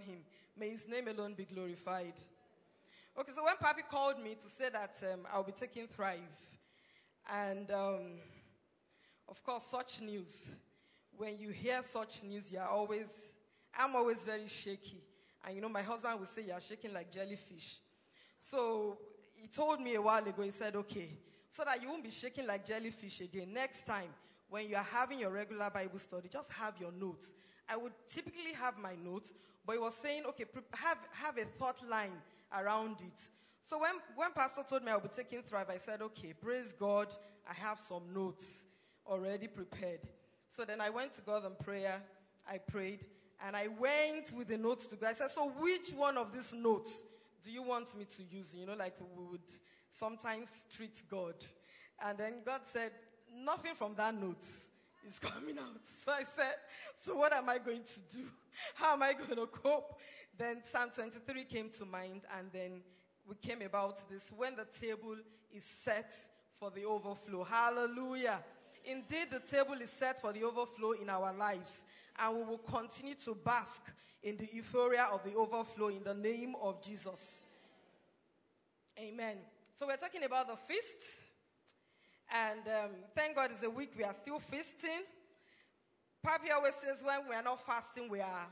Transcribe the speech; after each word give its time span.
upon 0.00 0.14
him. 0.14 0.20
May 0.56 0.70
his 0.70 0.86
name 0.88 1.08
alone 1.08 1.34
be 1.34 1.44
glorified. 1.44 2.14
Okay, 3.18 3.32
so 3.34 3.44
when 3.44 3.56
Papi 3.56 3.88
called 3.90 4.22
me 4.22 4.36
to 4.40 4.48
say 4.48 4.68
that 4.70 4.94
um, 5.12 5.20
I'll 5.32 5.44
be 5.44 5.52
taking 5.52 5.86
Thrive, 5.86 6.20
and 7.30 7.70
um, 7.70 8.18
of 9.28 9.42
course, 9.42 9.64
such 9.70 10.00
news, 10.00 10.36
when 11.16 11.38
you 11.38 11.50
hear 11.50 11.80
such 11.92 12.22
news, 12.22 12.50
you're 12.50 12.66
always, 12.66 13.08
I'm 13.78 13.94
always 13.96 14.20
very 14.20 14.48
shaky. 14.48 15.02
And 15.44 15.56
you 15.56 15.60
know, 15.60 15.68
my 15.68 15.82
husband 15.82 16.18
would 16.20 16.28
say, 16.28 16.44
You're 16.46 16.60
shaking 16.60 16.92
like 16.92 17.12
jellyfish. 17.12 17.78
So 18.40 18.98
he 19.34 19.48
told 19.48 19.80
me 19.80 19.94
a 19.94 20.02
while 20.02 20.24
ago, 20.24 20.42
he 20.42 20.50
said, 20.50 20.76
Okay, 20.76 21.10
so 21.50 21.64
that 21.64 21.82
you 21.82 21.88
won't 21.88 22.04
be 22.04 22.10
shaking 22.10 22.46
like 22.46 22.66
jellyfish 22.66 23.20
again, 23.20 23.52
next 23.52 23.86
time 23.86 24.10
when 24.48 24.68
you 24.68 24.76
are 24.76 24.86
having 24.92 25.20
your 25.20 25.30
regular 25.30 25.70
Bible 25.70 25.98
study, 25.98 26.28
just 26.30 26.50
have 26.52 26.74
your 26.80 26.92
notes. 26.92 27.28
I 27.68 27.76
would 27.76 27.92
typically 28.12 28.52
have 28.60 28.78
my 28.78 28.94
notes, 29.04 29.32
but 29.66 29.72
he 29.74 29.78
was 29.78 29.94
saying, 29.94 30.24
Okay, 30.28 30.44
have, 30.74 30.98
have 31.12 31.38
a 31.38 31.44
thought 31.58 31.86
line 31.88 32.12
around 32.56 32.96
it. 33.00 33.28
So 33.64 33.78
when, 33.78 33.92
when 34.16 34.32
Pastor 34.32 34.62
told 34.68 34.84
me 34.84 34.90
I 34.90 34.96
would 34.96 35.04
be 35.04 35.08
taking 35.14 35.42
Thrive, 35.42 35.70
I 35.70 35.78
said, 35.78 36.02
Okay, 36.02 36.32
praise 36.32 36.72
God, 36.78 37.08
I 37.48 37.54
have 37.54 37.78
some 37.88 38.02
notes 38.14 38.64
already 39.06 39.46
prepared. 39.46 40.00
So 40.48 40.64
then 40.64 40.80
I 40.80 40.90
went 40.90 41.14
to 41.14 41.20
God 41.20 41.44
in 41.44 41.52
prayer, 41.64 42.02
I 42.50 42.58
prayed, 42.58 43.04
and 43.46 43.56
I 43.56 43.68
went 43.68 44.32
with 44.36 44.48
the 44.48 44.58
notes 44.58 44.86
to 44.88 44.96
God. 44.96 45.10
I 45.10 45.14
said, 45.14 45.30
So 45.30 45.50
which 45.50 45.90
one 45.90 46.16
of 46.18 46.32
these 46.32 46.52
notes 46.52 46.92
do 47.42 47.50
you 47.50 47.62
want 47.62 47.96
me 47.96 48.04
to 48.04 48.22
use? 48.36 48.52
You 48.54 48.66
know, 48.66 48.74
like 48.74 48.94
we 49.16 49.24
would 49.24 49.40
sometimes 49.90 50.48
treat 50.74 51.08
God. 51.08 51.34
And 52.04 52.18
then 52.18 52.34
God 52.44 52.62
said, 52.64 52.90
Nothing 53.32 53.74
from 53.76 53.94
that 53.96 54.14
note 54.14 54.44
is 55.06 55.18
coming 55.20 55.58
out. 55.58 55.80
So 56.04 56.12
I 56.12 56.24
said, 56.24 56.54
So 56.98 57.16
what 57.16 57.32
am 57.32 57.48
I 57.48 57.58
going 57.58 57.82
to 57.82 58.16
do? 58.16 58.24
How 58.74 58.94
am 58.94 59.02
I 59.02 59.12
going 59.12 59.36
to 59.36 59.46
cope? 59.46 59.98
Then 60.36 60.62
Psalm 60.72 60.90
23 60.94 61.44
came 61.44 61.70
to 61.78 61.84
mind, 61.84 62.22
and 62.38 62.48
then 62.52 62.82
we 63.28 63.34
came 63.36 63.62
about 63.62 64.08
this 64.08 64.30
when 64.36 64.56
the 64.56 64.66
table 64.80 65.16
is 65.54 65.64
set 65.64 66.12
for 66.58 66.70
the 66.70 66.84
overflow. 66.84 67.44
Hallelujah. 67.44 68.40
Indeed, 68.84 69.28
the 69.30 69.40
table 69.40 69.74
is 69.74 69.90
set 69.90 70.20
for 70.20 70.32
the 70.32 70.44
overflow 70.44 70.92
in 70.92 71.10
our 71.10 71.32
lives, 71.34 71.82
and 72.18 72.36
we 72.36 72.42
will 72.44 72.58
continue 72.58 73.14
to 73.24 73.34
bask 73.34 73.82
in 74.22 74.36
the 74.36 74.48
euphoria 74.52 75.08
of 75.12 75.22
the 75.24 75.34
overflow 75.34 75.88
in 75.88 76.02
the 76.02 76.14
name 76.14 76.54
of 76.60 76.82
Jesus. 76.82 77.20
Amen. 78.98 79.36
So, 79.78 79.86
we're 79.86 79.96
talking 79.96 80.24
about 80.24 80.48
the 80.48 80.56
feast, 80.56 80.96
and 82.32 82.60
um, 82.60 82.90
thank 83.14 83.34
God 83.34 83.50
it's 83.52 83.62
a 83.62 83.70
week 83.70 83.92
we 83.96 84.04
are 84.04 84.14
still 84.22 84.38
feasting. 84.38 85.04
Papi 86.24 86.52
always 86.54 86.74
says 86.84 87.02
when 87.04 87.28
we 87.28 87.34
are 87.34 87.42
not 87.42 87.64
fasting, 87.66 88.08
we 88.08 88.20
are 88.20 88.46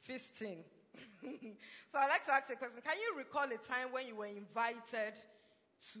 feasting. 0.00 0.64
so, 1.22 1.98
I'd 1.98 2.08
like 2.08 2.24
to 2.24 2.32
ask 2.32 2.50
a 2.50 2.56
question 2.56 2.78
Can 2.82 2.96
you 2.96 3.18
recall 3.18 3.44
a 3.44 3.58
time 3.68 3.92
when 3.92 4.06
you 4.06 4.16
were 4.16 4.26
invited 4.26 5.14
to 5.92 6.00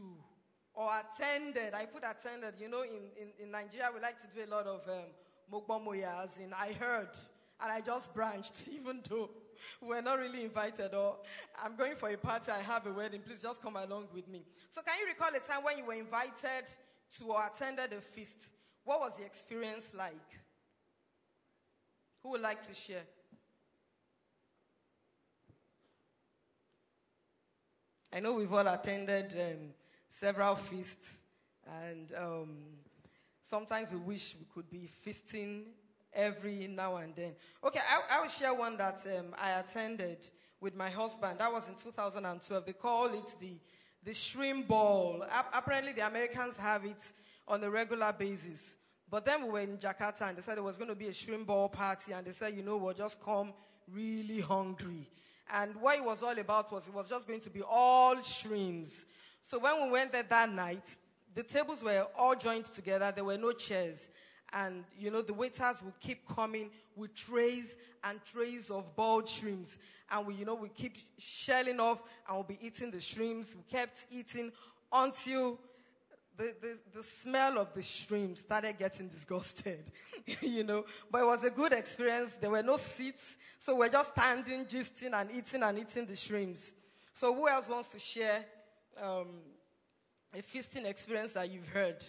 or 0.76 0.90
attended. 1.00 1.74
I 1.74 1.86
put 1.86 2.04
attended. 2.04 2.54
You 2.60 2.68
know, 2.68 2.82
in, 2.82 3.10
in, 3.20 3.44
in 3.44 3.50
Nigeria, 3.50 3.88
we 3.92 4.00
like 4.00 4.20
to 4.20 4.26
do 4.36 4.48
a 4.48 4.50
lot 4.54 4.66
of 4.66 4.82
um, 4.88 5.90
as 6.22 6.30
in 6.38 6.52
I 6.52 6.72
heard, 6.72 7.08
and 7.60 7.72
I 7.72 7.80
just 7.80 8.12
branched, 8.14 8.68
even 8.72 9.00
though 9.08 9.30
we're 9.80 10.02
not 10.02 10.18
really 10.18 10.44
invited. 10.44 10.94
Or 10.94 11.16
I'm 11.62 11.76
going 11.76 11.96
for 11.96 12.10
a 12.10 12.16
party, 12.16 12.52
I 12.52 12.60
have 12.62 12.86
a 12.86 12.92
wedding. 12.92 13.22
Please 13.26 13.40
just 13.40 13.62
come 13.62 13.76
along 13.76 14.08
with 14.14 14.28
me. 14.28 14.42
So, 14.70 14.82
can 14.82 14.94
you 15.00 15.06
recall 15.06 15.28
a 15.28 15.40
time 15.40 15.64
when 15.64 15.78
you 15.78 15.86
were 15.86 15.94
invited 15.94 16.66
to 17.18 17.24
or 17.24 17.42
attended 17.46 17.92
a 17.94 18.00
feast? 18.00 18.48
What 18.84 19.00
was 19.00 19.12
the 19.18 19.24
experience 19.24 19.92
like? 19.96 20.14
Who 22.26 22.32
would 22.32 22.40
like 22.40 22.66
to 22.66 22.74
share? 22.74 23.04
I 28.12 28.18
know 28.18 28.32
we've 28.32 28.52
all 28.52 28.66
attended. 28.66 29.32
Um, 29.32 29.68
several 30.10 30.56
feasts, 30.56 31.08
and 31.84 32.12
um, 32.18 32.56
sometimes 33.48 33.92
we 33.92 33.98
wish 33.98 34.34
we 34.40 34.46
could 34.52 34.68
be 34.68 34.88
feasting 35.04 35.66
every 36.12 36.66
now 36.66 36.96
and 36.96 37.14
then. 37.14 37.34
Okay, 37.62 37.78
I, 37.78 38.18
I 38.18 38.20
will 38.22 38.28
share 38.28 38.52
one 38.52 38.76
that 38.76 39.06
um, 39.16 39.26
I 39.38 39.60
attended 39.60 40.28
with 40.60 40.74
my 40.74 40.90
husband. 40.90 41.38
That 41.38 41.52
was 41.52 41.68
in 41.68 41.76
2012. 41.76 42.66
They 42.66 42.72
call 42.72 43.06
it 43.06 43.38
the 43.38 43.56
the 44.02 44.12
shrimp 44.12 44.66
ball. 44.66 45.24
Apparently, 45.54 45.92
the 45.92 46.04
Americans 46.04 46.56
have 46.56 46.84
it 46.84 47.12
on 47.46 47.62
a 47.62 47.70
regular 47.70 48.12
basis. 48.12 48.74
But 49.10 49.24
then 49.24 49.44
we 49.44 49.50
were 49.50 49.60
in 49.60 49.78
Jakarta 49.78 50.22
and 50.22 50.36
they 50.36 50.42
said 50.42 50.56
there 50.56 50.64
was 50.64 50.76
going 50.76 50.90
to 50.90 50.96
be 50.96 51.06
a 51.08 51.12
shrimp 51.12 51.46
ball 51.46 51.68
party, 51.68 52.12
and 52.12 52.26
they 52.26 52.32
said, 52.32 52.54
you 52.54 52.62
know 52.62 52.76
we'll 52.76 52.94
just 52.94 53.20
come 53.20 53.52
really 53.92 54.40
hungry. 54.40 55.08
And 55.52 55.76
what 55.76 55.96
it 55.96 56.04
was 56.04 56.22
all 56.22 56.36
about 56.36 56.72
was 56.72 56.88
it 56.88 56.94
was 56.94 57.08
just 57.08 57.28
going 57.28 57.40
to 57.40 57.50
be 57.50 57.62
all 57.62 58.20
shrimps. 58.22 59.04
So 59.42 59.60
when 59.60 59.84
we 59.84 59.90
went 59.90 60.12
there 60.12 60.24
that 60.24 60.50
night, 60.50 60.82
the 61.34 61.44
tables 61.44 61.84
were 61.84 62.06
all 62.18 62.34
joined 62.34 62.64
together. 62.64 63.12
There 63.14 63.24
were 63.24 63.38
no 63.38 63.52
chairs. 63.52 64.08
And, 64.52 64.84
you 64.98 65.10
know, 65.10 65.22
the 65.22 65.34
waiters 65.34 65.82
would 65.84 66.00
keep 66.00 66.26
coming 66.28 66.70
with 66.96 67.14
trays 67.14 67.76
and 68.02 68.18
trays 68.24 68.70
of 68.70 68.96
boiled 68.96 69.28
shrimps. 69.28 69.76
And 70.10 70.26
we, 70.26 70.34
you 70.34 70.44
know, 70.44 70.54
we 70.54 70.68
keep 70.68 70.96
shelling 71.18 71.78
off 71.78 72.02
and 72.26 72.36
we'll 72.36 72.44
be 72.44 72.58
eating 72.60 72.90
the 72.90 73.00
shrimps. 73.00 73.54
We 73.54 73.62
kept 73.70 74.06
eating 74.10 74.50
until 74.92 75.58
the, 76.36 76.54
the, 76.60 76.78
the 76.94 77.02
smell 77.02 77.58
of 77.58 77.72
the 77.74 77.82
shrimp 77.82 78.36
started 78.36 78.78
getting 78.78 79.08
disgusted, 79.08 79.84
you 80.40 80.64
know. 80.64 80.84
But 81.10 81.22
it 81.22 81.26
was 81.26 81.44
a 81.44 81.50
good 81.50 81.72
experience. 81.72 82.36
There 82.36 82.50
were 82.50 82.62
no 82.62 82.76
seats. 82.76 83.36
So 83.58 83.76
we're 83.76 83.88
just 83.88 84.12
standing, 84.12 84.64
gisting 84.66 85.12
and 85.14 85.30
eating 85.32 85.62
and 85.62 85.78
eating 85.78 86.06
the 86.06 86.16
shrimps. 86.16 86.72
So 87.14 87.34
who 87.34 87.48
else 87.48 87.68
wants 87.68 87.90
to 87.90 87.98
share 87.98 88.44
um, 89.02 89.28
a 90.34 90.42
feasting 90.42 90.86
experience 90.86 91.32
that 91.32 91.50
you've 91.50 91.68
heard. 91.68 92.04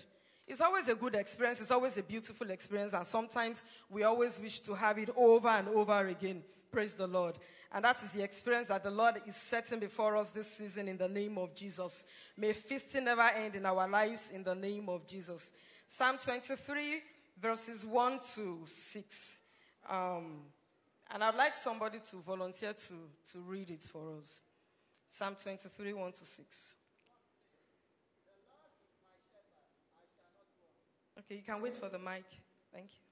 It's 0.48 0.62
always 0.62 0.88
a 0.88 0.96
good 0.96 1.16
experience, 1.16 1.60
it's 1.60 1.72
always 1.72 1.98
a 1.98 2.04
beautiful 2.04 2.50
experience, 2.52 2.94
and 2.94 3.06
sometimes 3.06 3.64
we 3.90 4.04
always 4.04 4.40
wish 4.40 4.62
to 4.62 4.74
have 4.76 4.98
it 4.98 5.10
over 5.16 5.50
and 5.50 5.68
over 5.70 6.08
again. 6.08 6.42
Praise 6.72 6.96
the 6.96 7.08
Lord. 7.08 7.36
And 7.74 7.84
that 7.84 8.02
is 8.02 8.12
the 8.12 8.24
experience 8.24 8.70
that 8.70 8.84
the 8.84 8.92
Lord 8.92 9.22
is 9.28 9.36
setting 9.36 9.80
before 9.80 10.16
us 10.16 10.30
this 10.30 10.48
season 10.56 10.88
in 10.88 10.98
the 10.98 11.08
name 11.08 11.38
of 11.38 11.54
Jesus. 11.54 12.04
May 12.38 12.54
feasting 12.54 13.04
never 13.04 13.30
end 13.36 13.56
in 13.56 13.66
our 13.66 13.88
lives 13.88 14.30
in 14.34 14.44
the 14.44 14.56
name 14.56 14.88
of 14.88 15.06
Jesus. 15.06 15.50
Psalm 15.90 16.18
23, 16.18 17.02
verses 17.42 17.86
1 17.86 18.20
to 18.36 18.60
6. 18.66 19.38
Um, 19.90 20.44
and 21.12 21.24
I'd 21.24 21.36
like 21.36 21.56
somebody 21.56 22.00
to 22.12 22.18
volunteer 22.18 22.74
to, 22.74 22.94
to 23.32 23.40
read 23.40 23.70
it 23.70 23.84
for 23.84 24.18
us. 24.22 24.38
Psalm 25.10 25.36
23, 25.42 25.94
1 25.94 26.12
to 26.12 26.26
6. 26.26 26.74
Okay, 31.20 31.36
you 31.36 31.42
can 31.42 31.62
wait 31.62 31.76
for 31.76 31.90
the 31.90 32.00
mic. 32.00 32.26
Thank 32.72 32.86
you. 32.86 33.07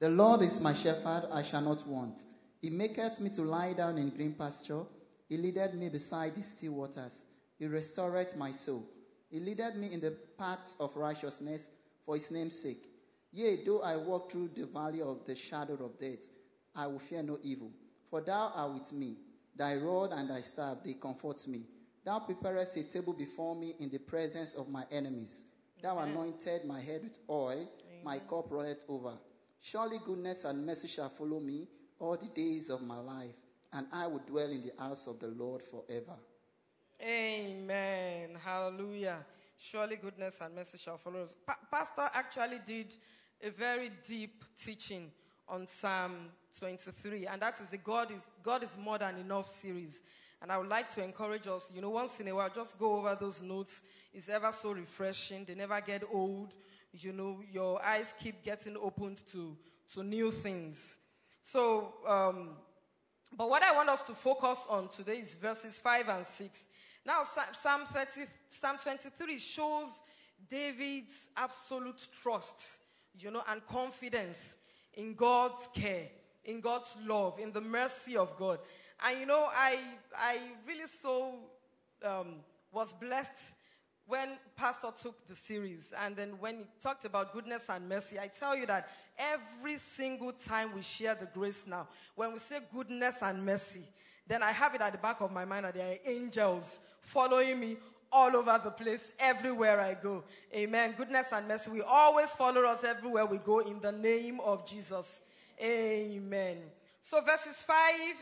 The 0.00 0.08
Lord 0.08 0.40
is 0.40 0.62
my 0.62 0.72
shepherd, 0.72 1.28
I 1.30 1.42
shall 1.42 1.60
not 1.60 1.86
want. 1.86 2.24
He 2.62 2.70
maketh 2.70 3.20
me 3.20 3.28
to 3.30 3.42
lie 3.42 3.74
down 3.74 3.98
in 3.98 4.08
green 4.08 4.32
pasture. 4.32 4.84
He 5.28 5.36
leadeth 5.36 5.74
me 5.74 5.90
beside 5.90 6.34
the 6.34 6.42
still 6.42 6.72
waters. 6.72 7.26
He 7.58 7.66
restoreth 7.66 8.34
my 8.34 8.50
soul. 8.52 8.88
He 9.30 9.38
leadeth 9.40 9.76
me 9.76 9.92
in 9.92 10.00
the 10.00 10.12
paths 10.38 10.74
of 10.80 10.96
righteousness 10.96 11.70
for 12.06 12.14
his 12.14 12.30
name's 12.30 12.58
sake. 12.58 12.86
Yea, 13.30 13.62
though 13.62 13.82
I 13.82 13.96
walk 13.96 14.32
through 14.32 14.52
the 14.54 14.64
valley 14.64 15.02
of 15.02 15.26
the 15.26 15.34
shadow 15.34 15.74
of 15.74 16.00
death, 16.00 16.30
I 16.74 16.86
will 16.86 16.98
fear 16.98 17.22
no 17.22 17.38
evil. 17.42 17.70
For 18.08 18.22
thou 18.22 18.52
art 18.56 18.72
with 18.72 18.92
me. 18.94 19.16
Thy 19.54 19.76
rod 19.76 20.14
and 20.14 20.30
thy 20.30 20.40
staff, 20.40 20.78
they 20.82 20.94
comfort 20.94 21.46
me. 21.46 21.66
Thou 22.06 22.20
preparest 22.20 22.74
a 22.78 22.84
table 22.84 23.12
before 23.12 23.54
me 23.54 23.74
in 23.78 23.90
the 23.90 23.98
presence 23.98 24.54
of 24.54 24.70
my 24.70 24.84
enemies. 24.90 25.44
Thou 25.82 25.98
Amen. 25.98 26.12
anointed 26.12 26.64
my 26.64 26.80
head 26.80 27.02
with 27.02 27.18
oil, 27.28 27.68
my 28.02 28.18
cup 28.20 28.46
runneth 28.48 28.86
over. 28.88 29.12
Surely 29.60 29.98
goodness 30.04 30.44
and 30.44 30.64
mercy 30.64 30.88
shall 30.88 31.08
follow 31.08 31.38
me 31.38 31.68
all 31.98 32.16
the 32.16 32.28
days 32.28 32.70
of 32.70 32.82
my 32.82 32.98
life, 32.98 33.34
and 33.72 33.86
I 33.92 34.06
will 34.06 34.22
dwell 34.26 34.50
in 34.50 34.62
the 34.62 34.72
house 34.82 35.06
of 35.06 35.18
the 35.20 35.28
Lord 35.28 35.62
forever. 35.62 36.16
Amen. 37.02 38.30
Hallelujah. 38.42 39.18
Surely 39.58 39.96
goodness 39.96 40.36
and 40.40 40.54
mercy 40.54 40.78
shall 40.78 40.96
follow 40.96 41.22
us. 41.22 41.36
Pa- 41.46 41.58
Pastor 41.70 42.08
actually 42.14 42.60
did 42.64 42.94
a 43.42 43.50
very 43.50 43.90
deep 44.06 44.44
teaching 44.62 45.10
on 45.48 45.66
Psalm 45.66 46.28
23, 46.58 47.26
and 47.26 47.42
that 47.42 47.60
is 47.60 47.68
the 47.68 47.76
God 47.76 48.10
is 48.12 48.30
God 48.42 48.62
is 48.64 48.76
more 48.78 48.98
than 48.98 49.18
enough 49.18 49.48
series. 49.48 50.00
And 50.42 50.50
I 50.50 50.56
would 50.56 50.68
like 50.68 50.88
to 50.94 51.04
encourage 51.04 51.46
us, 51.46 51.70
you 51.74 51.82
know, 51.82 51.90
once 51.90 52.18
in 52.18 52.28
a 52.28 52.34
while, 52.34 52.48
just 52.48 52.78
go 52.78 52.96
over 52.96 53.14
those 53.20 53.42
notes. 53.42 53.82
It's 54.14 54.30
ever 54.30 54.50
so 54.52 54.72
refreshing. 54.72 55.44
They 55.44 55.54
never 55.54 55.78
get 55.82 56.02
old. 56.10 56.54
You 56.92 57.12
know, 57.12 57.40
your 57.52 57.84
eyes 57.84 58.12
keep 58.20 58.42
getting 58.42 58.76
opened 58.76 59.20
to, 59.32 59.56
to 59.94 60.02
new 60.02 60.30
things. 60.30 60.96
So, 61.42 61.94
um, 62.06 62.50
but 63.36 63.48
what 63.48 63.62
I 63.62 63.74
want 63.74 63.88
us 63.88 64.02
to 64.04 64.14
focus 64.14 64.58
on 64.68 64.88
today 64.88 65.18
is 65.18 65.34
verses 65.34 65.78
5 65.78 66.08
and 66.08 66.26
6. 66.26 66.68
Now, 67.06 67.22
Psalm, 67.62 67.82
30, 67.92 68.26
Psalm 68.50 68.76
23 68.82 69.38
shows 69.38 70.02
David's 70.50 71.30
absolute 71.36 72.08
trust, 72.22 72.54
you 73.18 73.30
know, 73.30 73.42
and 73.48 73.64
confidence 73.66 74.54
in 74.94 75.14
God's 75.14 75.68
care, 75.74 76.08
in 76.44 76.60
God's 76.60 76.96
love, 77.06 77.38
in 77.38 77.52
the 77.52 77.60
mercy 77.60 78.16
of 78.16 78.36
God. 78.36 78.58
And 79.04 79.20
you 79.20 79.26
know, 79.26 79.48
I, 79.50 79.78
I 80.16 80.38
really 80.66 80.86
so 80.86 81.34
um, 82.04 82.36
was 82.72 82.92
blessed 82.92 83.32
when 84.10 84.30
Pastor 84.56 84.88
took 85.00 85.14
the 85.28 85.36
series 85.36 85.94
and 86.02 86.16
then 86.16 86.30
when 86.40 86.58
he 86.58 86.64
talked 86.82 87.04
about 87.04 87.32
goodness 87.32 87.62
and 87.68 87.88
mercy. 87.88 88.18
I 88.18 88.26
tell 88.26 88.56
you 88.56 88.66
that 88.66 88.88
every 89.16 89.78
single 89.78 90.32
time 90.32 90.74
we 90.74 90.82
share 90.82 91.14
the 91.14 91.26
grace 91.26 91.64
now, 91.64 91.86
when 92.16 92.32
we 92.32 92.40
say 92.40 92.58
goodness 92.74 93.14
and 93.22 93.46
mercy, 93.46 93.84
then 94.26 94.42
I 94.42 94.50
have 94.50 94.74
it 94.74 94.80
at 94.80 94.90
the 94.90 94.98
back 94.98 95.20
of 95.20 95.30
my 95.30 95.44
mind 95.44 95.64
that 95.64 95.74
there 95.74 95.92
are 95.92 95.98
angels 96.04 96.80
following 97.02 97.60
me 97.60 97.76
all 98.12 98.34
over 98.36 98.60
the 98.64 98.72
place, 98.72 99.12
everywhere 99.20 99.80
I 99.80 99.94
go. 99.94 100.24
Amen. 100.52 100.94
Goodness 100.98 101.26
and 101.32 101.46
mercy 101.46 101.70
will 101.70 101.84
always 101.84 102.30
follow 102.30 102.62
us 102.62 102.82
everywhere 102.82 103.26
we 103.26 103.38
go 103.38 103.60
in 103.60 103.80
the 103.80 103.92
name 103.92 104.40
of 104.40 104.66
Jesus. 104.66 105.06
Amen. 105.62 106.56
So, 107.02 107.20
verses 107.20 107.62
5 107.62 107.76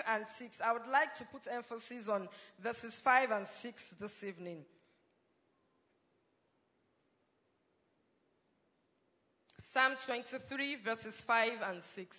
and 0.09 0.27
6, 0.27 0.61
I 0.61 0.73
would 0.75 0.87
like 0.87 1.15
to 1.15 1.25
put 1.25 1.51
emphasis 1.51 2.09
on 2.09 2.29
verses 2.61 2.99
5 2.99 3.31
and 3.31 3.47
6 3.47 3.95
this 3.99 4.23
evening. 4.23 4.67
Psalm 9.71 9.97
23, 10.03 10.77
verses 10.77 11.21
5 11.21 11.53
and 11.67 11.85
6. 11.85 12.17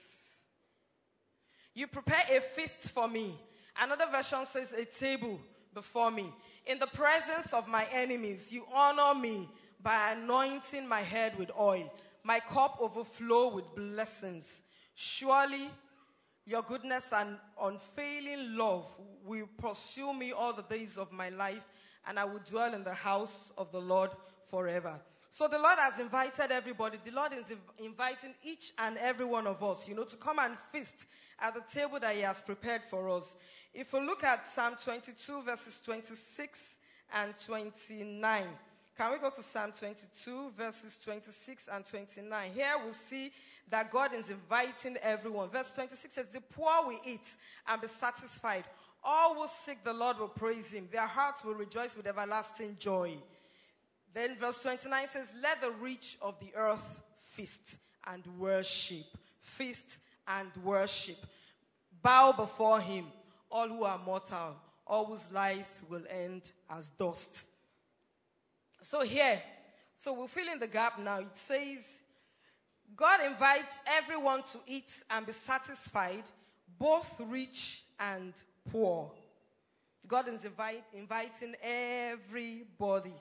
You 1.74 1.88
prepare 1.88 2.38
a 2.38 2.42
feast 2.42 2.78
for 2.94 3.08
me. 3.08 3.40
Another 3.82 4.06
version 4.12 4.46
says, 4.46 4.72
a 4.74 4.86
table 4.86 5.40
before 5.74 6.12
me. 6.12 6.32
In 6.68 6.78
the 6.78 6.86
presence 6.86 7.52
of 7.52 7.68
my 7.68 7.88
enemies, 7.92 8.54
you 8.54 8.66
honor 8.72 9.20
me 9.20 9.50
by 9.82 10.12
anointing 10.12 10.88
my 10.88 11.02
head 11.02 11.40
with 11.40 11.50
oil. 11.60 11.92
My 12.24 12.40
cup 12.40 12.78
overflow 12.80 13.56
with 13.56 13.74
blessings. 13.74 14.62
Surely 14.94 15.72
your 16.46 16.62
goodness 16.62 17.06
and 17.12 17.36
unfailing 17.60 18.58
love 18.58 18.86
will 19.26 19.50
pursue 19.58 20.14
me 20.14 20.34
all 20.34 20.54
the 20.54 20.62
days 20.62 21.00
of 21.00 21.12
my 21.12 21.30
life, 21.30 21.68
and 22.06 22.20
I 22.20 22.26
will 22.26 22.42
dwell 22.48 22.76
in 22.76 22.84
the 22.84 22.94
house 22.94 23.52
of 23.58 23.72
the 23.72 23.82
Lord 23.82 24.12
forever. 24.52 25.00
So 25.32 25.48
the 25.48 25.60
Lord 25.60 25.78
has 25.78 26.00
invited 26.00 26.52
everybody. 26.52 26.98
The 27.04 27.12
Lord 27.12 27.34
is 27.34 27.46
inviting 27.78 28.34
each 28.44 28.74
and 28.78 28.98
every 28.98 29.26
one 29.26 29.48
of 29.48 29.64
us, 29.64 29.88
you 29.88 29.96
know, 29.96 30.04
to 30.04 30.16
come 30.16 30.40
and 30.40 30.58
feast 30.72 31.06
at 31.40 31.54
the 31.54 31.64
table 31.74 32.00
that 32.00 32.16
He 32.16 32.22
has 32.22 32.42
prepared 32.42 32.82
for 32.90 33.10
us. 33.10 33.34
If 33.74 33.94
we 33.94 34.00
look 34.02 34.24
at 34.24 34.48
Psalm 34.50 34.76
22, 34.84 35.44
verses 35.44 35.80
26 35.86 36.60
and 37.14 37.34
29, 37.46 38.44
can 38.98 39.12
we 39.12 39.18
go 39.20 39.30
to 39.30 39.44
Psalm 39.44 39.72
22, 39.80 40.52
verses 40.58 40.98
26 40.98 41.70
and 41.72 41.86
29? 41.86 42.52
Here 42.54 42.74
we 42.86 42.92
see 42.92 43.32
that 43.70 43.92
God 43.92 44.14
is 44.14 44.30
inviting 44.30 44.98
everyone. 44.98 45.50
Verse 45.50 45.72
26 45.72 46.16
says, 46.16 46.28
The 46.28 46.42
poor 46.42 46.86
will 46.86 47.00
eat 47.06 47.28
and 47.68 47.82
be 47.82 47.88
satisfied. 47.88 48.66
All 49.04 49.36
who 49.36 49.48
seek 49.48 49.84
the 49.84 49.94
Lord 49.94 50.20
will 50.20 50.28
praise 50.28 50.72
him. 50.72 50.90
Their 50.92 51.08
hearts 51.08 51.46
will 51.46 51.54
rejoice 51.54 51.96
with 51.96 52.08
everlasting 52.08 52.76
joy. 52.80 53.16
Then 54.14 54.36
verse 54.38 54.62
29 54.62 55.08
says, 55.10 55.32
Let 55.42 55.62
the 55.62 55.72
rich 55.72 56.18
of 56.22 56.40
the 56.40 56.56
earth 56.56 57.02
feast 57.24 57.78
and 58.08 58.24
worship. 58.38 59.06
Feast 59.42 60.00
and 60.28 60.50
worship. 60.64 61.18
Bow 62.02 62.32
before 62.32 62.80
him, 62.80 63.06
all 63.52 63.68
who 63.68 63.84
are 63.84 64.00
mortal, 64.00 64.56
all 64.88 65.06
whose 65.06 65.30
lives 65.32 65.84
will 65.90 66.04
end 66.10 66.44
as 66.70 66.90
dust. 66.90 67.46
So 68.82 69.02
here, 69.02 69.42
so 69.96 70.14
we'll 70.14 70.28
fill 70.28 70.48
in 70.52 70.60
the 70.60 70.68
gap 70.68 71.00
now. 71.00 71.20
It 71.20 71.28
says, 71.36 72.00
God 72.96 73.20
invites 73.26 73.76
everyone 73.86 74.44
to 74.52 74.60
eat 74.66 74.92
and 75.10 75.26
be 75.26 75.34
satisfied, 75.34 76.24
both 76.78 77.10
rich 77.20 77.84
and 78.00 78.34
poor. 78.72 79.12
God 80.08 80.28
is 80.28 80.44
invite, 80.44 80.84
inviting 80.94 81.56
everybody. 81.62 83.14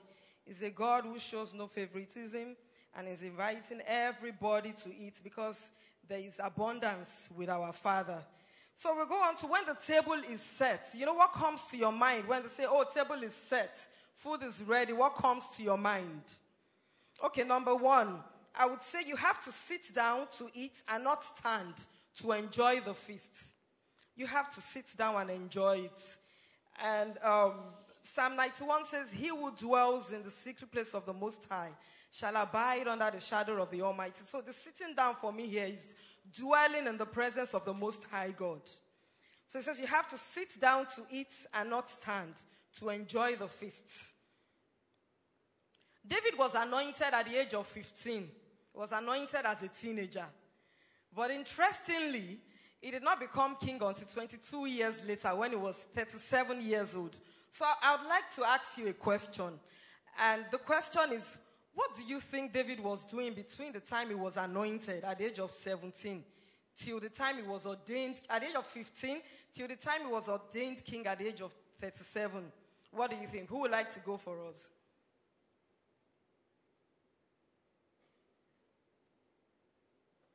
He's 0.48 0.62
a 0.62 0.70
God 0.70 1.04
who 1.04 1.18
shows 1.18 1.52
no 1.52 1.66
favoritism 1.66 2.56
and 2.96 3.06
is 3.06 3.20
inviting 3.20 3.82
everybody 3.86 4.72
to 4.82 4.88
eat 4.88 5.20
because 5.22 5.68
there 6.08 6.20
is 6.20 6.40
abundance 6.42 7.28
with 7.36 7.50
our 7.50 7.70
Father. 7.70 8.24
So 8.74 8.98
we 8.98 9.06
go 9.06 9.22
on 9.22 9.36
to 9.36 9.46
when 9.46 9.66
the 9.66 9.74
table 9.74 10.16
is 10.30 10.40
set. 10.40 10.86
You 10.94 11.04
know 11.04 11.12
what 11.12 11.34
comes 11.34 11.66
to 11.66 11.76
your 11.76 11.92
mind 11.92 12.26
when 12.26 12.44
they 12.44 12.48
say, 12.48 12.64
oh, 12.66 12.82
table 12.94 13.22
is 13.22 13.34
set, 13.34 13.76
food 14.16 14.42
is 14.42 14.62
ready? 14.62 14.94
What 14.94 15.16
comes 15.16 15.44
to 15.58 15.62
your 15.62 15.76
mind? 15.76 16.22
Okay, 17.22 17.44
number 17.44 17.74
one, 17.74 18.14
I 18.58 18.64
would 18.64 18.82
say 18.82 19.00
you 19.06 19.16
have 19.16 19.44
to 19.44 19.52
sit 19.52 19.94
down 19.94 20.28
to 20.38 20.48
eat 20.54 20.82
and 20.88 21.04
not 21.04 21.24
stand 21.36 21.74
to 22.22 22.32
enjoy 22.32 22.80
the 22.80 22.94
feast. 22.94 23.44
You 24.16 24.26
have 24.26 24.54
to 24.54 24.62
sit 24.62 24.96
down 24.96 25.20
and 25.20 25.28
enjoy 25.28 25.80
it. 25.80 26.16
And 26.82 27.18
um, 27.22 27.52
Psalm 28.14 28.36
91 28.36 28.86
says, 28.86 29.12
He 29.12 29.28
who 29.28 29.50
dwells 29.54 30.12
in 30.12 30.22
the 30.22 30.30
secret 30.30 30.70
place 30.70 30.94
of 30.94 31.04
the 31.04 31.12
Most 31.12 31.42
High 31.48 31.70
shall 32.10 32.34
abide 32.36 32.88
under 32.88 33.10
the 33.10 33.20
shadow 33.20 33.60
of 33.62 33.70
the 33.70 33.82
Almighty. 33.82 34.20
So 34.24 34.40
the 34.40 34.52
sitting 34.52 34.94
down 34.94 35.16
for 35.20 35.32
me 35.32 35.46
here 35.46 35.66
is 35.66 35.94
dwelling 36.34 36.86
in 36.86 36.96
the 36.96 37.06
presence 37.06 37.52
of 37.52 37.64
the 37.64 37.74
Most 37.74 38.04
High 38.10 38.30
God. 38.36 38.62
So 39.48 39.58
it 39.58 39.64
says 39.64 39.78
you 39.78 39.86
have 39.86 40.08
to 40.10 40.16
sit 40.16 40.58
down 40.60 40.86
to 40.96 41.02
eat 41.10 41.32
and 41.52 41.68
not 41.68 41.90
stand 41.90 42.34
to 42.78 42.88
enjoy 42.88 43.36
the 43.36 43.48
feast. 43.48 43.90
David 46.06 46.38
was 46.38 46.52
anointed 46.54 47.12
at 47.12 47.26
the 47.26 47.38
age 47.38 47.52
of 47.52 47.66
15 47.66 48.28
was 48.74 48.92
anointed 48.92 49.40
as 49.44 49.62
a 49.62 49.68
teenager. 49.68 50.26
But 51.14 51.32
interestingly, 51.32 52.38
he 52.80 52.90
did 52.92 53.02
not 53.02 53.18
become 53.18 53.56
king 53.60 53.80
until 53.82 54.06
22 54.06 54.66
years 54.66 55.02
later 55.06 55.34
when 55.34 55.50
he 55.50 55.56
was 55.56 55.74
37 55.94 56.60
years 56.60 56.94
old. 56.94 57.18
So 57.50 57.64
I 57.82 57.96
would 57.96 58.08
like 58.08 58.30
to 58.36 58.44
ask 58.44 58.76
you 58.76 58.88
a 58.88 58.92
question. 58.92 59.58
And 60.18 60.44
the 60.50 60.58
question 60.58 61.12
is, 61.12 61.38
what 61.74 61.94
do 61.94 62.02
you 62.02 62.20
think 62.20 62.52
David 62.52 62.80
was 62.80 63.04
doing 63.06 63.34
between 63.34 63.72
the 63.72 63.80
time 63.80 64.08
he 64.08 64.14
was 64.14 64.36
anointed 64.36 65.04
at 65.04 65.18
the 65.18 65.26
age 65.26 65.38
of 65.38 65.52
17 65.52 66.24
till 66.76 67.00
the 67.00 67.08
time 67.08 67.36
he 67.36 67.42
was 67.42 67.66
ordained, 67.66 68.16
at 68.28 68.40
the 68.40 68.48
age 68.48 68.54
of 68.54 68.66
15 68.66 69.18
till 69.54 69.68
the 69.68 69.76
time 69.76 70.00
he 70.06 70.12
was 70.12 70.28
ordained 70.28 70.84
king 70.84 71.06
at 71.06 71.18
the 71.18 71.28
age 71.28 71.40
of 71.40 71.54
37? 71.80 72.44
What 72.90 73.10
do 73.10 73.16
you 73.16 73.28
think? 73.28 73.48
Who 73.48 73.60
would 73.60 73.70
like 73.70 73.92
to 73.94 74.00
go 74.00 74.16
for 74.16 74.36
us? 74.48 74.68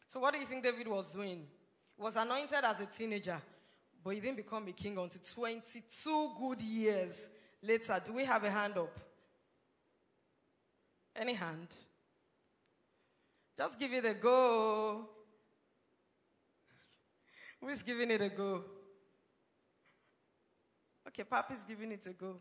So, 0.08 0.20
what 0.20 0.34
do 0.34 0.39
you 0.39 0.46
think 0.46 0.63
David 0.63 0.88
was 0.88 1.10
doing? 1.10 1.48
He 1.98 2.01
was 2.01 2.15
anointed 2.15 2.63
as 2.63 2.79
a 2.79 2.86
teenager, 2.86 3.41
but 4.03 4.13
he 4.13 4.19
didn't 4.19 4.38
become 4.38 4.67
a 4.67 4.72
king 4.72 4.98
until 4.98 5.22
22 5.33 6.31
good 6.39 6.62
years 6.62 7.29
later. 7.62 8.01
Do 8.03 8.13
we 8.13 8.25
have 8.25 8.43
a 8.43 8.50
hand 8.50 8.77
up? 8.77 9.00
Any 11.15 11.33
hand? 11.33 11.67
Just 13.57 13.79
give 13.79 13.93
it 13.93 14.05
a 14.05 14.13
go. 14.13 15.07
Who 17.62 17.69
is 17.69 17.81
giving 17.81 18.12
it 18.12 18.22
a 18.22 18.29
go? 18.29 18.63
Okay, 21.07 21.24
Papa's 21.24 21.63
giving 21.67 21.91
it 21.91 22.05
a 22.07 22.13
go. 22.13 22.36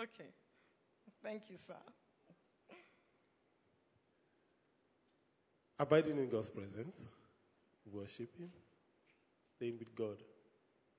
Okay. 0.00 0.30
Thank 1.22 1.42
you, 1.50 1.56
sir. 1.56 1.74
Abiding 5.82 6.16
in 6.16 6.28
God's 6.28 6.48
presence, 6.48 7.02
worshiping, 7.92 8.48
staying 9.56 9.80
with 9.80 9.92
God, 9.96 10.16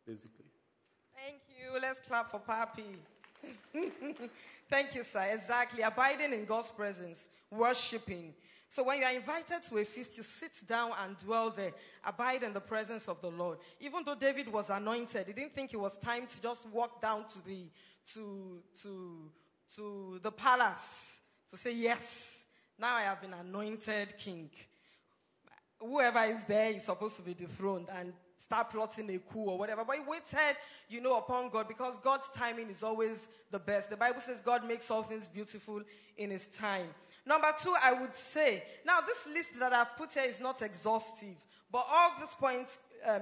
basically. 0.06 0.44
Thank 1.16 1.38
you. 1.48 1.80
Let's 1.82 2.02
clap 2.06 2.30
for 2.30 2.42
Papi. 2.42 2.98
Thank 4.70 4.94
you, 4.94 5.06
sir. 5.06 5.30
Exactly. 5.32 5.84
Abiding 5.84 6.34
in 6.34 6.44
God's 6.44 6.70
presence, 6.70 7.28
worshiping. 7.50 8.34
So 8.68 8.84
when 8.84 9.00
you 9.00 9.06
are 9.06 9.14
invited 9.14 9.64
to 9.70 9.78
a 9.78 9.86
feast, 9.86 10.18
you 10.18 10.24
sit 10.24 10.52
down 10.68 10.92
and 11.02 11.18
dwell 11.18 11.50
there. 11.50 11.72
Abide 12.04 12.44
in 12.44 12.52
the 12.52 12.60
presence 12.60 13.08
of 13.08 13.22
the 13.22 13.32
Lord. 13.32 13.60
Even 13.80 14.04
though 14.04 14.16
David 14.16 14.52
was 14.52 14.70
anointed, 14.70 15.28
he 15.28 15.32
didn't 15.32 15.56
think 15.56 15.74
it 15.74 15.80
was 15.80 15.98
time 15.98 16.28
to 16.28 16.42
just 16.42 16.66
walk 16.68 17.02
down 17.02 17.24
to 17.30 17.46
the 17.46 17.70
to 18.16 18.60
to 18.82 19.32
to 19.78 20.20
the 20.22 20.32
palace 20.32 21.20
to 21.52 21.56
say, 21.56 21.74
Yes, 21.74 22.44
now 22.78 22.98
I 22.98 23.04
have 23.04 23.22
been 23.22 23.34
anointed 23.34 24.18
king. 24.18 24.50
Whoever 25.84 26.20
is 26.20 26.44
there 26.46 26.72
is 26.72 26.84
supposed 26.84 27.18
to 27.18 27.22
be 27.22 27.34
dethroned 27.34 27.88
and 27.94 28.14
start 28.44 28.70
plotting 28.70 29.10
a 29.10 29.20
coup 29.20 29.46
or 29.46 29.58
whatever. 29.58 29.84
But 29.86 29.98
he 29.98 30.02
waited, 30.08 30.58
you 30.90 31.02
know, 31.02 31.18
upon 31.18 31.50
God 31.50 31.68
because 31.68 31.98
God's 32.04 32.30
timing 32.34 32.70
is 32.70 32.84
always 32.84 33.28
the 33.52 33.60
best. 33.60 33.90
The 33.90 33.98
Bible 33.98 34.22
says 34.22 34.42
God 34.42 34.68
makes 34.68 34.90
all 34.92 35.04
things 35.04 35.28
beautiful 35.28 35.82
in 36.18 36.30
his 36.30 36.48
time. 36.48 36.88
Number 37.26 37.52
two, 37.62 37.74
I 37.82 37.94
would 37.94 38.16
say, 38.16 38.64
now 38.86 39.00
this 39.02 39.34
list 39.34 39.58
that 39.60 39.74
I've 39.74 39.96
put 39.98 40.14
here 40.14 40.30
is 40.30 40.40
not 40.40 40.62
exhaustive, 40.62 41.36
but 41.72 41.86
all 41.90 42.12
these 42.20 42.36
points 42.36 42.80
um, 43.06 43.22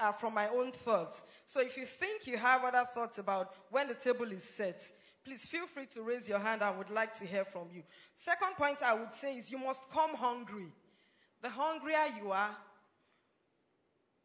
are 0.00 0.14
from 0.14 0.34
my 0.34 0.48
own 0.48 0.72
thoughts. 0.72 1.24
So 1.46 1.60
if 1.60 1.76
you 1.76 1.84
think 1.84 2.26
you 2.26 2.38
have 2.38 2.64
other 2.64 2.86
thoughts 2.94 3.18
about 3.18 3.54
when 3.70 3.88
the 3.88 3.94
table 3.94 4.30
is 4.32 4.42
set, 4.42 4.82
please 5.24 5.44
feel 5.44 5.66
free 5.66 5.86
to 5.94 6.02
raise 6.02 6.28
your 6.28 6.38
hand. 6.38 6.62
I 6.62 6.76
would 6.76 6.90
like 6.90 7.16
to 7.18 7.26
hear 7.26 7.44
from 7.44 7.68
you. 7.72 7.82
Second 8.14 8.56
point 8.56 8.78
I 8.82 8.94
would 8.94 9.14
say 9.14 9.36
is 9.36 9.50
you 9.50 9.58
must 9.58 9.82
come 9.90 10.14
hungry. 10.14 10.72
The 11.44 11.50
hungrier 11.50 12.06
you 12.18 12.32
are, 12.32 12.56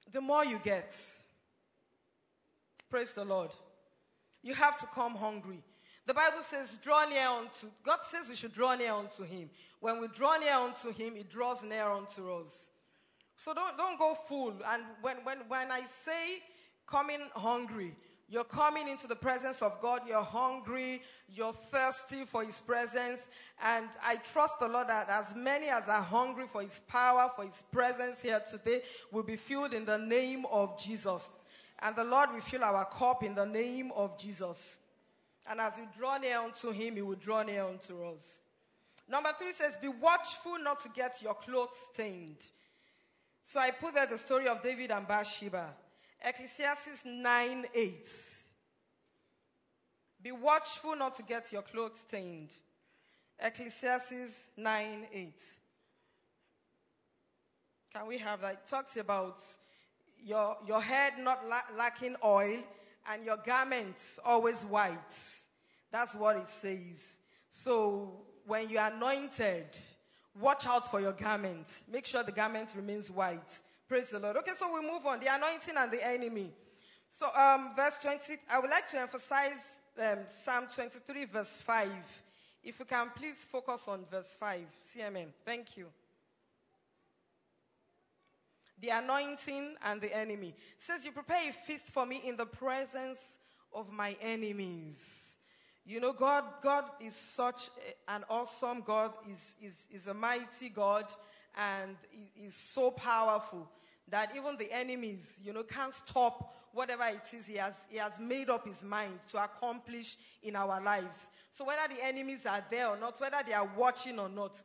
the 0.09 0.21
more 0.21 0.45
you 0.45 0.57
get. 0.63 0.95
Praise 2.89 3.11
the 3.11 3.25
Lord. 3.25 3.49
You 4.41 4.53
have 4.53 4.77
to 4.77 4.85
come 4.85 5.15
hungry. 5.15 5.61
The 6.05 6.13
Bible 6.13 6.41
says, 6.41 6.77
draw 6.81 7.03
near 7.09 7.27
unto, 7.27 7.67
God 7.83 7.99
says 8.09 8.29
we 8.29 8.35
should 8.35 8.53
draw 8.53 8.73
near 8.75 8.93
unto 8.93 9.25
Him. 9.25 9.49
When 9.81 9.99
we 9.99 10.07
draw 10.07 10.37
near 10.37 10.53
unto 10.53 10.93
Him, 10.93 11.15
He 11.17 11.23
draws 11.23 11.61
near 11.61 11.91
unto 11.91 12.31
us. 12.31 12.69
So 13.35 13.53
don't, 13.53 13.75
don't 13.75 13.99
go 13.99 14.15
full. 14.25 14.53
And 14.65 14.83
when, 15.01 15.17
when, 15.25 15.39
when 15.49 15.71
I 15.71 15.81
say 15.81 16.39
coming 16.87 17.19
hungry, 17.35 17.97
you're 18.29 18.43
coming 18.43 18.87
into 18.87 19.07
the 19.07 19.15
presence 19.15 19.63
of 19.63 19.81
God. 19.81 20.01
You're 20.07 20.21
hungry. 20.21 21.01
You're 21.33 21.53
thirsty 21.71 22.25
for 22.25 22.43
His 22.43 22.59
presence. 22.59 23.27
And 23.63 23.87
I 24.03 24.17
trust 24.31 24.59
the 24.59 24.67
Lord 24.67 24.87
that 24.87 25.09
as 25.09 25.35
many 25.35 25.67
as 25.67 25.87
are 25.87 26.01
hungry 26.01 26.45
for 26.51 26.61
His 26.61 26.79
power, 26.87 27.31
for 27.35 27.43
His 27.43 27.63
presence 27.71 28.21
here 28.21 28.41
today, 28.47 28.83
will 29.11 29.23
be 29.23 29.35
filled 29.35 29.73
in 29.73 29.83
the 29.83 29.97
name 29.97 30.45
of 30.51 30.79
Jesus. 30.79 31.27
And 31.79 31.95
the 31.95 32.03
Lord 32.03 32.31
will 32.31 32.41
fill 32.41 32.63
our 32.63 32.85
cup 32.85 33.23
in 33.23 33.33
the 33.33 33.47
name 33.47 33.91
of 33.95 34.19
Jesus. 34.19 34.77
And 35.49 35.59
as 35.59 35.73
we 35.77 35.83
draw 35.97 36.19
near 36.19 36.39
unto 36.39 36.71
Him, 36.71 36.97
He 36.97 37.01
will 37.01 37.15
draw 37.15 37.41
near 37.41 37.63
unto 37.63 38.03
us. 38.03 38.41
Number 39.09 39.31
three 39.39 39.53
says, 39.53 39.73
Be 39.81 39.87
watchful 39.87 40.59
not 40.59 40.81
to 40.81 40.89
get 40.89 41.19
your 41.23 41.33
clothes 41.33 41.69
stained. 41.91 42.45
So 43.41 43.59
I 43.59 43.71
put 43.71 43.95
there 43.95 44.05
the 44.05 44.19
story 44.19 44.47
of 44.47 44.61
David 44.61 44.91
and 44.91 45.07
Bathsheba. 45.07 45.73
Ecclesiastes 46.21 47.05
9 47.05 47.65
8. 47.73 48.09
Be 50.21 50.31
watchful 50.31 50.95
not 50.95 51.15
to 51.15 51.23
get 51.23 51.51
your 51.51 51.61
clothes 51.61 51.99
stained. 51.99 52.49
Ecclesiastes 53.39 54.43
9 54.57 55.07
8. 55.13 55.33
Can 57.93 58.07
we 58.07 58.17
have 58.17 58.41
that? 58.41 58.53
It 58.53 58.67
talks 58.69 58.97
about 58.97 59.41
your, 60.23 60.57
your 60.67 60.81
head 60.81 61.13
not 61.19 61.47
la- 61.47 61.75
lacking 61.75 62.15
oil 62.23 62.57
and 63.09 63.25
your 63.25 63.37
garments 63.37 64.19
always 64.25 64.61
white. 64.63 64.97
That's 65.91 66.13
what 66.13 66.37
it 66.37 66.47
says. 66.47 67.17
So 67.51 68.11
when 68.45 68.69
you 68.69 68.77
are 68.77 68.91
anointed, 68.91 69.65
watch 70.39 70.67
out 70.67 70.89
for 70.91 70.99
your 70.99 71.13
garment. 71.13 71.67
Make 71.91 72.05
sure 72.05 72.23
the 72.23 72.31
garment 72.31 72.73
remains 72.75 73.09
white. 73.09 73.59
Praise 73.89 74.09
the 74.09 74.19
Lord. 74.19 74.37
Okay, 74.37 74.51
so 74.55 74.71
we 74.71 74.87
move 74.87 75.03
on. 75.07 75.19
The 75.19 75.33
anointing 75.33 75.73
and 75.75 75.91
the 75.91 76.05
enemy. 76.05 76.51
So, 77.09 77.25
um, 77.35 77.71
verse 77.75 77.97
20, 77.99 78.37
I 78.47 78.59
would 78.59 78.69
like 78.69 78.87
to 78.91 78.99
emphasize 78.99 79.79
um, 79.99 80.19
Psalm 80.45 80.67
23, 80.71 81.25
verse 81.25 81.57
5. 81.63 81.89
If 82.63 82.77
you 82.77 82.85
can 82.85 83.09
please 83.15 83.43
focus 83.51 83.87
on 83.87 84.05
verse 84.11 84.35
5. 84.39 84.61
CMM. 84.79 85.29
Thank 85.43 85.75
you. 85.75 85.87
The 88.79 88.89
anointing 88.89 89.73
and 89.83 89.99
the 89.99 90.15
enemy. 90.15 90.53
Says, 90.77 91.03
You 91.03 91.11
prepare 91.11 91.49
a 91.49 91.51
feast 91.51 91.87
for 91.87 92.05
me 92.05 92.21
in 92.23 92.37
the 92.37 92.45
presence 92.45 93.39
of 93.73 93.91
my 93.91 94.15
enemies. 94.21 95.37
You 95.83 95.99
know, 95.99 96.13
God, 96.13 96.43
God 96.61 96.83
is 97.01 97.15
such 97.15 97.71
an 98.07 98.23
awesome 98.29 98.81
God, 98.81 99.13
is, 99.27 99.55
is, 99.59 99.85
is 99.89 100.05
a 100.05 100.13
mighty 100.13 100.69
God, 100.69 101.05
and 101.57 101.97
is 102.39 102.53
so 102.53 102.91
powerful 102.91 103.67
that 104.11 104.31
even 104.35 104.57
the 104.57 104.71
enemies, 104.71 105.39
you 105.43 105.53
know, 105.53 105.63
can't 105.63 105.93
stop 105.93 106.55
whatever 106.73 107.03
it 107.05 107.21
is 107.33 107.47
he 107.47 107.55
has, 107.55 107.75
he 107.89 107.97
has 107.97 108.19
made 108.19 108.49
up 108.49 108.67
his 108.67 108.83
mind 108.83 109.19
to 109.31 109.43
accomplish 109.43 110.17
in 110.43 110.55
our 110.55 110.81
lives. 110.81 111.27
So 111.51 111.65
whether 111.65 111.93
the 111.93 112.03
enemies 112.03 112.45
are 112.45 112.63
there 112.69 112.87
or 112.87 112.97
not, 112.97 113.19
whether 113.19 113.37
they 113.45 113.53
are 113.53 113.69
watching 113.75 114.19
or 114.19 114.29
not, 114.29 114.55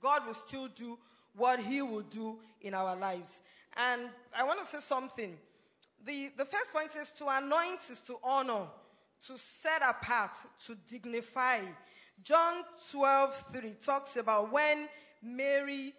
God 0.00 0.26
will 0.26 0.34
still 0.34 0.68
do 0.68 0.98
what 1.36 1.58
he 1.58 1.82
will 1.82 2.02
do 2.02 2.38
in 2.60 2.74
our 2.74 2.94
lives. 2.96 3.38
And 3.76 4.02
I 4.36 4.44
want 4.44 4.60
to 4.60 4.66
say 4.66 4.80
something. 4.80 5.36
The, 6.04 6.30
the 6.36 6.44
first 6.44 6.72
point 6.72 6.90
is 7.00 7.10
to 7.18 7.26
anoint 7.28 7.80
is 7.90 8.00
to 8.00 8.18
honor, 8.22 8.66
to 9.26 9.38
set 9.38 9.82
apart, 9.82 10.32
to 10.66 10.76
dignify. 10.88 11.60
John 12.22 12.62
12, 12.92 13.44
3 13.52 13.74
talks 13.84 14.16
about 14.16 14.52
when 14.52 14.88
Mary 15.22 15.94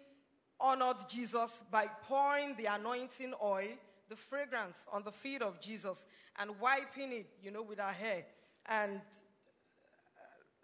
honored 0.60 0.96
Jesus 1.08 1.50
by 1.70 1.86
pouring 2.08 2.54
the 2.56 2.66
anointing 2.66 3.34
oil, 3.42 3.68
the 4.08 4.16
fragrance 4.16 4.86
on 4.92 5.02
the 5.02 5.12
feet 5.12 5.42
of 5.42 5.60
Jesus 5.60 6.04
and 6.38 6.50
wiping 6.60 7.12
it, 7.12 7.26
you 7.42 7.50
know, 7.50 7.62
with 7.62 7.78
her 7.78 7.92
hair. 7.92 8.24
And 8.66 9.00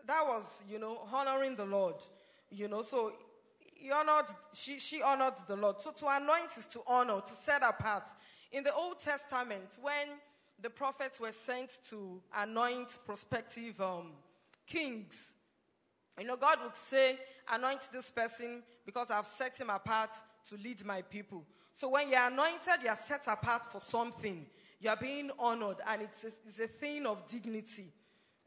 that 0.06 0.25
was, 0.26 0.61
you 0.68 0.78
know, 0.78 1.00
honoring 1.12 1.56
the 1.56 1.64
Lord, 1.64 1.96
you 2.50 2.68
know. 2.68 2.82
So 2.82 3.12
he 3.75 3.90
honored, 3.90 4.26
she, 4.52 4.78
she 4.78 5.02
honored 5.02 5.34
the 5.46 5.56
Lord. 5.56 5.80
So 5.80 5.90
to 5.90 6.08
anoint 6.08 6.50
is 6.58 6.66
to 6.66 6.82
honor, 6.87 7.20
to 7.20 7.34
set 7.34 7.62
apart. 7.62 8.04
In 8.50 8.64
the 8.64 8.75
Old 8.75 9.00
Testament, 9.00 9.78
when 9.80 10.08
the 10.61 10.70
prophets 10.70 11.18
were 11.18 11.32
sent 11.32 11.70
to 11.90 12.20
anoint 12.37 12.99
prospective 13.04 13.80
um, 13.80 14.12
kings, 14.66 15.32
you 16.19 16.26
know, 16.26 16.37
God 16.37 16.59
would 16.62 16.76
say, 16.76 17.19
anoint 17.50 17.81
this 17.92 18.11
person 18.11 18.62
because 18.85 19.09
I've 19.11 19.26
set 19.26 19.57
him 19.57 19.71
apart 19.71 20.11
to 20.49 20.57
lead 20.57 20.85
my 20.85 21.02
people. 21.02 21.45
So 21.73 21.88
when 21.88 22.11
you're 22.11 22.26
anointed, 22.26 22.83
you're 22.85 22.99
set 23.09 23.23
apart 23.26 23.71
for 23.71 23.81
something. 23.81 24.47
You're 24.81 24.97
being 24.97 25.31
honored, 25.38 25.76
and 25.87 26.02
it's 26.02 26.25
a, 26.25 26.33
it's 26.47 26.59
a 26.59 26.66
thing 26.66 27.07
of 27.07 27.26
dignity. 27.28 27.92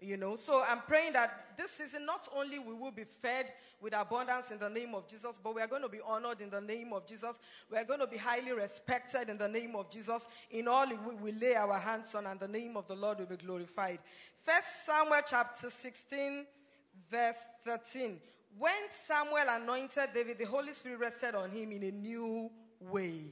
You 0.01 0.17
know, 0.17 0.36
so 0.36 0.62
I'm 0.67 0.81
praying 0.81 1.13
that 1.13 1.57
this 1.57 1.72
season 1.72 2.05
not 2.05 2.27
only 2.36 2.60
we 2.60 2.74
will 2.74 2.91
be 2.91 3.05
fed 3.22 3.53
with 3.79 3.93
abundance 3.93 4.51
in 4.51 4.60
the 4.60 4.69
name 4.69 4.93
of 4.93 5.07
Jesus, 5.07 5.39
but 5.41 5.55
we 5.55 5.62
are 5.62 5.67
going 5.67 5.84
to 5.84 5.89
be 5.89 6.01
honored 6.05 6.41
in 6.41 6.50
the 6.50 6.60
name 6.60 6.91
of 6.91 7.07
Jesus. 7.07 7.39
We 7.72 7.77
are 7.77 7.86
going 7.86 8.01
to 8.01 8.07
be 8.07 8.17
highly 8.17 8.51
respected 8.51 9.29
in 9.29 9.38
the 9.38 9.48
name 9.48 9.74
of 9.75 9.89
Jesus. 9.89 10.25
In 10.51 10.67
all 10.67 10.86
we, 10.88 11.15
we 11.15 11.31
lay 11.31 11.55
our 11.55 11.79
hands 11.79 12.13
on, 12.13 12.27
and 12.27 12.38
the 12.39 12.48
name 12.48 12.75
of 12.75 12.88
the 12.88 12.95
Lord 12.95 13.19
will 13.19 13.25
be 13.25 13.38
glorified. 13.38 14.00
First 14.43 14.86
Samuel 14.86 15.22
chapter 15.27 15.69
16, 15.69 16.45
verse 17.09 17.35
13. 17.65 18.19
When 18.57 18.71
Samuel 19.07 19.49
anointed 19.49 20.09
David, 20.13 20.37
the 20.37 20.45
Holy 20.45 20.73
Spirit 20.73 20.99
rested 20.99 21.35
on 21.35 21.51
him 21.51 21.71
in 21.71 21.83
a 21.83 21.91
new 21.91 22.49
way. 22.79 23.25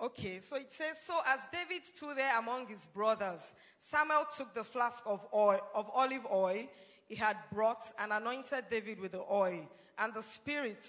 Okay, 0.00 0.40
so 0.40 0.56
it 0.56 0.72
says, 0.72 0.96
so 1.06 1.20
as 1.28 1.40
David 1.52 1.84
stood 1.84 2.16
there 2.16 2.36
among 2.38 2.66
his 2.66 2.86
brothers, 2.86 3.52
Samuel 3.78 4.26
took 4.36 4.52
the 4.52 4.64
flask 4.64 5.02
of 5.06 5.24
oil, 5.32 5.60
of 5.74 5.88
olive 5.94 6.26
oil 6.32 6.66
he 7.06 7.14
had 7.14 7.36
brought 7.52 7.84
and 7.98 8.12
anointed 8.12 8.64
David 8.70 8.98
with 8.98 9.12
the 9.12 9.24
oil. 9.30 9.68
And 9.98 10.12
the 10.14 10.22
Spirit 10.22 10.84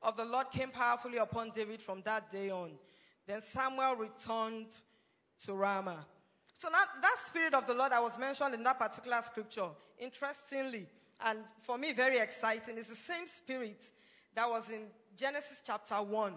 of 0.00 0.16
the 0.16 0.24
Lord 0.24 0.50
came 0.50 0.70
powerfully 0.70 1.18
upon 1.18 1.50
David 1.50 1.82
from 1.82 2.00
that 2.02 2.30
day 2.30 2.50
on. 2.50 2.70
Then 3.26 3.42
Samuel 3.42 3.96
returned 3.96 4.68
to 5.44 5.54
Ramah. 5.54 6.06
So 6.62 6.68
that, 6.70 6.86
that 7.02 7.16
Spirit 7.26 7.54
of 7.54 7.66
the 7.66 7.74
Lord 7.74 7.90
that 7.90 8.00
was 8.00 8.16
mentioned 8.16 8.54
in 8.54 8.62
that 8.62 8.78
particular 8.78 9.20
scripture, 9.24 9.66
interestingly, 9.98 10.86
and 11.20 11.40
for 11.60 11.76
me 11.76 11.92
very 11.92 12.20
exciting, 12.20 12.78
is 12.78 12.86
the 12.86 12.94
same 12.94 13.26
Spirit 13.26 13.82
that 14.36 14.48
was 14.48 14.70
in 14.70 14.82
Genesis 15.16 15.60
chapter 15.66 15.96
1 15.96 16.32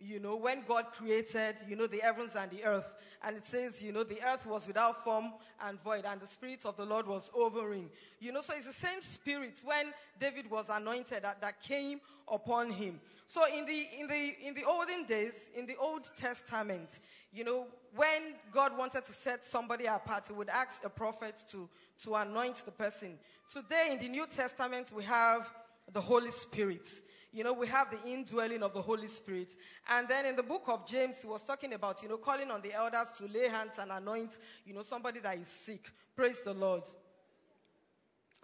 you 0.00 0.20
know, 0.20 0.36
when 0.36 0.62
God 0.66 0.86
created, 0.96 1.56
you 1.68 1.76
know, 1.76 1.86
the 1.86 1.98
heavens 1.98 2.36
and 2.36 2.50
the 2.50 2.64
earth. 2.64 2.88
And 3.22 3.36
it 3.36 3.44
says, 3.44 3.82
you 3.82 3.92
know, 3.92 4.04
the 4.04 4.20
earth 4.24 4.46
was 4.46 4.66
without 4.66 5.02
form 5.04 5.32
and 5.64 5.82
void, 5.82 6.04
and 6.08 6.20
the 6.20 6.26
Spirit 6.28 6.64
of 6.64 6.76
the 6.76 6.84
Lord 6.84 7.06
was 7.06 7.30
overing. 7.34 7.90
You 8.20 8.32
know, 8.32 8.40
so 8.40 8.54
it's 8.56 8.66
the 8.66 8.72
same 8.72 9.00
Spirit 9.00 9.60
when 9.64 9.92
David 10.20 10.48
was 10.48 10.66
anointed 10.70 11.24
that, 11.24 11.40
that 11.40 11.60
came 11.62 12.00
upon 12.28 12.70
him. 12.70 13.00
So 13.26 13.42
in 13.52 13.66
the, 13.66 13.86
in 13.98 14.06
the, 14.06 14.36
in 14.42 14.54
the 14.54 14.64
olden 14.64 15.04
days, 15.04 15.50
in 15.56 15.66
the 15.66 15.76
Old 15.76 16.08
Testament, 16.18 17.00
you 17.32 17.44
know, 17.44 17.66
when 17.94 18.34
God 18.52 18.78
wanted 18.78 19.04
to 19.04 19.12
set 19.12 19.44
somebody 19.44 19.86
apart, 19.86 20.24
he 20.28 20.32
would 20.32 20.48
ask 20.48 20.84
a 20.84 20.88
prophet 20.88 21.34
to, 21.50 21.68
to 22.04 22.14
anoint 22.14 22.64
the 22.64 22.70
person. 22.70 23.18
Today 23.52 23.90
in 23.92 23.98
the 23.98 24.08
New 24.08 24.26
Testament, 24.26 24.92
we 24.94 25.02
have 25.04 25.50
the 25.92 26.00
Holy 26.00 26.30
Spirit 26.30 26.88
you 27.32 27.44
know, 27.44 27.52
we 27.52 27.66
have 27.66 27.90
the 27.90 28.10
indwelling 28.10 28.62
of 28.62 28.72
the 28.72 28.82
Holy 28.82 29.08
Spirit. 29.08 29.54
And 29.88 30.08
then 30.08 30.26
in 30.26 30.36
the 30.36 30.42
book 30.42 30.64
of 30.68 30.86
James, 30.86 31.22
he 31.22 31.28
was 31.28 31.44
talking 31.44 31.74
about, 31.74 32.02
you 32.02 32.08
know, 32.08 32.16
calling 32.16 32.50
on 32.50 32.62
the 32.62 32.72
elders 32.72 33.08
to 33.18 33.26
lay 33.26 33.48
hands 33.48 33.72
and 33.78 33.90
anoint, 33.90 34.30
you 34.64 34.74
know, 34.74 34.82
somebody 34.82 35.20
that 35.20 35.36
is 35.36 35.48
sick. 35.48 35.90
Praise 36.16 36.40
the 36.40 36.54
Lord. 36.54 36.82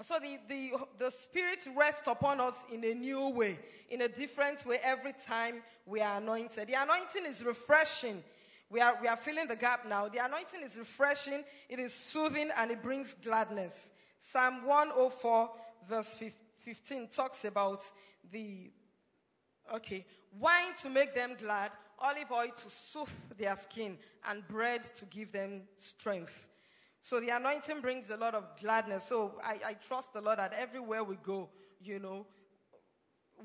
So 0.02 0.18
the, 0.20 0.38
the, 0.48 0.72
the 0.98 1.10
Spirit 1.10 1.66
rests 1.76 2.08
upon 2.08 2.40
us 2.40 2.56
in 2.72 2.84
a 2.84 2.94
new 2.94 3.28
way, 3.28 3.58
in 3.90 4.02
a 4.02 4.08
different 4.08 4.66
way 4.66 4.78
every 4.82 5.14
time 5.26 5.62
we 5.86 6.00
are 6.00 6.18
anointed. 6.18 6.66
The 6.66 6.74
anointing 6.74 7.26
is 7.26 7.44
refreshing. 7.44 8.22
We 8.70 8.80
are, 8.80 8.98
we 9.00 9.06
are 9.06 9.16
filling 9.16 9.46
the 9.46 9.56
gap 9.56 9.86
now. 9.88 10.08
The 10.08 10.24
anointing 10.24 10.62
is 10.62 10.76
refreshing, 10.76 11.44
it 11.68 11.78
is 11.78 11.94
soothing, 11.94 12.50
and 12.56 12.72
it 12.72 12.82
brings 12.82 13.14
gladness. 13.22 13.90
Psalm 14.18 14.66
104, 14.66 15.50
verse 15.88 16.16
15, 16.64 17.08
talks 17.08 17.44
about 17.44 17.84
the, 18.32 18.70
okay, 19.74 20.04
wine 20.38 20.74
to 20.82 20.90
make 20.90 21.14
them 21.14 21.36
glad, 21.38 21.70
olive 21.98 22.30
oil 22.32 22.48
to 22.48 22.70
soothe 22.70 23.10
their 23.38 23.56
skin, 23.56 23.98
and 24.28 24.46
bread 24.48 24.84
to 24.96 25.04
give 25.06 25.32
them 25.32 25.62
strength. 25.78 26.46
So 27.00 27.20
the 27.20 27.30
anointing 27.30 27.80
brings 27.80 28.08
a 28.10 28.16
lot 28.16 28.34
of 28.34 28.44
gladness. 28.60 29.04
So 29.04 29.40
I, 29.44 29.58
I 29.66 29.72
trust 29.74 30.14
the 30.14 30.20
Lord 30.20 30.38
that 30.38 30.54
everywhere 30.54 31.04
we 31.04 31.16
go, 31.16 31.50
you 31.82 31.98
know, 31.98 32.26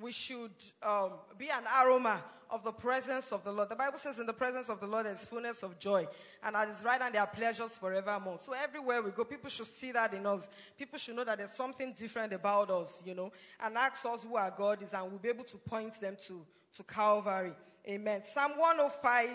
we 0.01 0.11
should 0.11 0.51
um, 0.81 1.11
be 1.37 1.49
an 1.49 1.63
aroma 1.83 2.23
of 2.49 2.63
the 2.63 2.71
presence 2.71 3.31
of 3.31 3.43
the 3.43 3.51
Lord. 3.51 3.69
The 3.69 3.75
Bible 3.75 3.99
says, 3.99 4.19
in 4.19 4.25
the 4.25 4.33
presence 4.33 4.69
of 4.69 4.79
the 4.79 4.87
Lord 4.87 5.05
there's 5.05 5.25
fullness 5.25 5.63
of 5.63 5.79
joy, 5.79 6.07
and 6.43 6.55
at 6.55 6.67
his 6.67 6.83
right 6.83 7.01
hand 7.01 7.15
there 7.15 7.21
are 7.21 7.27
pleasures 7.27 7.71
forevermore. 7.71 8.39
So 8.39 8.53
everywhere 8.53 9.01
we 9.01 9.11
go, 9.11 9.23
people 9.23 9.49
should 9.49 9.67
see 9.67 9.91
that 9.91 10.13
in 10.13 10.25
us. 10.25 10.49
People 10.77 10.97
should 10.97 11.15
know 11.15 11.23
that 11.23 11.37
there's 11.37 11.53
something 11.53 11.93
different 11.93 12.33
about 12.33 12.69
us, 12.71 13.01
you 13.05 13.13
know, 13.13 13.31
and 13.63 13.77
ask 13.77 14.05
us 14.05 14.23
who 14.23 14.35
our 14.35 14.51
God 14.51 14.81
is, 14.81 14.93
and 14.93 15.09
we'll 15.09 15.19
be 15.19 15.29
able 15.29 15.45
to 15.45 15.57
point 15.57 15.99
them 16.01 16.17
to, 16.27 16.45
to 16.77 16.83
Calvary. 16.83 17.53
Amen. 17.87 18.21
Psalm 18.33 18.51
105, 18.57 19.29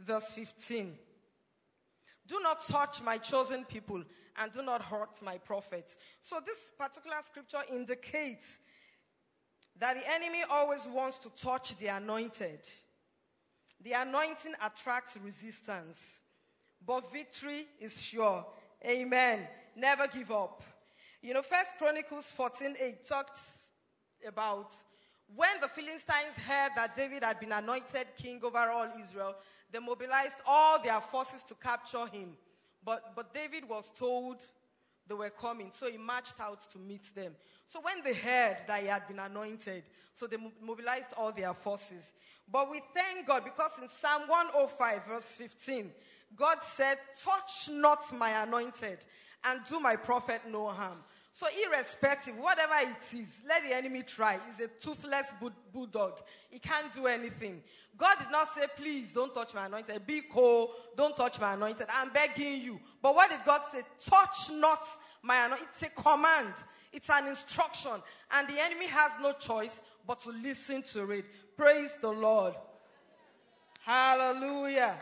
verse 0.00 0.32
15. 0.32 0.94
Do 2.26 2.38
not 2.42 2.64
touch 2.66 3.02
my 3.02 3.18
chosen 3.18 3.64
people 3.64 4.04
and 4.40 4.52
do 4.52 4.62
not 4.62 4.82
hurt 4.82 5.20
my 5.22 5.38
prophets. 5.38 5.96
So, 6.20 6.40
this 6.44 6.56
particular 6.78 7.16
scripture 7.24 7.62
indicates 7.72 8.46
that 9.80 9.96
the 9.96 10.12
enemy 10.12 10.44
always 10.48 10.86
wants 10.86 11.16
to 11.18 11.30
touch 11.30 11.76
the 11.78 11.88
anointed. 11.88 12.60
The 13.82 13.92
anointing 13.92 14.52
attracts 14.62 15.16
resistance, 15.24 16.20
but 16.86 17.10
victory 17.10 17.66
is 17.80 18.00
sure. 18.00 18.46
Amen. 18.86 19.40
Never 19.74 20.06
give 20.06 20.30
up. 20.30 20.62
You 21.22 21.34
know, 21.34 21.42
First 21.42 21.70
Chronicles 21.78 22.26
14 22.26 22.76
8 22.78 23.06
talks 23.06 23.40
about 24.26 24.70
when 25.34 25.60
the 25.60 25.68
Philistines 25.68 26.36
heard 26.46 26.70
that 26.76 26.96
David 26.96 27.24
had 27.24 27.40
been 27.40 27.52
anointed 27.52 28.06
king 28.18 28.40
over 28.42 28.58
all 28.58 28.90
Israel, 29.00 29.36
they 29.70 29.78
mobilized 29.78 30.36
all 30.46 30.82
their 30.82 31.00
forces 31.00 31.44
to 31.44 31.54
capture 31.54 32.06
him. 32.06 32.36
But, 32.84 33.14
but 33.14 33.32
David 33.32 33.68
was 33.68 33.90
told 33.96 34.38
they 35.06 35.14
were 35.14 35.30
coming, 35.30 35.70
so 35.72 35.90
he 35.90 35.98
marched 35.98 36.40
out 36.40 36.68
to 36.72 36.78
meet 36.78 37.14
them. 37.14 37.32
So 37.72 37.80
when 37.80 38.02
they 38.02 38.14
heard 38.14 38.56
that 38.66 38.80
he 38.80 38.88
had 38.88 39.06
been 39.06 39.20
anointed, 39.20 39.84
so 40.12 40.26
they 40.26 40.36
mobilized 40.60 41.12
all 41.16 41.30
their 41.30 41.54
forces. 41.54 42.02
But 42.50 42.68
we 42.68 42.82
thank 42.94 43.26
God 43.28 43.44
because 43.44 43.70
in 43.80 43.88
Psalm 43.88 44.22
105, 44.26 45.06
verse 45.06 45.36
15, 45.36 45.90
God 46.36 46.58
said, 46.62 46.98
Touch 47.22 47.70
not 47.70 48.00
my 48.16 48.42
anointed 48.42 48.98
and 49.44 49.60
do 49.68 49.78
my 49.78 49.94
prophet 49.94 50.42
no 50.50 50.66
harm. 50.68 50.98
So, 51.32 51.46
irrespective, 51.64 52.36
whatever 52.36 52.74
it 52.80 53.16
is, 53.16 53.42
let 53.48 53.62
the 53.62 53.74
enemy 53.74 54.02
try. 54.02 54.38
He's 54.50 54.66
a 54.66 54.68
toothless 54.68 55.32
bulldog. 55.72 56.14
He 56.50 56.58
can't 56.58 56.92
do 56.92 57.06
anything. 57.06 57.62
God 57.96 58.16
did 58.18 58.32
not 58.32 58.48
say, 58.48 58.66
please 58.76 59.12
don't 59.12 59.32
touch 59.32 59.54
my 59.54 59.66
anointed. 59.66 60.04
Be 60.06 60.22
cool. 60.32 60.72
Don't 60.96 61.16
touch 61.16 61.40
my 61.40 61.54
anointed. 61.54 61.86
I'm 61.94 62.10
begging 62.10 62.62
you. 62.62 62.80
But 63.00 63.14
what 63.14 63.30
did 63.30 63.40
God 63.46 63.60
say? 63.72 63.82
Touch 64.04 64.50
not 64.50 64.82
my 65.22 65.46
anointed. 65.46 65.68
It's 65.70 65.82
a 65.82 65.88
command. 65.90 66.54
It's 66.92 67.10
an 67.10 67.28
instruction. 67.28 67.92
And 68.32 68.48
the 68.48 68.60
enemy 68.60 68.86
has 68.86 69.12
no 69.22 69.32
choice 69.32 69.82
but 70.06 70.20
to 70.20 70.30
listen 70.30 70.82
to 70.92 71.10
it. 71.10 71.24
Praise 71.56 71.94
the 72.00 72.10
Lord. 72.10 72.54
Hallelujah. 73.84 74.96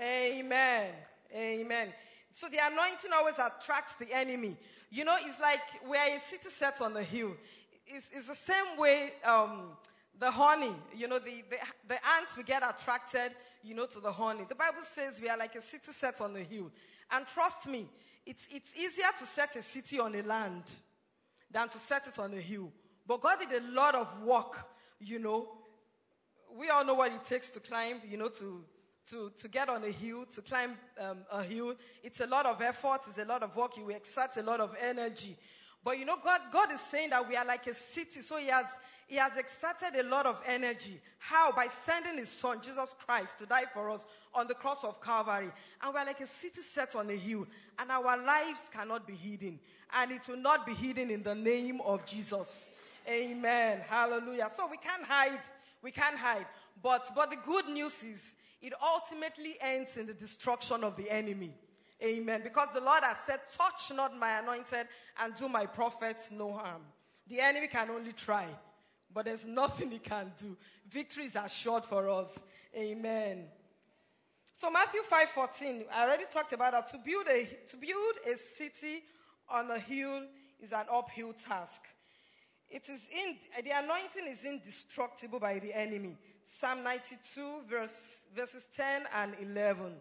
Amen. 0.00 0.90
Amen. 1.34 1.88
So 2.32 2.48
the 2.48 2.58
anointing 2.58 3.10
always 3.14 3.34
attracts 3.34 3.94
the 3.94 4.12
enemy. 4.12 4.56
You 4.90 5.04
know, 5.04 5.16
it's 5.20 5.40
like 5.40 5.60
we're 5.86 5.96
a 5.96 6.20
city 6.20 6.48
set 6.50 6.80
on 6.80 6.94
the 6.94 7.02
hill. 7.02 7.32
It's, 7.86 8.08
it's 8.12 8.28
the 8.28 8.34
same 8.34 8.78
way 8.78 9.12
um, 9.24 9.70
the 10.18 10.30
honey, 10.30 10.74
you 10.96 11.08
know, 11.08 11.18
the, 11.18 11.44
the, 11.50 11.56
the 11.88 11.98
ants, 12.18 12.36
we 12.36 12.42
get 12.44 12.62
attracted, 12.62 13.32
you 13.62 13.74
know, 13.74 13.86
to 13.86 14.00
the 14.00 14.12
honey. 14.12 14.44
The 14.48 14.54
Bible 14.54 14.82
says 14.82 15.20
we 15.20 15.28
are 15.28 15.36
like 15.36 15.54
a 15.54 15.62
city 15.62 15.92
set 15.92 16.20
on 16.20 16.36
a 16.36 16.40
hill. 16.40 16.70
And 17.10 17.26
trust 17.26 17.66
me, 17.66 17.88
it's, 18.24 18.48
it's 18.50 18.76
easier 18.76 19.10
to 19.18 19.24
set 19.24 19.56
a 19.56 19.62
city 19.62 20.00
on 20.00 20.14
a 20.14 20.22
land 20.22 20.62
than 21.54 21.68
to 21.68 21.78
set 21.78 22.06
it 22.08 22.18
on 22.18 22.34
a 22.34 22.40
hill. 22.40 22.70
But 23.06 23.22
God 23.22 23.38
did 23.38 23.62
a 23.62 23.72
lot 23.72 23.94
of 23.94 24.22
work, 24.22 24.66
you 25.00 25.18
know. 25.18 25.48
We 26.54 26.68
all 26.68 26.84
know 26.84 26.94
what 26.94 27.12
it 27.12 27.24
takes 27.24 27.48
to 27.50 27.60
climb, 27.60 28.00
you 28.10 28.16
know, 28.16 28.28
to, 28.28 28.64
to, 29.10 29.32
to 29.40 29.48
get 29.48 29.68
on 29.68 29.84
a 29.84 29.90
hill, 29.90 30.26
to 30.34 30.42
climb 30.42 30.76
um, 31.00 31.18
a 31.30 31.42
hill. 31.42 31.74
It's 32.02 32.20
a 32.20 32.26
lot 32.26 32.44
of 32.44 32.60
effort, 32.60 33.00
it's 33.08 33.18
a 33.18 33.24
lot 33.24 33.42
of 33.42 33.54
work, 33.56 33.76
you 33.76 33.88
exert 33.90 34.36
a 34.36 34.42
lot 34.42 34.60
of 34.60 34.74
energy. 34.82 35.36
But 35.84 35.98
you 35.98 36.04
know, 36.04 36.16
God, 36.22 36.40
God 36.52 36.72
is 36.72 36.80
saying 36.80 37.10
that 37.10 37.28
we 37.28 37.36
are 37.36 37.44
like 37.44 37.66
a 37.68 37.74
city, 37.74 38.20
so 38.20 38.38
He 38.38 38.48
has 38.48 38.66
he 39.06 39.16
has 39.16 39.36
exerted 39.36 40.00
a 40.00 40.08
lot 40.08 40.26
of 40.26 40.40
energy. 40.46 41.00
How? 41.18 41.52
By 41.52 41.66
sending 41.84 42.18
his 42.18 42.30
son, 42.30 42.60
Jesus 42.62 42.94
Christ, 43.04 43.38
to 43.38 43.46
die 43.46 43.64
for 43.72 43.90
us 43.90 44.06
on 44.34 44.48
the 44.48 44.54
cross 44.54 44.82
of 44.82 45.00
Calvary. 45.02 45.50
And 45.82 45.94
we're 45.94 46.04
like 46.04 46.20
a 46.20 46.26
city 46.26 46.62
set 46.62 46.96
on 46.96 47.10
a 47.10 47.16
hill, 47.16 47.46
and 47.78 47.90
our 47.90 48.16
lives 48.16 48.60
cannot 48.72 49.06
be 49.06 49.14
hidden. 49.14 49.58
And 49.94 50.12
it 50.12 50.26
will 50.28 50.36
not 50.36 50.66
be 50.66 50.74
hidden 50.74 51.10
in 51.10 51.22
the 51.22 51.34
name 51.34 51.80
of 51.82 52.04
Jesus. 52.04 52.70
Amen. 53.08 53.80
Hallelujah. 53.88 54.50
So 54.56 54.66
we 54.70 54.76
can't 54.76 55.04
hide. 55.04 55.40
We 55.82 55.90
can't 55.90 56.16
hide. 56.16 56.46
But, 56.82 57.10
but 57.14 57.30
the 57.30 57.36
good 57.36 57.68
news 57.68 58.02
is 58.02 58.34
it 58.60 58.72
ultimately 58.82 59.56
ends 59.60 59.96
in 59.96 60.06
the 60.06 60.14
destruction 60.14 60.82
of 60.82 60.96
the 60.96 61.10
enemy. 61.10 61.54
Amen. 62.02 62.40
Because 62.42 62.68
the 62.74 62.80
Lord 62.80 63.04
has 63.04 63.18
said, 63.26 63.38
Touch 63.56 63.96
not 63.96 64.18
my 64.18 64.40
anointed 64.40 64.88
and 65.22 65.34
do 65.36 65.48
my 65.48 65.66
prophets 65.66 66.30
no 66.30 66.52
harm. 66.52 66.82
The 67.28 67.40
enemy 67.40 67.68
can 67.68 67.90
only 67.90 68.12
try 68.12 68.46
but 69.14 69.24
there's 69.26 69.46
nothing 69.46 69.92
he 69.92 70.00
can 70.00 70.32
do. 70.36 70.56
Victory 70.90 71.26
is 71.26 71.36
assured 71.36 71.84
for 71.84 72.10
us. 72.10 72.28
Amen. 72.76 73.44
So 74.56 74.70
Matthew 74.70 75.02
5:14, 75.02 75.86
I 75.92 76.04
already 76.04 76.24
talked 76.30 76.52
about 76.52 76.72
that. 76.72 76.88
To 76.88 76.98
build 76.98 77.28
a 77.28 77.46
to 77.68 77.76
build 77.76 78.14
a 78.26 78.36
city 78.36 79.04
on 79.48 79.70
a 79.70 79.78
hill 79.78 80.22
is 80.60 80.72
an 80.72 80.86
uphill 80.90 81.34
task. 81.46 81.82
It 82.70 82.88
is 82.88 83.00
in 83.12 83.36
the 83.62 83.70
anointing 83.70 84.26
is 84.28 84.44
indestructible 84.44 85.38
by 85.38 85.58
the 85.58 85.72
enemy. 85.72 86.16
Psalm 86.60 86.82
92 86.82 87.62
verse, 87.68 88.16
verses 88.34 88.64
10 88.76 89.02
and 89.14 89.34
11. 89.40 89.92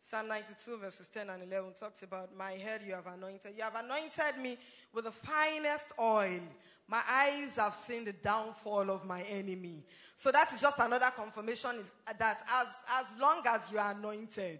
Psalm 0.00 0.28
92 0.28 0.78
verses 0.78 1.08
10 1.08 1.30
and 1.30 1.42
11 1.42 1.74
talks 1.78 2.02
about 2.02 2.36
my 2.36 2.52
head 2.52 2.80
you 2.86 2.94
have 2.94 3.06
anointed. 3.06 3.52
You 3.56 3.62
have 3.62 3.76
anointed 3.76 4.42
me 4.42 4.58
with 4.92 5.04
the 5.04 5.12
finest 5.12 5.88
oil. 6.00 6.40
My 6.88 7.02
eyes 7.08 7.56
have 7.56 7.76
seen 7.86 8.04
the 8.04 8.12
downfall 8.12 8.90
of 8.90 9.04
my 9.04 9.22
enemy. 9.22 9.84
So 10.16 10.32
that 10.32 10.52
is 10.52 10.60
just 10.60 10.78
another 10.78 11.12
confirmation 11.14 11.76
is 11.76 11.90
that 12.18 12.40
as, 12.50 12.66
as 12.98 13.06
long 13.20 13.42
as 13.46 13.60
you 13.70 13.78
are 13.78 13.92
anointed, 13.92 14.58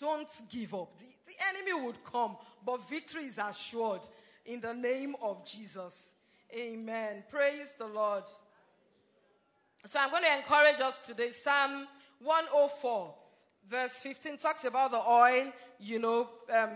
don't 0.00 0.28
give 0.48 0.74
up. 0.74 0.96
The, 0.98 1.06
the 1.26 1.34
enemy 1.48 1.84
would 1.86 2.02
come, 2.04 2.36
but 2.64 2.88
victory 2.88 3.24
is 3.24 3.38
assured 3.38 4.00
in 4.46 4.60
the 4.60 4.74
name 4.74 5.14
of 5.22 5.44
Jesus. 5.44 5.94
Amen. 6.54 7.24
Praise 7.30 7.74
the 7.78 7.86
Lord. 7.86 8.24
So 9.86 9.98
I'm 9.98 10.10
going 10.10 10.24
to 10.24 10.36
encourage 10.36 10.80
us 10.80 10.98
today. 10.98 11.30
Psalm 11.30 11.86
104, 12.22 13.14
verse 13.70 13.92
15 13.92 14.38
talks 14.38 14.64
about 14.64 14.90
the 14.90 15.00
oil, 15.00 15.52
you 15.78 15.98
know, 15.98 16.28
um, 16.52 16.70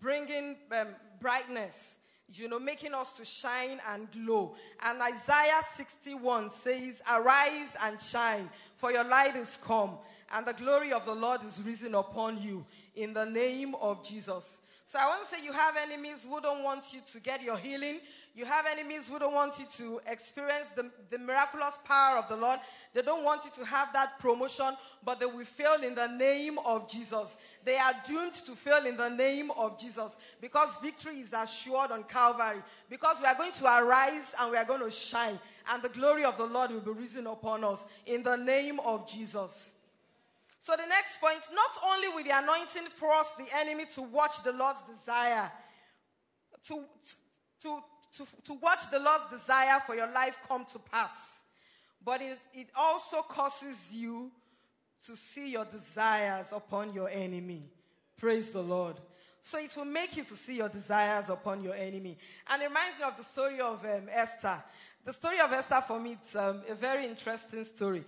bringing 0.00 0.56
um, 0.72 0.88
brightness 1.20 1.96
you 2.34 2.48
know, 2.48 2.58
making 2.58 2.92
us 2.92 3.12
to 3.12 3.24
shine 3.24 3.80
and 3.88 4.10
glow. 4.10 4.56
And 4.82 5.00
Isaiah 5.00 5.62
61 5.74 6.50
says, 6.50 7.00
Arise 7.08 7.76
and 7.82 8.00
shine, 8.00 8.50
for 8.76 8.90
your 8.90 9.04
light 9.04 9.36
is 9.36 9.56
come, 9.64 9.98
and 10.32 10.46
the 10.46 10.52
glory 10.52 10.92
of 10.92 11.04
the 11.06 11.14
Lord 11.14 11.44
is 11.44 11.60
risen 11.62 11.94
upon 11.94 12.40
you 12.40 12.64
in 12.94 13.12
the 13.12 13.24
name 13.24 13.74
of 13.76 14.04
Jesus. 14.06 14.58
So 14.88 15.00
I 15.00 15.06
want 15.06 15.28
to 15.28 15.34
say 15.34 15.44
you 15.44 15.52
have 15.52 15.76
enemies 15.76 16.24
who 16.28 16.40
don't 16.40 16.62
want 16.62 16.84
you 16.92 17.00
to 17.12 17.20
get 17.20 17.42
your 17.42 17.56
healing. 17.56 17.98
You 18.36 18.44
have 18.44 18.66
enemies 18.70 19.08
who 19.08 19.18
don't 19.18 19.34
want 19.34 19.58
you 19.58 19.66
to 19.78 20.00
experience 20.06 20.66
the, 20.76 20.88
the 21.10 21.18
miraculous 21.18 21.76
power 21.84 22.18
of 22.18 22.28
the 22.28 22.36
Lord. 22.36 22.60
They 22.94 23.02
don't 23.02 23.24
want 23.24 23.44
you 23.44 23.50
to 23.56 23.64
have 23.64 23.92
that 23.94 24.20
promotion, 24.20 24.76
but 25.04 25.18
they 25.18 25.26
will 25.26 25.44
fail 25.44 25.82
in 25.82 25.96
the 25.96 26.06
name 26.06 26.58
of 26.64 26.88
Jesus. 26.88 27.34
They 27.64 27.76
are 27.76 27.94
doomed 28.06 28.34
to 28.46 28.52
fail 28.52 28.86
in 28.86 28.96
the 28.96 29.08
name 29.08 29.50
of 29.56 29.76
Jesus 29.80 30.16
because 30.40 30.68
victory 30.80 31.16
is 31.16 31.32
assured 31.32 31.90
on 31.90 32.04
Calvary. 32.04 32.62
Because 32.88 33.16
we 33.20 33.26
are 33.26 33.34
going 33.34 33.52
to 33.54 33.64
arise 33.64 34.34
and 34.40 34.52
we 34.52 34.56
are 34.56 34.64
going 34.64 34.82
to 34.82 34.90
shine, 34.92 35.40
and 35.72 35.82
the 35.82 35.88
glory 35.88 36.24
of 36.24 36.36
the 36.38 36.46
Lord 36.46 36.70
will 36.70 36.80
be 36.80 36.92
risen 36.92 37.26
upon 37.26 37.64
us 37.64 37.84
in 38.06 38.22
the 38.22 38.36
name 38.36 38.78
of 38.80 39.10
Jesus. 39.10 39.72
So, 40.66 40.74
the 40.74 40.88
next 40.88 41.20
point 41.20 41.42
not 41.54 41.70
only 41.86 42.08
will 42.08 42.24
the 42.24 42.36
anointing 42.36 42.90
force 42.96 43.28
the 43.38 43.46
enemy 43.56 43.84
to 43.94 44.02
watch 44.02 44.42
the 44.42 44.50
Lord's 44.50 44.80
desire, 44.98 45.48
to, 46.66 46.82
to, 47.62 47.78
to, 48.16 48.26
to 48.46 48.54
watch 48.54 48.90
the 48.90 48.98
Lord's 48.98 49.30
desire 49.30 49.78
for 49.86 49.94
your 49.94 50.10
life 50.10 50.36
come 50.48 50.66
to 50.72 50.80
pass. 50.80 51.12
But 52.04 52.20
it, 52.20 52.40
it 52.52 52.66
also 52.74 53.22
causes 53.22 53.76
you 53.92 54.32
to 55.06 55.14
see 55.14 55.52
your 55.52 55.66
desires 55.66 56.48
upon 56.50 56.92
your 56.92 57.10
enemy. 57.10 57.70
Praise 58.16 58.50
the 58.50 58.62
Lord. 58.62 58.96
So 59.42 59.60
it 59.60 59.70
will 59.76 59.84
make 59.84 60.16
you 60.16 60.24
to 60.24 60.34
see 60.34 60.56
your 60.56 60.68
desires 60.68 61.28
upon 61.28 61.62
your 61.62 61.76
enemy. 61.76 62.18
And 62.50 62.60
it 62.60 62.66
reminds 62.66 62.98
me 62.98 63.04
of 63.04 63.16
the 63.16 63.22
story 63.22 63.60
of 63.60 63.84
um, 63.84 64.08
Esther. 64.10 64.60
The 65.04 65.12
story 65.12 65.38
of 65.38 65.52
Esther 65.52 65.84
for 65.86 66.00
me, 66.00 66.18
it's 66.20 66.34
um, 66.34 66.62
a 66.68 66.74
very 66.74 67.06
interesting 67.06 67.64
story. 67.66 68.04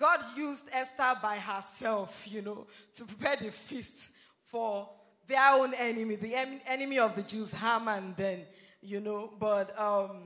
God 0.00 0.20
used 0.34 0.64
Esther 0.72 1.14
by 1.22 1.36
herself, 1.36 2.26
you 2.26 2.40
know, 2.40 2.66
to 2.94 3.04
prepare 3.04 3.36
the 3.36 3.50
feast 3.50 3.92
for 4.46 4.88
their 5.28 5.52
own 5.52 5.74
enemy, 5.74 6.16
the 6.16 6.34
em- 6.34 6.60
enemy 6.66 6.98
of 6.98 7.14
the 7.14 7.22
Jews, 7.22 7.52
Haman, 7.52 8.14
then, 8.16 8.40
you 8.80 9.00
know. 9.00 9.30
But 9.38 9.78
um, 9.78 10.22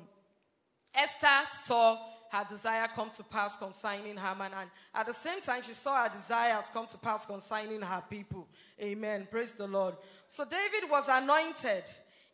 Esther 0.95 1.43
saw 1.65 1.99
her 2.31 2.47
desire 2.49 2.87
come 2.95 3.11
to 3.17 3.25
pass 3.25 3.57
concerning 3.57 4.17
Haman, 4.17 4.53
and 4.59 4.71
at 4.95 5.07
the 5.07 5.13
same 5.13 5.41
time, 5.41 5.63
she 5.63 5.73
saw 5.73 6.05
her 6.05 6.17
desires 6.17 6.67
come 6.73 6.87
to 6.87 6.97
pass 6.97 7.27
concerning 7.27 7.81
her 7.81 8.03
people. 8.09 8.47
Amen. 8.81 9.27
Praise 9.29 9.53
the 9.53 9.67
Lord. 9.67 9.97
So 10.29 10.45
David 10.45 10.89
was 10.89 11.05
anointed. 11.09 11.85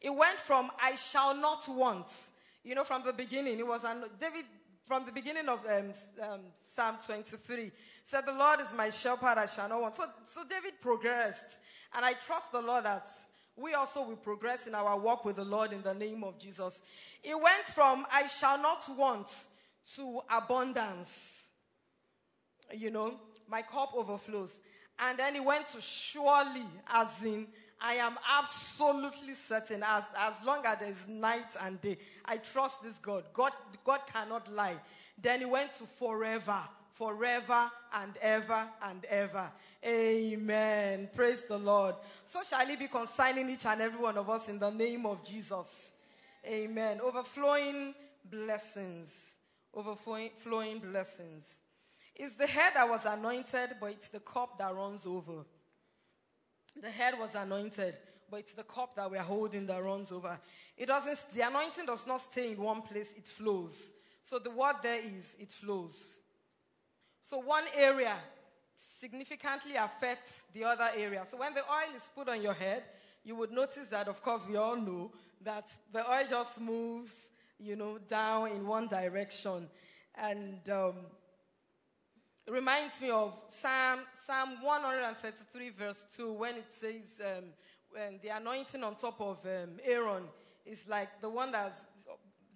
It 0.01 0.15
went 0.15 0.39
from 0.39 0.71
I 0.81 0.95
shall 0.97 1.35
not 1.35 1.67
want. 1.69 2.07
You 2.63 2.75
know, 2.75 2.85
from 2.85 3.03
the 3.03 3.15
beginning, 3.15 3.59
it 3.59 3.67
was 3.67 3.83
an, 3.85 4.05
David 4.21 4.45
from 4.87 5.07
the 5.07 5.13
beginning 5.13 5.49
of 5.49 5.61
um, 5.67 5.93
um, 6.21 6.41
Psalm 6.81 6.97
23 7.05 7.71
said, 8.05 8.25
"The 8.25 8.33
Lord 8.33 8.59
is 8.61 8.73
my 8.73 8.89
shepherd; 8.89 9.37
I 9.37 9.45
shall 9.45 9.69
not 9.69 9.83
want." 9.83 9.97
So, 9.97 10.09
so 10.25 10.45
David 10.49 10.81
progressed, 10.81 11.59
and 11.93 12.07
I 12.07 12.15
trust 12.15 12.53
the 12.53 12.63
Lord 12.63 12.85
that 12.85 13.07
we 13.55 13.75
also 13.75 14.01
will 14.03 14.17
progress 14.17 14.67
in 14.67 14.75
our 14.75 14.99
walk 14.99 15.27
with 15.27 15.37
the 15.37 15.45
Lord 15.45 15.75
in 15.75 15.83
the 15.83 15.93
name 15.93 16.25
of 16.25 16.39
Jesus. 16.39 16.81
It 17.23 17.39
went 17.39 17.67
from 17.67 18.07
I 18.11 18.29
shall 18.29 18.57
not 18.57 18.89
want 18.97 19.31
to 19.97 20.23
abundance. 20.35 21.11
You 22.73 22.91
know, 22.91 23.21
my 23.47 23.61
cup 23.61 23.93
overflows. 23.95 24.53
And 25.01 25.19
then 25.19 25.37
it 25.37 25.45
went 25.45 25.69
to 25.75 25.83
surely, 25.83 26.65
as 26.89 27.09
in, 27.23 27.47
I 27.79 27.95
am 27.95 28.19
absolutely 28.39 29.35
certain, 29.35 29.83
as, 29.83 30.05
as 30.17 30.35
long 30.47 30.65
as 30.65 30.79
there 30.79 30.89
is 30.89 31.07
night 31.09 31.57
and 31.61 31.79
day, 31.83 31.99
I 32.25 32.39
trust 32.39 32.83
this 32.83 32.97
God. 33.03 33.25
God, 33.35 33.53
God 33.85 34.01
cannot 34.11 34.51
lie. 34.51 34.77
Then 35.23 35.43
it 35.43 35.51
went 35.51 35.73
to 35.75 35.85
forever, 35.85 36.61
forever 36.95 37.71
and 37.95 38.17
ever 38.21 38.67
and 38.83 39.05
ever. 39.07 39.51
Amen. 39.85 41.09
Praise 41.15 41.45
the 41.45 41.59
Lord. 41.59 41.95
So 42.25 42.43
shall 42.43 42.69
it 42.69 42.79
be 42.79 42.89
consigning 42.89 43.49
each 43.51 43.67
and 43.67 43.81
every 43.81 44.01
one 44.01 44.17
of 44.17 44.29
us 44.29 44.49
in 44.49 44.59
the 44.59 44.71
name 44.71 45.07
of 45.07 45.25
Jesus. 45.25 45.67
Amen. 46.47 47.01
Overflowing 47.03 47.95
blessings. 48.31 49.11
Overflowing 49.75 50.79
blessings. 50.79 51.59
It's 52.15 52.35
the 52.35 52.47
head 52.47 52.73
that 52.75 52.89
was 52.89 53.01
anointed, 53.07 53.77
but 53.81 53.91
it's 53.93 54.09
the 54.09 54.21
cup 54.21 54.59
that 54.59 54.75
runs 54.75 55.07
over. 55.07 55.45
The 56.81 56.91
head 56.91 57.15
was 57.19 57.35
anointed, 57.35 57.95
but 58.31 58.41
it's 58.41 58.53
the 58.53 58.63
cup 58.63 58.97
that 58.97 59.11
we're 59.11 59.19
holding 59.19 59.67
that 59.67 59.83
runs 59.83 60.13
over. 60.13 60.39
It 60.77 60.87
doesn't, 60.87 61.19
the 61.35 61.43
anointing 61.47 61.87
does 61.87 62.07
not 62.07 62.21
stay 62.21 62.53
in 62.53 62.61
one 62.61 62.83
place, 62.83 63.09
it 63.17 63.27
flows. 63.27 63.75
So 64.23 64.39
the 64.39 64.51
word 64.51 64.77
there 64.83 65.01
is, 65.01 65.35
it 65.39 65.53
flows. 65.53 65.97
So 67.25 67.39
one 67.39 67.65
area 67.77 68.17
significantly 69.01 69.77
affects 69.77 70.43
the 70.53 70.65
other 70.65 70.89
area. 70.97 71.25
So 71.31 71.39
when 71.39 71.55
the 71.55 71.61
oil 71.61 71.97
is 71.97 72.09
put 72.15 72.29
on 72.29 72.43
your 72.43 72.55
head, 72.55 72.83
you 73.25 73.37
would 73.37 73.51
notice 73.51 73.87
that, 73.91 74.09
of 74.09 74.23
course, 74.23 74.47
we 74.49 74.57
all 74.57 74.77
know 74.77 75.13
that 75.43 75.69
the 75.93 76.09
oil 76.11 76.25
just 76.29 76.61
moves, 76.61 77.13
you 77.59 77.77
know, 77.77 77.99
down 77.99 78.49
in 78.49 78.67
one 78.67 78.89
direction. 78.89 79.69
And 80.15 80.59
um, 80.71 80.95
it 82.47 82.53
reminds 82.53 83.01
me 83.01 83.11
of 83.11 83.35
Psalm, 83.61 84.01
Psalm 84.27 84.63
133, 84.63 85.71
verse 85.71 86.07
2, 86.17 86.33
when 86.33 86.57
it 86.57 86.67
says, 86.71 87.21
um, 87.21 87.45
when 87.91 88.21
the 88.23 88.29
anointing 88.31 88.83
on 88.83 88.97
top 88.97 89.21
of 89.21 89.39
um, 89.45 89.79
Aaron 89.85 90.25
is 90.65 90.87
like 90.89 91.21
the 91.21 91.29
one 91.29 91.53
that's, 91.53 91.81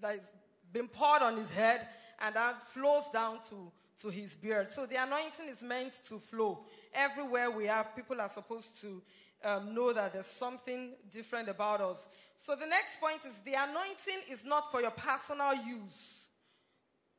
that's 0.01 0.27
been 0.75 0.89
poured 0.89 1.23
on 1.23 1.39
his 1.39 1.49
head 1.49 1.87
and 2.21 2.35
that 2.35 2.69
flows 2.69 3.05
down 3.13 3.39
to, 3.49 3.71
to 4.03 4.09
his 4.09 4.35
beard. 4.35 4.71
So 4.71 4.85
the 4.85 5.03
anointing 5.03 5.49
is 5.51 5.63
meant 5.63 6.01
to 6.09 6.19
flow. 6.19 6.65
Everywhere 6.93 7.51
we 7.51 7.69
are, 7.69 7.87
people 7.97 8.21
are 8.21 8.29
supposed 8.29 8.79
to 8.83 9.01
um, 9.45 9.75
know 9.75 9.93
that 9.93 10.13
there's 10.13 10.27
something 10.27 10.91
different 11.11 11.49
about 11.49 11.81
us. 11.81 12.07
So 12.37 12.57
the 12.57 12.67
next 12.67 13.01
point 13.01 13.21
is 13.25 13.33
the 13.45 13.55
anointing 13.55 14.31
is 14.31 14.45
not 14.45 14.71
for 14.71 14.81
your 14.81 14.91
personal 14.91 15.55
use 15.55 16.25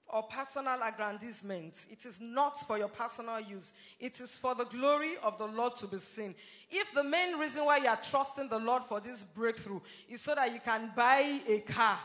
or 0.08 0.24
personal 0.24 0.80
aggrandizement. 0.84 1.86
It 1.90 2.06
is 2.06 2.20
not 2.22 2.60
for 2.68 2.78
your 2.78 2.90
personal 2.90 3.40
use. 3.40 3.72
It 4.00 4.20
is 4.20 4.32
for 4.32 4.54
the 4.54 4.66
glory 4.66 5.14
of 5.24 5.38
the 5.38 5.48
Lord 5.48 5.78
to 5.78 5.88
be 5.88 5.98
seen. 5.98 6.36
If 6.70 6.94
the 6.94 7.04
main 7.04 7.38
reason 7.38 7.66
why 7.66 7.78
you 7.78 7.88
are 7.88 8.00
trusting 8.10 8.50
the 8.50 8.60
Lord 8.60 8.84
for 8.88 9.00
this 9.00 9.24
breakthrough 9.24 9.80
is 10.10 10.22
so 10.22 10.36
that 10.36 10.54
you 10.54 10.60
can 10.60 10.92
buy 10.96 11.40
a 11.48 11.60
car, 11.60 12.00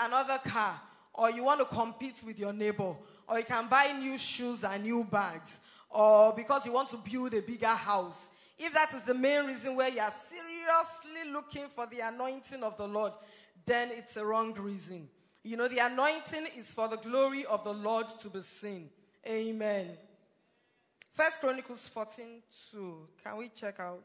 another 0.00 0.38
car, 0.38 0.80
or 1.14 1.30
you 1.30 1.44
want 1.44 1.60
to 1.60 1.66
compete 1.66 2.22
with 2.24 2.38
your 2.38 2.52
neighbor, 2.52 2.94
or 3.28 3.38
you 3.38 3.44
can 3.44 3.68
buy 3.68 3.92
new 3.98 4.18
shoes 4.18 4.64
and 4.64 4.82
new 4.82 5.04
bags, 5.04 5.58
or 5.90 6.34
because 6.34 6.66
you 6.66 6.72
want 6.72 6.88
to 6.88 6.96
build 6.96 7.34
a 7.34 7.42
bigger 7.42 7.66
house, 7.66 8.28
if 8.58 8.72
that 8.74 8.92
is 8.94 9.02
the 9.02 9.14
main 9.14 9.46
reason 9.46 9.76
where 9.76 9.88
you 9.88 10.00
are 10.00 10.12
seriously 10.30 11.32
looking 11.32 11.66
for 11.74 11.86
the 11.86 12.00
anointing 12.00 12.62
of 12.62 12.76
the 12.76 12.86
Lord, 12.86 13.12
then 13.66 13.90
it's 13.90 14.16
a 14.16 14.24
wrong 14.24 14.54
reason. 14.54 15.08
You 15.42 15.56
know, 15.56 15.68
the 15.68 15.78
anointing 15.78 16.48
is 16.56 16.72
for 16.72 16.88
the 16.88 16.96
glory 16.96 17.44
of 17.44 17.64
the 17.64 17.72
Lord 17.72 18.06
to 18.20 18.28
be 18.28 18.42
seen. 18.42 18.90
Amen. 19.26 19.90
First 21.14 21.40
Chronicles 21.40 21.86
14 21.88 22.42
2. 22.70 23.08
Can 23.22 23.36
we 23.36 23.48
check 23.48 23.80
out? 23.80 24.02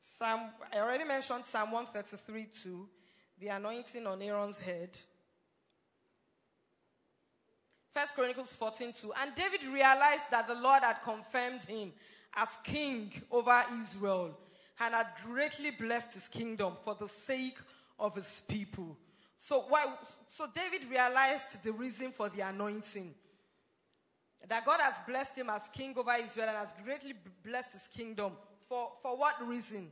Psalm, 0.00 0.50
I 0.72 0.80
already 0.80 1.04
mentioned 1.04 1.44
Psalm 1.46 1.70
133 1.70 2.48
2, 2.62 2.88
the 3.40 3.48
anointing 3.48 4.06
on 4.06 4.20
Aaron's 4.22 4.58
head. 4.58 4.90
First 7.94 8.14
Chronicles 8.14 8.52
14 8.52 8.92
2. 8.92 9.12
And 9.20 9.34
David 9.34 9.62
realized 9.72 10.30
that 10.30 10.46
the 10.46 10.54
Lord 10.54 10.82
had 10.82 11.02
confirmed 11.02 11.62
him 11.64 11.92
as 12.34 12.48
king 12.64 13.12
over 13.30 13.62
Israel 13.82 14.38
and 14.80 14.94
had 14.94 15.08
greatly 15.24 15.70
blessed 15.70 16.12
his 16.12 16.28
kingdom 16.28 16.74
for 16.84 16.94
the 16.94 17.08
sake 17.08 17.58
of 17.98 18.14
his 18.14 18.42
people. 18.46 18.96
So, 19.36 19.64
why, 19.68 19.86
so 20.28 20.46
David 20.54 20.88
realized 20.90 21.62
the 21.62 21.72
reason 21.72 22.12
for 22.12 22.28
the 22.28 22.42
anointing. 22.42 23.14
That 24.46 24.64
God 24.64 24.80
has 24.80 24.94
blessed 25.06 25.36
him 25.36 25.50
as 25.50 25.62
king 25.72 25.94
over 25.96 26.14
Israel 26.22 26.48
and 26.48 26.56
has 26.56 26.72
greatly 26.84 27.14
blessed 27.44 27.72
his 27.72 27.88
kingdom. 27.92 28.32
For, 28.68 28.92
for 29.02 29.16
what 29.16 29.34
reason? 29.46 29.90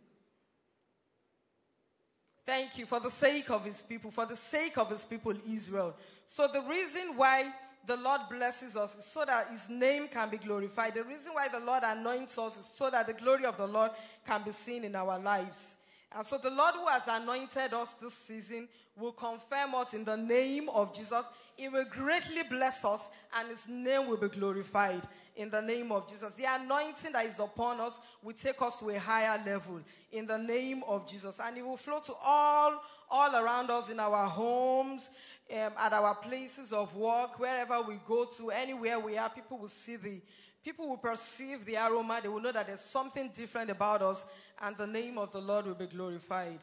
Thank 2.46 2.78
you. 2.78 2.86
For 2.86 3.00
the 3.00 3.10
sake 3.10 3.50
of 3.50 3.64
his 3.64 3.82
people, 3.82 4.12
for 4.12 4.24
the 4.24 4.36
sake 4.36 4.78
of 4.78 4.90
his 4.90 5.04
people, 5.04 5.34
Israel. 5.50 5.94
So 6.28 6.48
the 6.52 6.62
reason 6.62 7.16
why 7.16 7.52
the 7.86 7.96
Lord 7.96 8.20
blesses 8.30 8.76
us 8.76 8.94
is 8.96 9.04
so 9.04 9.24
that 9.24 9.48
his 9.48 9.68
name 9.68 10.08
can 10.08 10.30
be 10.30 10.38
glorified. 10.38 10.94
The 10.94 11.04
reason 11.04 11.34
why 11.34 11.48
the 11.48 11.60
Lord 11.60 11.82
anoints 11.84 12.38
us 12.38 12.56
is 12.56 12.64
so 12.64 12.88
that 12.90 13.08
the 13.08 13.12
glory 13.14 13.44
of 13.44 13.56
the 13.56 13.66
Lord 13.66 13.90
can 14.26 14.42
be 14.44 14.52
seen 14.52 14.84
in 14.84 14.94
our 14.94 15.18
lives. 15.18 15.74
And 16.16 16.24
so 16.24 16.38
the 16.38 16.50
Lord 16.50 16.74
who 16.74 16.86
has 16.86 17.02
anointed 17.08 17.74
us 17.74 17.88
this 18.00 18.14
season 18.14 18.68
will 18.96 19.12
confirm 19.12 19.74
us 19.74 19.92
in 19.92 20.04
the 20.04 20.16
name 20.16 20.68
of 20.68 20.94
Jesus. 20.94 21.24
He 21.56 21.68
will 21.68 21.84
greatly 21.84 22.42
bless 22.48 22.84
us 22.84 23.00
and 23.36 23.48
his 23.48 23.66
name 23.68 24.08
will 24.08 24.16
be 24.16 24.28
glorified 24.28 25.02
in 25.36 25.50
the 25.50 25.60
name 25.60 25.92
of 25.92 26.08
Jesus. 26.08 26.32
The 26.36 26.46
anointing 26.48 27.12
that 27.12 27.26
is 27.26 27.38
upon 27.38 27.80
us 27.80 27.92
will 28.26 28.34
take 28.34 28.60
us 28.60 28.80
to 28.80 28.90
a 28.90 28.98
higher 28.98 29.40
level 29.46 29.80
in 30.10 30.26
the 30.26 30.36
name 30.36 30.82
of 30.88 31.08
Jesus. 31.08 31.36
And 31.40 31.56
it 31.56 31.64
will 31.64 31.76
flow 31.76 32.00
to 32.00 32.12
all, 32.24 32.82
all 33.08 33.36
around 33.36 33.70
us 33.70 33.88
in 33.88 34.00
our 34.00 34.26
homes, 34.26 35.08
um, 35.52 35.72
at 35.78 35.92
our 35.92 36.12
places 36.12 36.72
of 36.72 36.94
work, 36.96 37.38
wherever 37.38 37.80
we 37.82 38.00
go 38.04 38.24
to, 38.24 38.50
anywhere 38.50 38.98
we 38.98 39.16
are, 39.16 39.30
people 39.30 39.58
will 39.58 39.68
see 39.68 39.94
the, 39.94 40.20
people 40.64 40.88
will 40.88 40.96
perceive 40.96 41.64
the 41.64 41.76
aroma. 41.76 42.18
They 42.20 42.28
will 42.28 42.40
know 42.40 42.50
that 42.50 42.66
there's 42.66 42.80
something 42.80 43.30
different 43.32 43.70
about 43.70 44.02
us 44.02 44.24
and 44.60 44.76
the 44.76 44.88
name 44.88 45.18
of 45.18 45.30
the 45.30 45.40
Lord 45.40 45.66
will 45.66 45.74
be 45.74 45.86
glorified. 45.86 46.58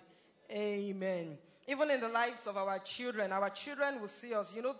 Amen. 0.51 1.37
Even 1.65 1.91
in 1.91 2.01
the 2.01 2.09
lives 2.09 2.45
of 2.45 2.57
our 2.57 2.77
children, 2.79 3.31
our 3.31 3.49
children 3.49 4.01
will 4.01 4.09
see 4.09 4.33
us. 4.33 4.53
You 4.53 4.63
know, 4.63 4.75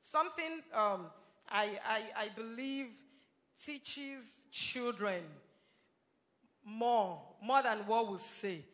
something 0.00 0.62
um, 0.72 1.06
I, 1.48 1.76
I, 1.84 2.02
I 2.16 2.28
believe 2.36 2.86
teaches 3.64 4.46
children 4.50 5.22
more, 6.64 7.20
more 7.42 7.62
than 7.62 7.78
what 7.86 8.10
we 8.10 8.18
say 8.18 8.64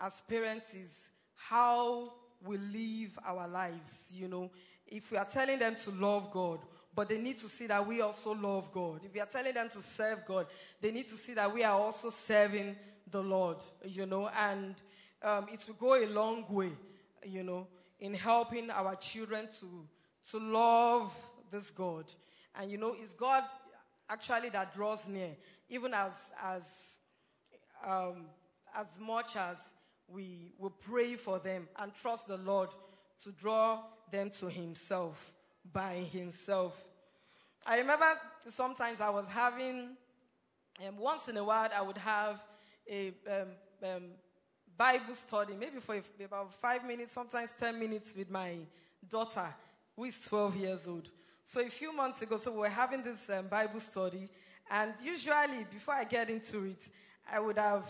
as 0.00 0.20
parents 0.22 0.74
is 0.74 1.10
how 1.34 2.12
we 2.44 2.56
live 2.58 3.18
our 3.24 3.46
lives. 3.46 4.10
You 4.12 4.28
know, 4.28 4.50
if 4.86 5.10
we 5.10 5.16
are 5.16 5.24
telling 5.24 5.58
them 5.58 5.76
to 5.84 5.90
love 5.90 6.30
God, 6.32 6.60
but 6.94 7.08
they 7.08 7.18
need 7.18 7.38
to 7.38 7.48
see 7.48 7.66
that 7.68 7.86
we 7.86 8.00
also 8.00 8.34
love 8.34 8.70
God. 8.72 9.00
If 9.04 9.14
we 9.14 9.20
are 9.20 9.26
telling 9.26 9.54
them 9.54 9.68
to 9.70 9.80
serve 9.80 10.26
God, 10.26 10.46
they 10.80 10.90
need 10.90 11.08
to 11.08 11.16
see 11.16 11.34
that 11.34 11.52
we 11.52 11.64
are 11.64 11.78
also 11.78 12.10
serving 12.10 12.76
the 13.10 13.22
Lord, 13.22 13.58
you 13.84 14.04
know. 14.06 14.28
And 14.28 14.74
um, 15.22 15.46
it 15.50 15.64
will 15.66 15.74
go 15.74 15.94
a 15.94 16.06
long 16.06 16.44
way, 16.48 16.72
you 17.24 17.42
know, 17.42 17.66
in 18.00 18.12
helping 18.12 18.70
our 18.70 18.94
children 18.96 19.48
to, 19.60 19.86
to 20.32 20.38
love 20.38 21.14
this 21.50 21.70
God. 21.70 22.04
And, 22.54 22.70
you 22.70 22.76
know, 22.76 22.94
it's 22.98 23.14
God 23.14 23.44
actually 24.08 24.50
that 24.50 24.74
draws 24.74 25.06
near, 25.08 25.36
even 25.68 25.94
as, 25.94 26.12
as, 26.42 26.62
um, 27.86 28.26
as 28.74 28.86
much 29.00 29.36
as 29.36 29.58
we 30.08 30.52
will 30.58 30.70
pray 30.70 31.14
for 31.14 31.38
them 31.38 31.68
and 31.78 31.92
trust 31.94 32.28
the 32.28 32.36
Lord 32.38 32.68
to 33.24 33.32
draw 33.32 33.80
them 34.10 34.30
to 34.38 34.48
Himself 34.48 35.32
by 35.72 36.06
Himself. 36.12 36.74
I 37.66 37.78
remember 37.78 38.06
sometimes 38.48 39.00
I 39.00 39.10
was 39.10 39.26
having, 39.28 39.96
um, 40.86 40.98
once 40.98 41.28
in 41.28 41.36
a 41.36 41.44
while, 41.44 41.70
I 41.74 41.80
would 41.80 41.98
have 41.98 42.40
a 42.90 43.12
um, 43.28 43.48
um, 43.88 44.02
Bible 44.76 45.14
study, 45.14 45.54
maybe 45.54 45.78
for 45.78 46.00
about 46.24 46.52
five 46.54 46.84
minutes, 46.84 47.14
sometimes 47.14 47.54
10 47.58 47.78
minutes 47.78 48.12
with 48.16 48.30
my 48.30 48.56
daughter, 49.08 49.54
who 49.94 50.04
is 50.04 50.20
12 50.20 50.56
years 50.56 50.86
old. 50.86 51.08
So 51.44 51.60
a 51.60 51.68
few 51.68 51.92
months 51.92 52.22
ago, 52.22 52.38
so 52.38 52.50
we 52.52 52.58
were 52.58 52.68
having 52.68 53.02
this 53.02 53.28
um, 53.30 53.48
Bible 53.48 53.80
study, 53.80 54.28
and 54.70 54.94
usually 55.02 55.66
before 55.70 55.94
I 55.94 56.04
get 56.04 56.30
into 56.30 56.64
it, 56.64 56.88
I 57.30 57.40
would 57.40 57.58
have 57.58 57.84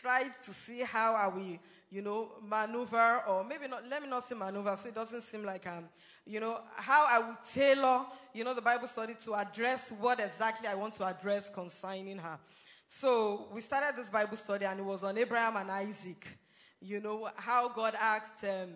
tried 0.00 0.32
to 0.44 0.52
see 0.52 0.80
how 0.80 1.14
I 1.14 1.26
will, 1.26 1.58
you 1.90 2.02
know, 2.02 2.32
maneuver, 2.46 3.22
or 3.26 3.42
maybe 3.42 3.66
not, 3.66 3.88
let 3.88 4.02
me 4.02 4.08
not 4.08 4.28
say 4.28 4.36
maneuver, 4.36 4.78
so 4.80 4.88
it 4.88 4.94
doesn't 4.94 5.22
seem 5.22 5.44
like 5.44 5.66
I'm, 5.66 5.88
you 6.24 6.38
know, 6.38 6.60
how 6.76 7.06
I 7.08 7.18
would 7.18 7.36
tailor, 7.52 8.04
you 8.32 8.44
know, 8.44 8.54
the 8.54 8.62
Bible 8.62 8.86
study 8.86 9.16
to 9.24 9.34
address 9.34 9.92
what 9.98 10.20
exactly 10.20 10.68
I 10.68 10.74
want 10.74 10.94
to 10.94 11.04
address 11.04 11.50
concerning 11.50 12.18
her. 12.18 12.38
So 12.86 13.48
we 13.52 13.60
started 13.60 14.00
this 14.00 14.10
Bible 14.10 14.36
study, 14.36 14.66
and 14.66 14.78
it 14.78 14.84
was 14.84 15.02
on 15.02 15.18
Abraham 15.18 15.56
and 15.56 15.70
Isaac. 15.70 16.26
You 16.80 17.00
know, 17.00 17.28
how 17.36 17.68
God 17.68 17.94
asked 17.98 18.44
um, 18.44 18.70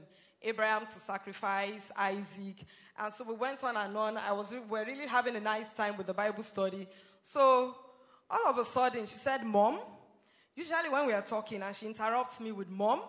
Abraham 0.44 0.86
to 0.86 0.98
sacrifice 0.98 1.90
Isaac. 1.96 2.56
And 2.98 3.12
so 3.12 3.24
we 3.24 3.34
went 3.34 3.64
on 3.64 3.76
and 3.76 3.96
on. 3.96 4.16
I 4.18 4.32
was, 4.32 4.50
we 4.50 4.60
were 4.60 4.84
really 4.84 5.06
having 5.06 5.34
a 5.36 5.40
nice 5.40 5.66
time 5.76 5.96
with 5.96 6.06
the 6.06 6.14
Bible 6.14 6.42
study. 6.42 6.86
So 7.22 7.74
all 8.30 8.46
of 8.46 8.58
a 8.58 8.64
sudden, 8.64 9.06
she 9.06 9.16
said, 9.16 9.44
Mom, 9.44 9.80
usually 10.54 10.88
when 10.88 11.06
we 11.06 11.12
are 11.12 11.22
talking 11.22 11.62
and 11.62 11.74
she 11.74 11.86
interrupts 11.86 12.38
me 12.40 12.52
with 12.52 12.68
Mom, 12.68 13.00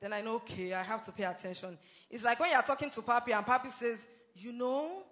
then 0.00 0.12
I 0.12 0.20
know, 0.20 0.36
okay, 0.36 0.74
I 0.74 0.82
have 0.82 1.02
to 1.04 1.12
pay 1.12 1.24
attention. 1.24 1.78
It's 2.10 2.22
like 2.22 2.38
when 2.38 2.50
you're 2.50 2.62
talking 2.62 2.90
to 2.90 3.02
Papi 3.02 3.36
and 3.36 3.44
Papi 3.46 3.70
says, 3.70 4.06
You 4.36 4.52
know, 4.52 5.02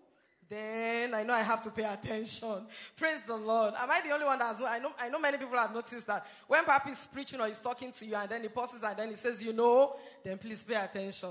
then 0.49 1.15
I 1.15 1.23
know 1.23 1.33
I 1.33 1.41
have 1.41 1.63
to 1.63 1.71
pay 1.71 1.85
attention. 1.85 2.67
Praise 2.97 3.21
the 3.27 3.37
Lord. 3.37 3.73
Am 3.77 3.91
I 3.91 4.03
the 4.03 4.13
only 4.13 4.27
one 4.27 4.39
that 4.39 4.55
has 4.55 4.65
I 4.65 4.79
know, 4.79 4.93
I 5.01 5.09
know 5.09 5.19
many 5.19 5.39
people 5.39 5.57
have 5.57 5.73
noticed 5.73 6.07
that 6.09 6.27
when 6.47 6.65
Papi 6.65 6.93
is 6.93 7.09
preaching 7.13 7.41
or 7.41 7.47
he's 7.49 7.59
talking 7.59 7.91
to 7.91 8.05
you 8.05 8.15
and 8.17 8.29
then 8.29 8.43
he 8.43 8.49
pauses 8.49 8.83
and 8.83 8.97
then 8.97 9.09
he 9.09 9.17
says, 9.17 9.43
you 9.43 9.55
know, 9.55 9.97
then 10.23 10.37
please 10.37 10.63
pay 10.63 10.75
attention. 10.75 11.31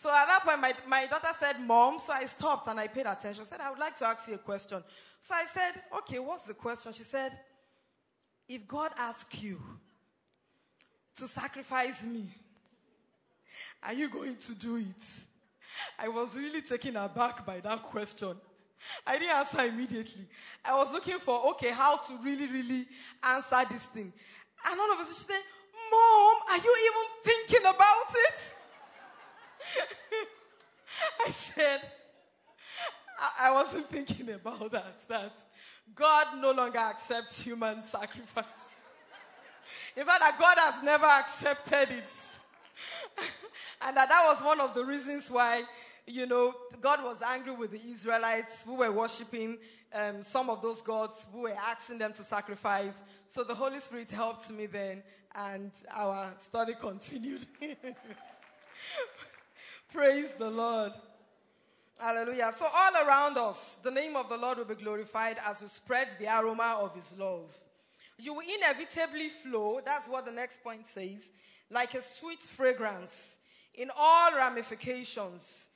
So 0.00 0.08
at 0.08 0.28
that 0.28 0.44
point, 0.46 0.58
my, 0.62 0.72
my 0.88 1.04
daughter 1.04 1.28
said, 1.38 1.60
Mom, 1.60 1.98
so 1.98 2.14
I 2.14 2.24
stopped 2.24 2.66
and 2.68 2.80
I 2.80 2.86
paid 2.86 3.04
attention. 3.04 3.44
She 3.44 3.50
said, 3.50 3.60
I 3.60 3.68
would 3.68 3.78
like 3.78 3.96
to 3.96 4.06
ask 4.06 4.26
you 4.28 4.34
a 4.36 4.38
question. 4.38 4.82
So 5.20 5.34
I 5.34 5.44
said, 5.52 5.72
okay, 5.98 6.18
what's 6.18 6.46
the 6.46 6.54
question? 6.54 6.94
She 6.94 7.02
said, 7.02 7.32
if 8.48 8.66
God 8.66 8.92
asks 8.96 9.42
you 9.42 9.60
to 11.18 11.28
sacrifice 11.28 12.02
me, 12.02 12.24
are 13.82 13.92
you 13.92 14.08
going 14.08 14.36
to 14.36 14.54
do 14.54 14.76
it? 14.76 15.04
I 15.98 16.08
was 16.08 16.34
really 16.34 16.62
taken 16.62 16.96
aback 16.96 17.44
by 17.44 17.60
that 17.60 17.82
question. 17.82 18.36
I 19.06 19.18
didn't 19.18 19.36
answer 19.36 19.60
immediately. 19.60 20.26
I 20.64 20.78
was 20.78 20.90
looking 20.94 21.18
for, 21.18 21.50
okay, 21.50 21.72
how 21.72 21.98
to 21.98 22.16
really, 22.22 22.46
really 22.46 22.86
answer 23.22 23.66
this 23.70 23.84
thing. 23.84 24.14
And 24.66 24.80
all 24.80 24.92
of 24.94 24.98
a 24.98 25.02
sudden 25.02 25.16
she 25.16 25.24
said, 25.24 25.42
Mom, 25.90 26.36
are 26.52 26.56
you 26.56 26.76
even 26.86 27.06
thinking 27.22 27.66
about 27.66 28.14
it? 28.14 28.54
I 31.26 31.30
said, 31.30 31.80
I, 33.40 33.50
wasn't 33.52 33.90
thinking 33.90 34.30
about 34.30 34.70
that. 34.72 35.08
That 35.08 35.36
God 35.94 36.26
no 36.40 36.52
longer 36.52 36.78
accepts 36.78 37.42
human 37.42 37.84
sacrifice. 37.84 38.44
In 39.96 40.04
fact, 40.04 40.20
that 40.20 40.38
God 40.38 40.56
has 40.58 40.82
never 40.82 41.06
accepted 41.06 41.90
it. 41.90 42.10
and 43.82 43.96
that 43.96 44.08
that 44.08 44.24
was 44.24 44.42
one 44.42 44.60
of 44.60 44.74
the 44.74 44.84
reasons 44.84 45.30
why, 45.30 45.64
you 46.06 46.26
know, 46.26 46.54
God 46.80 47.02
was 47.02 47.18
angry 47.26 47.52
with 47.52 47.72
the 47.72 47.80
Israelites 47.90 48.58
who 48.64 48.76
were 48.76 48.90
worshiping 48.92 49.58
um, 49.92 50.22
some 50.22 50.48
of 50.50 50.62
those 50.62 50.80
gods 50.80 51.26
who 51.32 51.42
were 51.42 51.56
asking 51.56 51.98
them 51.98 52.12
to 52.14 52.22
sacrifice. 52.22 53.02
So 53.26 53.44
the 53.44 53.54
Holy 53.54 53.80
Spirit 53.80 54.10
helped 54.10 54.50
me 54.50 54.66
then, 54.66 55.02
and 55.34 55.72
our 55.90 56.32
study 56.42 56.74
continued. 56.80 57.46
Praise 59.92 60.32
the 60.38 60.48
Lord. 60.48 60.92
Hallelujah. 61.98 62.52
So, 62.56 62.66
all 62.72 63.06
around 63.06 63.36
us, 63.36 63.76
the 63.82 63.90
name 63.90 64.14
of 64.14 64.28
the 64.28 64.36
Lord 64.36 64.58
will 64.58 64.64
be 64.64 64.76
glorified 64.76 65.36
as 65.44 65.60
we 65.60 65.66
spread 65.66 66.08
the 66.18 66.26
aroma 66.26 66.78
of 66.80 66.94
his 66.94 67.12
love. 67.18 67.50
You 68.16 68.34
will 68.34 68.46
inevitably 68.46 69.30
flow, 69.42 69.80
that's 69.84 70.06
what 70.06 70.26
the 70.26 70.32
next 70.32 70.62
point 70.62 70.86
says, 70.94 71.30
like 71.70 71.94
a 71.94 72.02
sweet 72.02 72.40
fragrance 72.40 73.34
in 73.74 73.90
all 73.96 74.32
ramifications. 74.32 75.66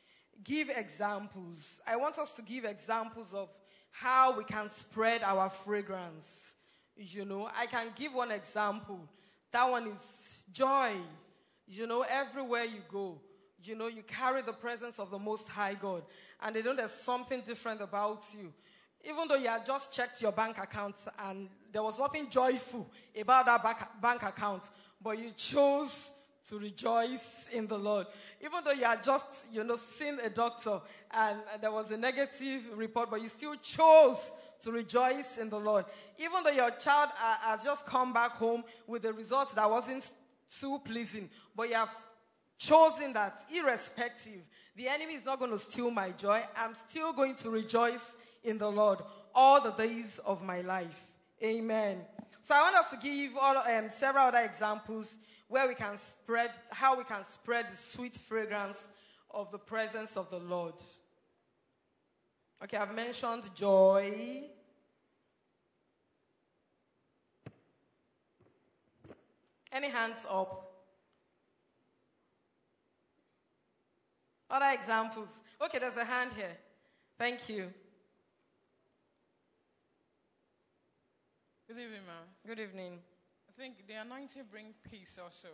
Give 0.44 0.70
examples. 0.70 1.80
I 1.86 1.96
want 1.96 2.18
us 2.18 2.32
to 2.32 2.42
give 2.42 2.64
examples 2.64 3.32
of 3.34 3.48
how 3.90 4.36
we 4.36 4.44
can 4.44 4.68
spread 4.68 5.22
our 5.22 5.50
fragrance. 5.50 6.52
You 6.96 7.24
know, 7.24 7.50
I 7.56 7.66
can 7.66 7.88
give 7.96 8.14
one 8.14 8.30
example. 8.30 9.00
That 9.52 9.70
one 9.70 9.88
is 9.88 10.28
joy. 10.52 10.92
You 11.66 11.86
know, 11.86 12.02
everywhere 12.02 12.64
you 12.64 12.80
go, 12.90 13.20
you 13.66 13.74
know, 13.74 13.86
you 13.86 14.02
carry 14.02 14.42
the 14.42 14.52
presence 14.52 14.98
of 14.98 15.10
the 15.10 15.18
Most 15.18 15.48
High 15.48 15.74
God. 15.74 16.02
And 16.42 16.54
they 16.54 16.62
know 16.62 16.74
there's 16.74 16.92
something 16.92 17.40
different 17.40 17.80
about 17.80 18.22
you. 18.32 18.52
Even 19.06 19.28
though 19.28 19.36
you 19.36 19.48
had 19.48 19.66
just 19.66 19.92
checked 19.92 20.22
your 20.22 20.32
bank 20.32 20.58
account 20.58 20.96
and 21.18 21.48
there 21.72 21.82
was 21.82 21.98
nothing 21.98 22.30
joyful 22.30 22.88
about 23.20 23.46
that 23.46 24.00
bank 24.00 24.22
account, 24.22 24.62
but 25.02 25.18
you 25.18 25.30
chose 25.36 26.10
to 26.48 26.58
rejoice 26.58 27.44
in 27.52 27.66
the 27.66 27.78
Lord. 27.78 28.06
Even 28.42 28.64
though 28.64 28.72
you 28.72 28.84
had 28.84 29.02
just, 29.02 29.26
you 29.52 29.64
know, 29.64 29.76
seen 29.76 30.18
a 30.22 30.30
doctor 30.30 30.80
and 31.10 31.38
there 31.60 31.72
was 31.72 31.90
a 31.90 31.96
negative 31.96 32.62
report, 32.74 33.10
but 33.10 33.20
you 33.20 33.28
still 33.28 33.56
chose 33.56 34.30
to 34.62 34.72
rejoice 34.72 35.38
in 35.38 35.50
the 35.50 35.58
Lord. 35.58 35.84
Even 36.18 36.42
though 36.42 36.50
your 36.50 36.70
child 36.72 37.10
has 37.16 37.62
just 37.62 37.84
come 37.86 38.12
back 38.12 38.32
home 38.32 38.64
with 38.86 39.04
a 39.04 39.12
result 39.12 39.54
that 39.54 39.70
wasn't 39.70 40.10
too 40.60 40.78
pleasing, 40.84 41.28
but 41.54 41.68
you 41.68 41.74
have 41.74 41.94
chosen 42.58 43.12
that 43.12 43.38
irrespective, 43.54 44.40
the 44.76 44.88
enemy 44.88 45.14
is 45.14 45.24
not 45.24 45.38
going 45.38 45.50
to 45.50 45.58
steal 45.58 45.90
my 45.90 46.10
joy. 46.10 46.42
I'm 46.56 46.74
still 46.74 47.12
going 47.12 47.36
to 47.36 47.50
rejoice 47.50 48.14
in 48.42 48.58
the 48.58 48.70
Lord 48.70 48.98
all 49.34 49.60
the 49.60 49.72
days 49.72 50.20
of 50.24 50.42
my 50.42 50.60
life. 50.60 51.00
Amen. 51.42 52.00
So 52.42 52.54
I 52.54 52.62
want 52.62 52.76
us 52.76 52.90
to 52.90 52.96
give 52.96 53.36
all, 53.36 53.56
um, 53.56 53.90
several 53.90 54.26
other 54.26 54.38
examples 54.38 55.14
where 55.48 55.66
we 55.68 55.74
can 55.74 55.96
spread, 55.98 56.50
how 56.70 56.96
we 56.96 57.04
can 57.04 57.24
spread 57.24 57.70
the 57.70 57.76
sweet 57.76 58.14
fragrance 58.14 58.78
of 59.30 59.50
the 59.50 59.58
presence 59.58 60.16
of 60.16 60.30
the 60.30 60.38
Lord. 60.38 60.74
Okay, 62.62 62.76
I've 62.76 62.94
mentioned 62.94 63.42
joy. 63.54 64.44
Any 69.72 69.88
hands 69.88 70.24
up? 70.30 70.73
Other 74.54 74.70
examples. 74.70 75.30
Okay, 75.60 75.80
there's 75.80 75.96
a 75.96 76.04
hand 76.04 76.30
here. 76.36 76.56
Thank 77.18 77.48
you. 77.48 77.72
Good 81.66 81.76
evening, 81.76 82.02
ma'am. 82.06 82.28
Good 82.46 82.60
evening. 82.60 82.98
I 83.48 83.60
think 83.60 83.84
the 83.88 83.94
anointing 83.94 84.44
bring 84.52 84.66
peace 84.88 85.18
also. 85.20 85.48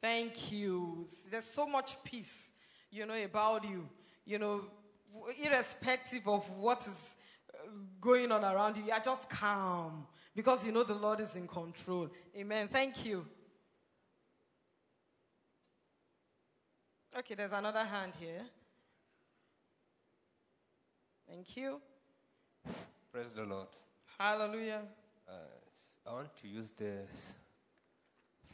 Thank 0.00 0.50
you. 0.50 1.06
There's 1.30 1.44
so 1.44 1.66
much 1.66 2.02
peace, 2.02 2.52
you 2.90 3.04
know, 3.04 3.22
about 3.22 3.68
you. 3.68 3.86
You 4.24 4.38
know, 4.38 4.62
irrespective 5.38 6.26
of 6.26 6.48
what 6.52 6.80
is 6.80 7.16
uh, 7.52 7.68
going 8.00 8.32
on 8.32 8.46
around 8.46 8.78
you, 8.78 8.84
you 8.84 8.92
are 8.92 9.00
just 9.00 9.28
calm 9.28 10.06
because 10.34 10.64
you 10.64 10.72
know 10.72 10.84
the 10.84 10.94
Lord 10.94 11.20
is 11.20 11.36
in 11.36 11.46
control. 11.46 12.08
Amen. 12.34 12.68
Thank 12.68 13.04
you. 13.04 13.26
Okay, 17.18 17.34
there's 17.34 17.50
another 17.50 17.84
hand 17.84 18.12
here. 18.20 18.44
Thank 21.28 21.56
you. 21.56 21.80
Praise 23.12 23.34
the 23.34 23.42
Lord. 23.42 23.66
Hallelujah. 24.16 24.82
Uh, 25.28 25.32
I 26.06 26.12
want 26.12 26.28
to 26.40 26.46
use 26.46 26.70
the 26.70 26.98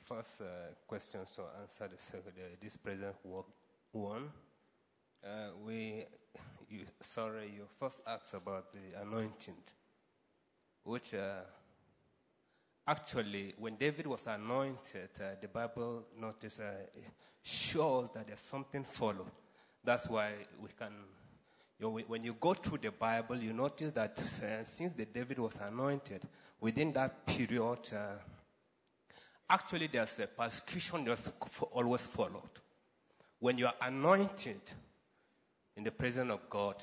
first 0.03 0.41
uh, 0.41 0.45
questions 0.87 1.31
to 1.33 1.43
answer 1.61 1.89
the, 1.89 1.99
second, 1.99 2.33
uh, 2.39 2.57
this 2.59 2.79
present 2.79 3.15
work 3.23 3.45
one. 3.93 4.31
Uh, 5.23 5.29
we, 5.63 6.07
you, 6.71 6.87
sorry, 7.03 7.53
you 7.55 7.67
first 7.79 8.01
asked 8.07 8.33
about 8.33 8.73
the 8.73 8.99
anointing, 9.03 9.63
which 10.85 11.13
uh, 11.13 11.43
actually, 12.89 13.53
when 13.59 13.77
David 13.77 14.07
was 14.07 14.27
anointed, 14.27 15.11
uh, 15.21 15.35
the 15.39 15.49
Bible 15.49 16.07
notice 16.19 16.61
uh, 16.61 16.73
shows 17.45 18.09
that 18.15 18.27
there's 18.27 18.41
something 18.41 18.83
followed. 18.85 19.31
That's 19.85 20.09
why 20.09 20.33
we 20.61 20.69
can, 20.79 20.93
you 21.79 21.87
know, 21.87 21.91
when- 21.91 22.07
when 22.07 22.25
you 22.25 22.33
go 22.35 22.55
through 22.55 22.79
the 22.79 22.91
Bible, 22.91 23.37
you 23.37 23.53
notice 23.53 23.93
that 23.93 24.19
uh, 24.19 24.65
since 24.65 24.95
the 24.95 25.05
David 25.05 25.39
was 25.39 25.55
anointed, 25.57 26.27
within 26.61 26.93
that 26.95 27.27
period, 27.27 27.93
uh, 27.93 28.19
actually 29.49 29.89
there's 29.89 30.19
a 30.21 30.27
persecution 30.27 31.05
that's 31.05 31.31
always 31.73 32.07
followed. 32.07 32.61
When 33.39 33.59
you 33.59 33.67
are 33.67 33.75
anointed 33.83 34.61
in 35.77 35.85
the 35.85 35.91
presence 35.91 36.31
of 36.33 36.49
God, 36.49 36.83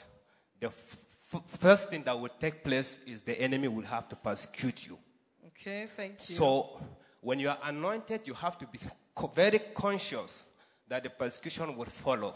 the 0.59 0.67
f- 0.67 0.97
f- 1.33 1.41
first 1.59 1.89
thing 1.89 2.03
that 2.03 2.19
will 2.19 2.29
take 2.39 2.63
place 2.63 2.99
is 3.07 3.23
the 3.23 3.39
enemy 3.41 3.67
will 3.67 3.85
have 3.87 4.07
to 4.09 4.15
persecute 4.15 4.85
you. 4.85 4.99
Okay, 5.47 5.87
thank 5.87 6.19
you. 6.19 6.35
So, 6.35 6.79
when 7.21 7.39
you 7.39 7.49
are 7.49 7.57
anointed, 7.63 8.27
you 8.27 8.35
have 8.35 8.59
to 8.59 8.67
be 8.67 8.79
co- 9.15 9.27
very 9.27 9.57
conscious 9.73 10.45
that 10.91 11.03
the 11.03 11.09
persecution 11.09 11.73
will 11.77 11.85
follow. 11.85 12.35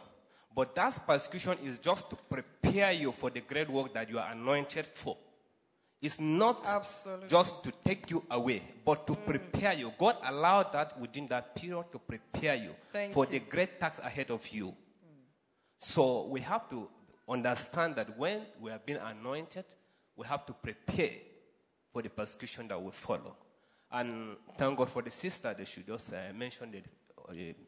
But 0.55 0.73
that 0.75 1.05
persecution 1.05 1.57
is 1.65 1.77
just 1.77 2.09
to 2.09 2.15
prepare 2.15 2.93
you 2.93 3.11
for 3.11 3.29
the 3.29 3.41
great 3.41 3.69
work 3.69 3.93
that 3.93 4.09
you 4.09 4.17
are 4.17 4.31
anointed 4.31 4.87
for. 4.87 5.17
It's 6.01 6.21
not 6.21 6.65
Absolutely. 6.65 7.27
just 7.27 7.61
to 7.65 7.73
take 7.83 8.09
you 8.09 8.23
away, 8.31 8.61
but 8.85 9.05
to 9.07 9.15
prepare 9.15 9.73
you. 9.73 9.91
God 9.97 10.15
allowed 10.23 10.71
that 10.71 10.97
within 10.97 11.27
that 11.27 11.53
period 11.53 11.83
to 11.91 11.99
prepare 11.99 12.55
you 12.55 12.71
Thank 12.93 13.11
for 13.11 13.25
you. 13.25 13.31
the 13.31 13.39
great 13.39 13.77
task 13.77 14.01
ahead 14.01 14.31
of 14.31 14.47
you. 14.47 14.73
So 15.77 16.25
we 16.27 16.39
have 16.39 16.69
to 16.69 16.87
understand 17.27 17.97
that 17.97 18.17
when 18.17 18.39
we 18.61 18.71
have 18.71 18.85
been 18.85 18.97
anointed, 18.97 19.65
we 20.15 20.25
have 20.27 20.45
to 20.45 20.53
prepare 20.53 21.17
for 21.91 22.01
the 22.01 22.09
persecution 22.09 22.69
that 22.69 22.81
will 22.81 22.91
follow. 22.91 23.35
And 23.91 24.37
thank 24.57 24.77
God 24.77 24.89
for 24.89 25.01
the 25.01 25.11
sister 25.11 25.53
that 25.53 25.67
she 25.67 25.81
just 25.81 26.13
uh, 26.13 26.31
mentioned 26.33 26.71
the 26.71 26.81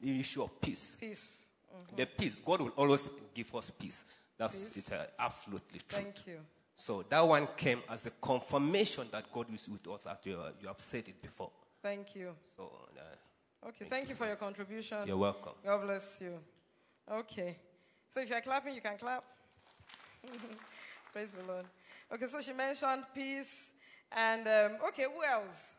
issue 0.01 0.43
of 0.43 0.59
peace. 0.61 0.97
Peace. 0.99 1.41
The 1.95 2.05
peace. 2.05 2.39
God 2.43 2.61
will 2.61 2.73
always 2.77 3.09
give 3.33 3.53
us 3.55 3.69
peace. 3.69 4.05
That's 4.37 4.77
it's, 4.77 4.91
uh, 4.91 5.05
absolutely 5.19 5.79
true. 5.87 5.99
Thank 5.99 6.27
you. 6.27 6.39
So 6.75 7.03
that 7.09 7.21
one 7.21 7.47
came 7.57 7.81
as 7.89 8.05
a 8.05 8.11
confirmation 8.11 9.07
that 9.11 9.31
God 9.31 9.47
is 9.53 9.67
with 9.67 9.87
us, 9.87 10.05
as 10.05 10.17
you, 10.23 10.37
uh, 10.37 10.51
you 10.61 10.67
have 10.67 10.79
said 10.79 11.07
it 11.07 11.21
before. 11.21 11.49
Thank 11.81 12.15
you. 12.15 12.35
So 12.55 12.71
uh, 12.95 13.67
Okay, 13.69 13.85
thank 13.89 14.09
you 14.09 14.15
for 14.15 14.27
your 14.27 14.35
contribution. 14.35 14.99
you're 15.07 15.17
welcome. 15.17 15.53
God 15.65 15.81
bless 15.81 16.17
you. 16.21 16.33
Okay. 17.11 17.57
So 18.13 18.21
if 18.21 18.29
you're 18.29 18.41
clapping, 18.41 18.75
you 18.75 18.81
can 18.81 18.97
clap. 18.97 19.23
Praise 21.13 21.31
the 21.31 21.51
Lord. 21.51 21.65
Okay, 22.13 22.27
so 22.31 22.39
she 22.41 22.53
mentioned 22.53 23.03
peace. 23.13 23.71
And, 24.11 24.47
um, 24.47 24.77
okay, 24.87 25.03
who 25.03 25.23
else? 25.23 25.71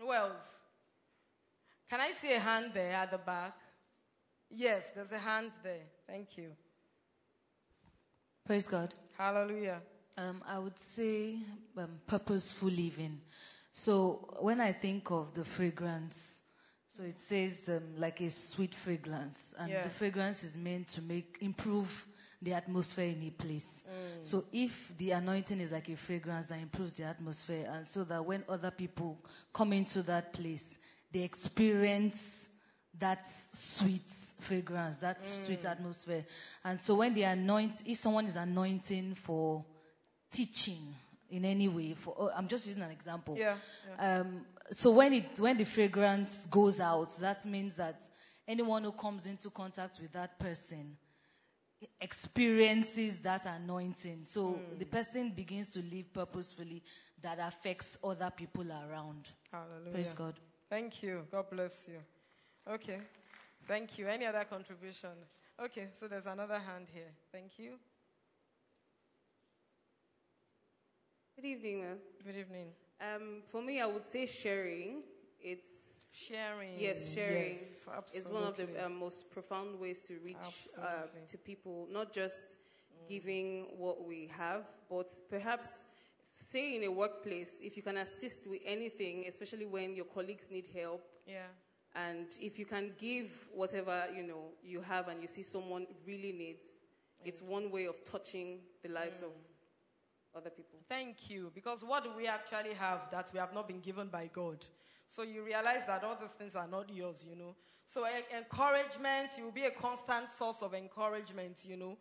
Who 0.00 0.12
else? 0.12 0.55
Can 1.88 2.00
I 2.00 2.12
see 2.12 2.32
a 2.32 2.40
hand 2.40 2.72
there 2.74 2.92
at 2.92 3.10
the 3.10 3.18
back? 3.18 3.54
Yes, 4.50 4.90
there's 4.94 5.12
a 5.12 5.18
hand 5.18 5.52
there. 5.62 5.84
Thank 6.06 6.36
you. 6.36 6.50
Praise 8.44 8.68
God. 8.68 8.94
Hallelujah. 9.16 9.80
Um, 10.18 10.42
I 10.46 10.58
would 10.58 10.78
say 10.78 11.38
um, 11.76 12.00
purposeful 12.06 12.68
living. 12.70 13.20
So 13.72 14.34
when 14.40 14.60
I 14.60 14.72
think 14.72 15.10
of 15.10 15.34
the 15.34 15.44
fragrance, 15.44 16.42
so 16.88 17.02
it 17.02 17.20
says 17.20 17.68
um, 17.68 17.82
like 17.98 18.20
a 18.20 18.30
sweet 18.30 18.74
fragrance, 18.74 19.54
and 19.58 19.70
Yeah. 19.70 19.82
the 19.82 19.90
fragrance 19.90 20.44
is 20.44 20.56
meant 20.56 20.88
to 20.88 21.02
make 21.02 21.38
improve 21.40 22.06
the 22.40 22.52
atmosphere 22.54 23.08
in 23.08 23.22
a 23.22 23.30
place. 23.30 23.84
So 24.20 24.44
if 24.52 24.92
the 24.98 25.12
anointing 25.12 25.60
is 25.60 25.72
like 25.72 25.88
a 25.88 25.96
fragrance 25.96 26.48
that 26.48 26.60
improves 26.60 26.94
the 26.94 27.04
atmosphere, 27.04 27.66
and 27.70 27.86
so 27.86 28.04
that 28.04 28.24
when 28.24 28.44
other 28.48 28.70
people 28.70 29.18
come 29.52 29.72
into 29.72 30.02
that 30.02 30.32
place, 30.32 30.78
they 31.16 31.22
experience 31.22 32.50
that 32.98 33.26
sweet 33.26 34.10
fragrance, 34.40 34.98
that 34.98 35.24
sweet 35.24 35.64
atmosphere. 35.64 36.26
And 36.62 36.78
so 36.78 36.94
when 36.96 37.14
they 37.14 37.22
anoint, 37.22 37.82
if 37.86 37.96
someone 37.96 38.26
is 38.26 38.36
anointing 38.36 39.14
for 39.14 39.64
teaching 40.30 40.94
in 41.30 41.46
any 41.46 41.68
way, 41.68 41.94
for 41.94 42.14
oh, 42.18 42.30
I'm 42.36 42.48
just 42.48 42.66
using 42.66 42.82
an 42.82 42.90
example. 42.90 43.34
Yeah, 43.38 43.56
Um, 43.98 44.42
so 44.70 44.90
when 44.90 45.14
it 45.14 45.40
when 45.40 45.56
the 45.56 45.64
fragrance 45.64 46.46
goes 46.48 46.80
out, 46.80 47.16
that 47.20 47.46
means 47.46 47.76
that 47.76 48.02
anyone 48.46 48.84
who 48.84 48.92
comes 48.92 49.26
into 49.26 49.48
contact 49.48 49.98
with 50.00 50.12
that 50.12 50.38
person 50.38 50.98
experiences 52.00 53.20
that 53.20 53.46
anointing. 53.46 54.24
So 54.24 54.60
the 54.78 54.86
person 54.86 55.30
begins 55.30 55.72
to 55.72 55.80
live 55.80 56.12
purposefully 56.12 56.82
that 57.22 57.38
affects 57.38 57.96
other 58.04 58.30
people 58.34 58.70
around. 58.70 59.30
Hallelujah. 59.50 59.92
Praise 59.92 60.14
God. 60.14 60.34
Thank 60.68 61.02
you. 61.02 61.26
God 61.30 61.50
bless 61.50 61.86
you. 61.88 61.98
Okay. 62.72 62.98
Thank 63.68 63.98
you. 63.98 64.08
Any 64.08 64.26
other 64.26 64.44
contribution? 64.44 65.10
Okay, 65.62 65.88
so 65.98 66.08
there's 66.08 66.26
another 66.26 66.58
hand 66.58 66.86
here. 66.92 67.10
Thank 67.32 67.58
you. 67.58 67.72
Good 71.36 71.44
evening, 71.44 71.80
ma'am. 71.80 71.98
Good 72.24 72.36
evening. 72.36 72.66
Um, 73.00 73.42
for 73.44 73.62
me, 73.62 73.80
I 73.80 73.86
would 73.86 74.06
say 74.06 74.26
sharing. 74.26 75.02
It's 75.40 75.68
Sharing. 76.12 76.78
yes, 76.78 77.14
sharing 77.14 77.58
Yes, 77.58 78.14
is 78.14 78.28
one 78.28 78.42
of 78.42 78.56
the 78.56 78.86
um, 78.86 78.96
most 78.96 79.30
profound 79.30 79.78
ways 79.78 80.00
to 80.02 80.14
reach 80.24 80.68
uh, 80.80 81.02
to 81.26 81.36
people. 81.36 81.86
Not 81.92 82.12
just 82.12 82.56
giving 83.06 83.66
what 83.76 84.06
we 84.06 84.30
have, 84.36 84.64
but 84.88 85.10
perhaps 85.28 85.84
say 86.36 86.76
in 86.76 86.84
a 86.84 86.88
workplace 86.88 87.60
if 87.62 87.76
you 87.76 87.82
can 87.82 87.96
assist 87.96 88.46
with 88.46 88.60
anything, 88.64 89.24
especially 89.26 89.64
when 89.64 89.94
your 89.96 90.04
colleagues 90.04 90.50
need 90.50 90.68
help, 90.74 91.02
Yeah. 91.26 91.46
and 91.94 92.26
if 92.40 92.58
you 92.58 92.66
can 92.66 92.94
give 92.98 93.48
whatever 93.54 94.06
you 94.14 94.22
know 94.22 94.52
you 94.62 94.82
have, 94.82 95.08
and 95.08 95.22
you 95.22 95.28
see 95.28 95.42
someone 95.42 95.86
really 96.06 96.32
needs, 96.32 96.68
it's 97.24 97.40
one 97.40 97.70
way 97.70 97.86
of 97.86 98.04
touching 98.04 98.60
the 98.82 98.90
lives 98.90 99.22
of 99.22 99.32
other 100.34 100.50
people. 100.50 100.78
Thank 100.88 101.30
you. 101.30 101.50
Because 101.54 101.82
what 101.82 102.04
do 102.04 102.10
we 102.14 102.26
actually 102.26 102.74
have 102.74 103.10
that 103.10 103.30
we 103.32 103.38
have 103.38 103.54
not 103.54 103.66
been 103.66 103.80
given 103.80 104.08
by 104.08 104.26
God? 104.26 104.64
So 105.06 105.22
you 105.22 105.42
realize 105.42 105.86
that 105.86 106.04
all 106.04 106.16
these 106.20 106.32
things 106.32 106.54
are 106.54 106.68
not 106.68 106.90
yours, 106.90 107.24
you 107.24 107.34
know. 107.34 107.56
So 107.86 108.04
en- 108.04 108.24
encouragement, 108.36 109.30
you 109.38 109.44
will 109.44 109.52
be 109.52 109.64
a 109.64 109.70
constant 109.70 110.30
source 110.30 110.60
of 110.60 110.74
encouragement, 110.74 111.64
you 111.64 111.76
know. 111.78 111.96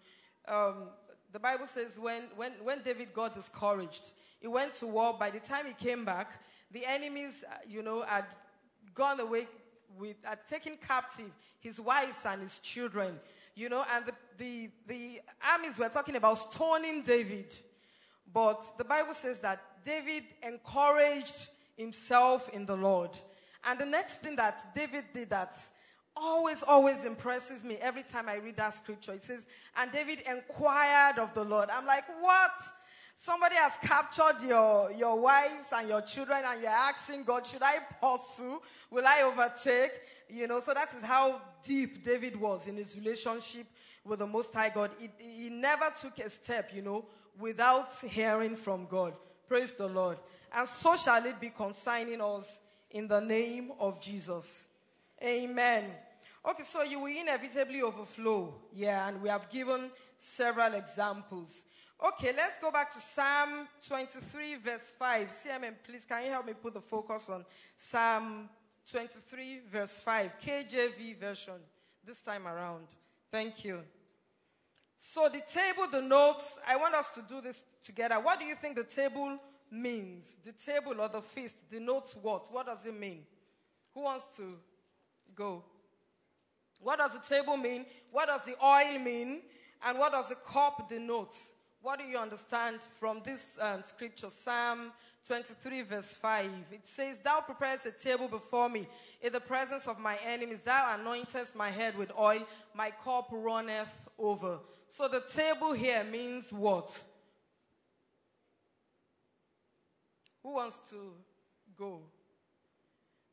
Um, 0.47 0.89
the 1.31 1.39
Bible 1.39 1.67
says 1.67 1.97
when, 1.97 2.23
when, 2.35 2.51
when 2.63 2.81
David 2.81 3.13
got 3.13 3.35
discouraged, 3.35 4.11
he 4.45 4.49
went 4.49 4.75
to 4.75 4.85
war. 4.85 5.15
By 5.19 5.31
the 5.31 5.39
time 5.39 5.65
he 5.65 5.73
came 5.73 6.05
back, 6.05 6.29
the 6.71 6.85
enemies, 6.85 7.43
uh, 7.49 7.55
you 7.67 7.81
know, 7.81 8.03
had 8.03 8.25
gone 8.93 9.19
away 9.19 9.47
with, 9.97 10.17
had 10.21 10.45
taken 10.47 10.77
captive 10.87 11.31
his 11.59 11.79
wives 11.79 12.19
and 12.25 12.43
his 12.43 12.59
children, 12.59 13.19
you 13.55 13.69
know, 13.69 13.83
and 13.95 14.05
the, 14.05 14.13
the, 14.37 14.69
the 14.87 15.21
armies 15.51 15.79
were 15.79 15.89
talking 15.89 16.15
about 16.15 16.53
stoning 16.53 17.01
David. 17.01 17.55
But 18.31 18.77
the 18.77 18.83
Bible 18.83 19.15
says 19.15 19.39
that 19.39 19.63
David 19.83 20.25
encouraged 20.43 21.47
himself 21.75 22.47
in 22.49 22.67
the 22.67 22.75
Lord. 22.75 23.17
And 23.63 23.79
the 23.79 23.87
next 23.87 24.21
thing 24.21 24.35
that 24.35 24.75
David 24.75 25.05
did 25.11 25.31
that 25.31 25.55
always, 26.15 26.61
always 26.61 27.03
impresses 27.03 27.63
me 27.63 27.77
every 27.81 28.03
time 28.03 28.29
I 28.29 28.35
read 28.35 28.57
that 28.57 28.75
scripture, 28.75 29.13
it 29.13 29.23
says, 29.23 29.47
and 29.75 29.91
David 29.91 30.19
inquired 30.29 31.17
of 31.17 31.33
the 31.33 31.43
Lord. 31.43 31.69
I'm 31.71 31.87
like, 31.87 32.03
what? 32.21 32.51
Somebody 33.15 33.55
has 33.55 33.73
captured 33.81 34.45
your, 34.45 34.91
your 34.91 35.19
wives 35.19 35.67
and 35.71 35.87
your 35.87 36.01
children, 36.01 36.41
and 36.45 36.61
you're 36.61 36.69
asking 36.69 37.23
God, 37.23 37.47
should 37.47 37.63
I 37.63 37.77
pursue? 38.01 38.61
Will 38.91 39.05
I 39.07 39.21
overtake? 39.21 39.91
You 40.29 40.47
know, 40.47 40.59
so 40.59 40.73
that 40.73 40.93
is 40.93 41.01
how 41.01 41.41
deep 41.65 42.03
David 42.03 42.39
was 42.39 42.67
in 42.67 42.75
his 42.75 42.95
relationship 42.95 43.67
with 44.03 44.19
the 44.19 44.27
Most 44.27 44.53
High 44.53 44.69
God. 44.69 44.91
He, 44.99 45.09
he 45.17 45.49
never 45.49 45.85
took 45.99 46.19
a 46.19 46.29
step, 46.29 46.71
you 46.73 46.81
know, 46.81 47.05
without 47.39 47.93
hearing 48.03 48.55
from 48.55 48.85
God. 48.85 49.13
Praise 49.47 49.73
the 49.73 49.87
Lord. 49.87 50.17
And 50.53 50.67
so 50.67 50.95
shall 50.95 51.25
it 51.25 51.39
be 51.39 51.49
consigning 51.49 52.21
us 52.21 52.57
in 52.91 53.07
the 53.07 53.21
name 53.21 53.71
of 53.79 54.01
Jesus. 54.01 54.67
Amen. 55.23 55.85
Okay, 56.47 56.63
so 56.63 56.83
you 56.83 56.99
will 56.99 57.15
inevitably 57.15 57.81
overflow. 57.81 58.53
Yeah, 58.73 59.07
and 59.07 59.21
we 59.21 59.29
have 59.29 59.49
given 59.49 59.89
several 60.17 60.73
examples. 60.73 61.63
Okay, 62.03 62.33
let's 62.35 62.59
go 62.59 62.71
back 62.71 62.93
to 62.93 62.99
Psalm 62.99 63.67
23, 63.87 64.55
verse 64.55 64.81
5. 64.99 65.37
CMM, 65.43 65.73
please, 65.85 66.05
can 66.05 66.23
you 66.23 66.29
help 66.29 66.45
me 66.45 66.53
put 66.53 66.73
the 66.73 66.81
focus 66.81 67.29
on 67.29 67.45
Psalm 67.77 68.49
23, 68.91 69.61
verse 69.71 69.97
5, 69.97 70.31
KJV 70.45 71.17
version, 71.19 71.55
this 72.05 72.21
time 72.21 72.47
around. 72.47 72.87
Thank 73.31 73.65
you. 73.65 73.81
So 74.97 75.29
the 75.31 75.41
table, 75.51 75.87
the 75.91 76.01
notes, 76.01 76.59
I 76.67 76.75
want 76.75 76.93
us 76.95 77.09
to 77.15 77.23
do 77.27 77.41
this 77.41 77.61
together. 77.83 78.15
What 78.15 78.39
do 78.39 78.45
you 78.45 78.55
think 78.55 78.75
the 78.75 78.83
table 78.83 79.39
means? 79.71 80.25
The 80.43 80.51
table 80.51 81.01
or 81.01 81.09
the 81.09 81.21
feast, 81.21 81.55
the 81.71 81.79
notes 81.79 82.15
what? 82.21 82.51
What 82.53 82.67
does 82.67 82.85
it 82.85 82.97
mean? 82.97 83.23
Who 83.93 84.03
wants 84.03 84.25
to 84.37 84.57
go? 85.35 85.63
What 86.79 86.99
does 86.99 87.13
the 87.13 87.35
table 87.35 87.57
mean? 87.57 87.85
What 88.11 88.27
does 88.27 88.45
the 88.45 88.55
oil 88.63 88.99
mean? 88.99 89.41
And 89.85 89.97
what 89.97 90.11
does 90.11 90.29
the 90.29 90.35
cup 90.35 90.89
denote? 90.89 91.35
What 91.85 91.99
do 91.99 92.05
you 92.05 92.17
understand 92.17 92.79
from 92.99 93.21
this 93.23 93.59
um, 93.61 93.83
scripture, 93.83 94.31
Psalm 94.31 94.91
23, 95.27 95.83
verse 95.83 96.11
5? 96.11 96.49
It 96.71 96.81
says, 96.83 97.19
Thou 97.19 97.41
preparest 97.41 97.85
a 97.85 97.91
table 97.91 98.27
before 98.27 98.69
me 98.69 98.87
in 99.21 99.31
the 99.31 99.39
presence 99.39 99.85
of 99.85 99.99
my 99.99 100.17
enemies. 100.25 100.61
Thou 100.61 100.97
anointest 100.97 101.53
my 101.53 101.69
head 101.69 101.95
with 101.95 102.11
oil, 102.17 102.41
my 102.73 102.91
cup 103.03 103.27
runneth 103.31 103.87
over. 104.17 104.57
So 104.89 105.07
the 105.07 105.21
table 105.31 105.73
here 105.73 106.03
means 106.03 106.51
what? 106.51 106.99
Who 110.41 110.55
wants 110.55 110.79
to 110.89 111.13
go? 111.77 111.99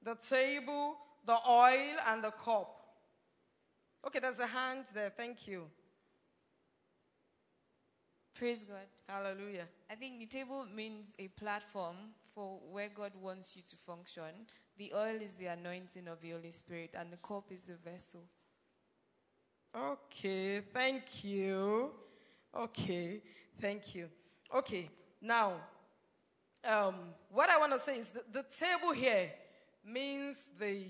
The 0.02 0.18
table, 0.28 0.98
the 1.24 1.38
oil, 1.48 1.96
and 2.06 2.22
the 2.22 2.32
cup. 2.32 2.76
Okay, 4.06 4.18
there's 4.18 4.40
a 4.40 4.46
hand 4.46 4.84
there. 4.92 5.10
Thank 5.16 5.48
you. 5.48 5.70
Praise 8.34 8.64
God. 8.64 8.86
Hallelujah. 9.08 9.66
I 9.90 9.94
think 9.94 10.18
the 10.18 10.26
table 10.26 10.66
means 10.74 11.14
a 11.18 11.28
platform 11.28 11.96
for 12.34 12.58
where 12.70 12.88
God 12.88 13.12
wants 13.20 13.54
you 13.54 13.62
to 13.62 13.76
function. 13.76 14.46
The 14.78 14.92
oil 14.94 15.20
is 15.20 15.34
the 15.34 15.46
anointing 15.46 16.08
of 16.08 16.20
the 16.20 16.30
Holy 16.30 16.50
Spirit, 16.50 16.94
and 16.98 17.12
the 17.12 17.18
cup 17.18 17.44
is 17.50 17.62
the 17.62 17.74
vessel. 17.74 18.20
Okay, 19.74 20.60
thank 20.72 21.24
you. 21.24 21.90
Okay, 22.54 23.20
thank 23.60 23.94
you. 23.94 24.08
Okay, 24.54 24.88
now, 25.20 25.54
um, 26.64 26.94
what 27.30 27.50
I 27.50 27.58
want 27.58 27.72
to 27.72 27.80
say 27.80 27.98
is 27.98 28.08
the, 28.08 28.22
the 28.32 28.44
table 28.58 28.92
here 28.92 29.30
means 29.84 30.48
the, 30.58 30.84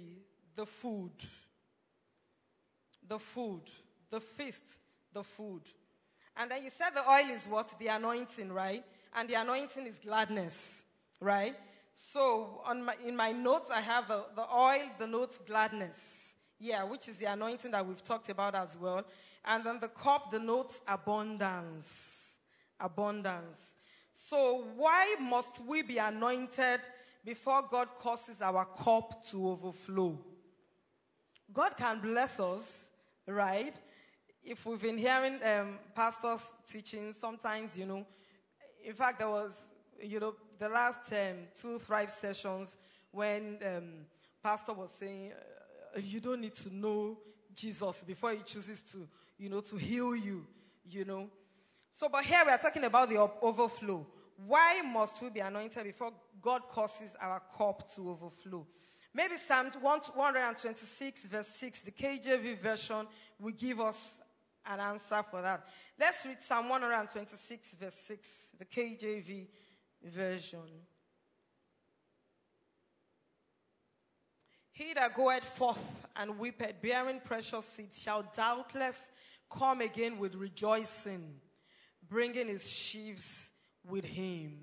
the 0.57 0.67
food. 0.67 1.13
The 3.09 3.19
food. 3.19 3.63
The 4.11 4.21
feast, 4.21 4.63
the 5.13 5.25
food. 5.25 5.63
And 6.37 6.51
then 6.51 6.65
you 6.65 6.71
said 6.71 6.91
the 6.95 7.09
oil 7.09 7.31
is 7.31 7.47
what? 7.47 7.79
The 7.79 7.89
anointing, 7.89 8.53
right? 8.53 8.85
And 9.15 9.29
the 9.29 9.35
anointing 9.35 9.87
is 9.87 9.99
gladness, 9.99 10.83
right? 11.21 11.55
So 11.95 12.63
on 12.65 12.85
my, 12.85 12.95
in 13.07 13.15
my 13.17 13.33
notes, 13.33 13.71
I 13.73 13.81
have 13.81 14.09
the, 14.09 14.25
the 14.35 14.47
oil, 14.55 14.91
the 14.99 15.07
notes 15.07 15.39
gladness. 15.47 15.97
Yeah, 16.59 16.85
which 16.85 17.09
is 17.09 17.17
the 17.17 17.27
anointing 17.27 17.73
that 17.73 17.87
we've 17.87 18.03
talked 18.03 18.29
about 18.29 18.55
as 18.55 18.77
well. 18.81 19.05
And 19.45 19.65
then 19.65 19.81
the 19.81 19.89
cup, 19.89 20.31
the 20.31 20.39
notes 20.39 20.81
abundance. 20.87 22.31
Abundance. 22.81 23.75
So 24.15 24.65
why 24.77 25.17
must 25.21 25.61
we 25.67 25.83
be 25.83 25.99
anointed 25.99 26.81
before 27.25 27.63
God 27.71 27.89
causes 27.99 28.41
our 28.41 28.65
cup 28.65 29.25
to 29.27 29.49
overflow? 29.49 30.19
God 31.53 31.77
can 31.77 32.01
bless 32.01 32.41
us, 32.41 32.87
right? 33.27 33.75
If 34.45 34.67
we've 34.67 34.81
been 34.81 34.99
hearing 34.99 35.39
um, 35.45 35.79
pastors 35.95 36.53
teaching, 36.71 37.15
sometimes, 37.19 37.77
you 37.77 37.87
know, 37.87 38.07
in 38.85 38.95
fact, 38.95 39.21
there 39.21 39.29
was, 39.29 39.53
you 40.03 40.19
know, 40.19 40.35
the 40.59 40.69
last 40.69 41.01
um, 41.13 41.37
two 41.59 41.79
Thrive 41.79 42.11
sessions 42.11 42.77
when 43.13 43.59
um, 43.65 44.07
pastor 44.43 44.73
was 44.73 44.91
saying, 44.99 45.33
uh, 45.33 46.01
you 46.01 46.21
don't 46.21 46.41
need 46.41 46.55
to 46.57 46.75
know 46.75 47.19
Jesus 47.55 48.03
before 48.07 48.33
he 48.33 48.39
chooses 48.45 48.83
to, 48.83 49.07
you 49.39 49.49
know, 49.49 49.61
to 49.61 49.77
heal 49.77 50.17
you, 50.17 50.47
you 50.91 51.05
know. 51.05 51.29
So, 51.93 52.09
but 52.09 52.25
here 52.25 52.43
we 52.45 52.51
are 52.51 52.59
talking 52.59 52.85
about 52.85 53.11
the 53.11 53.19
overflow. 53.43 54.07
Why 54.47 54.81
must 54.83 55.23
we 55.23 55.31
be 55.31 55.41
anointed 55.41 55.85
before 55.85 56.13
God 56.41 56.63
causes 56.69 57.15
our 57.21 57.41
cup 57.57 57.95
to 57.95 58.11
overflow? 58.11 58.67
Maybe 59.15 59.37
Psalm 59.37 59.71
126, 59.81 61.27
verse 61.27 61.47
6, 61.57 61.83
the 61.83 61.91
KJV 61.91 62.59
version, 62.61 63.07
will 63.39 63.53
give 63.53 63.79
us 63.79 64.19
an 64.67 64.81
answer 64.81 65.23
for 65.31 65.43
that. 65.43 65.67
Let's 65.99 66.25
read 66.25 66.41
Psalm 66.41 66.69
126, 66.69 67.75
verse 67.75 67.95
6, 68.07 68.29
the 68.59 68.65
KJV 68.65 69.47
version. 70.05 70.61
He 74.73 74.95
that 74.95 75.15
goeth 75.15 75.45
forth 75.45 76.07
and 76.17 76.39
weepeth, 76.39 76.81
bearing 76.81 77.21
precious 77.21 77.67
seed, 77.67 77.91
shall 77.95 78.25
doubtless 78.35 79.11
come 79.51 79.81
again 79.83 80.19
with 80.19 80.35
rejoicing, 80.35 81.35
bringing 82.09 82.49
his 82.49 82.69
sheaves 82.69 83.51
with 83.87 84.05
him. 84.05 84.59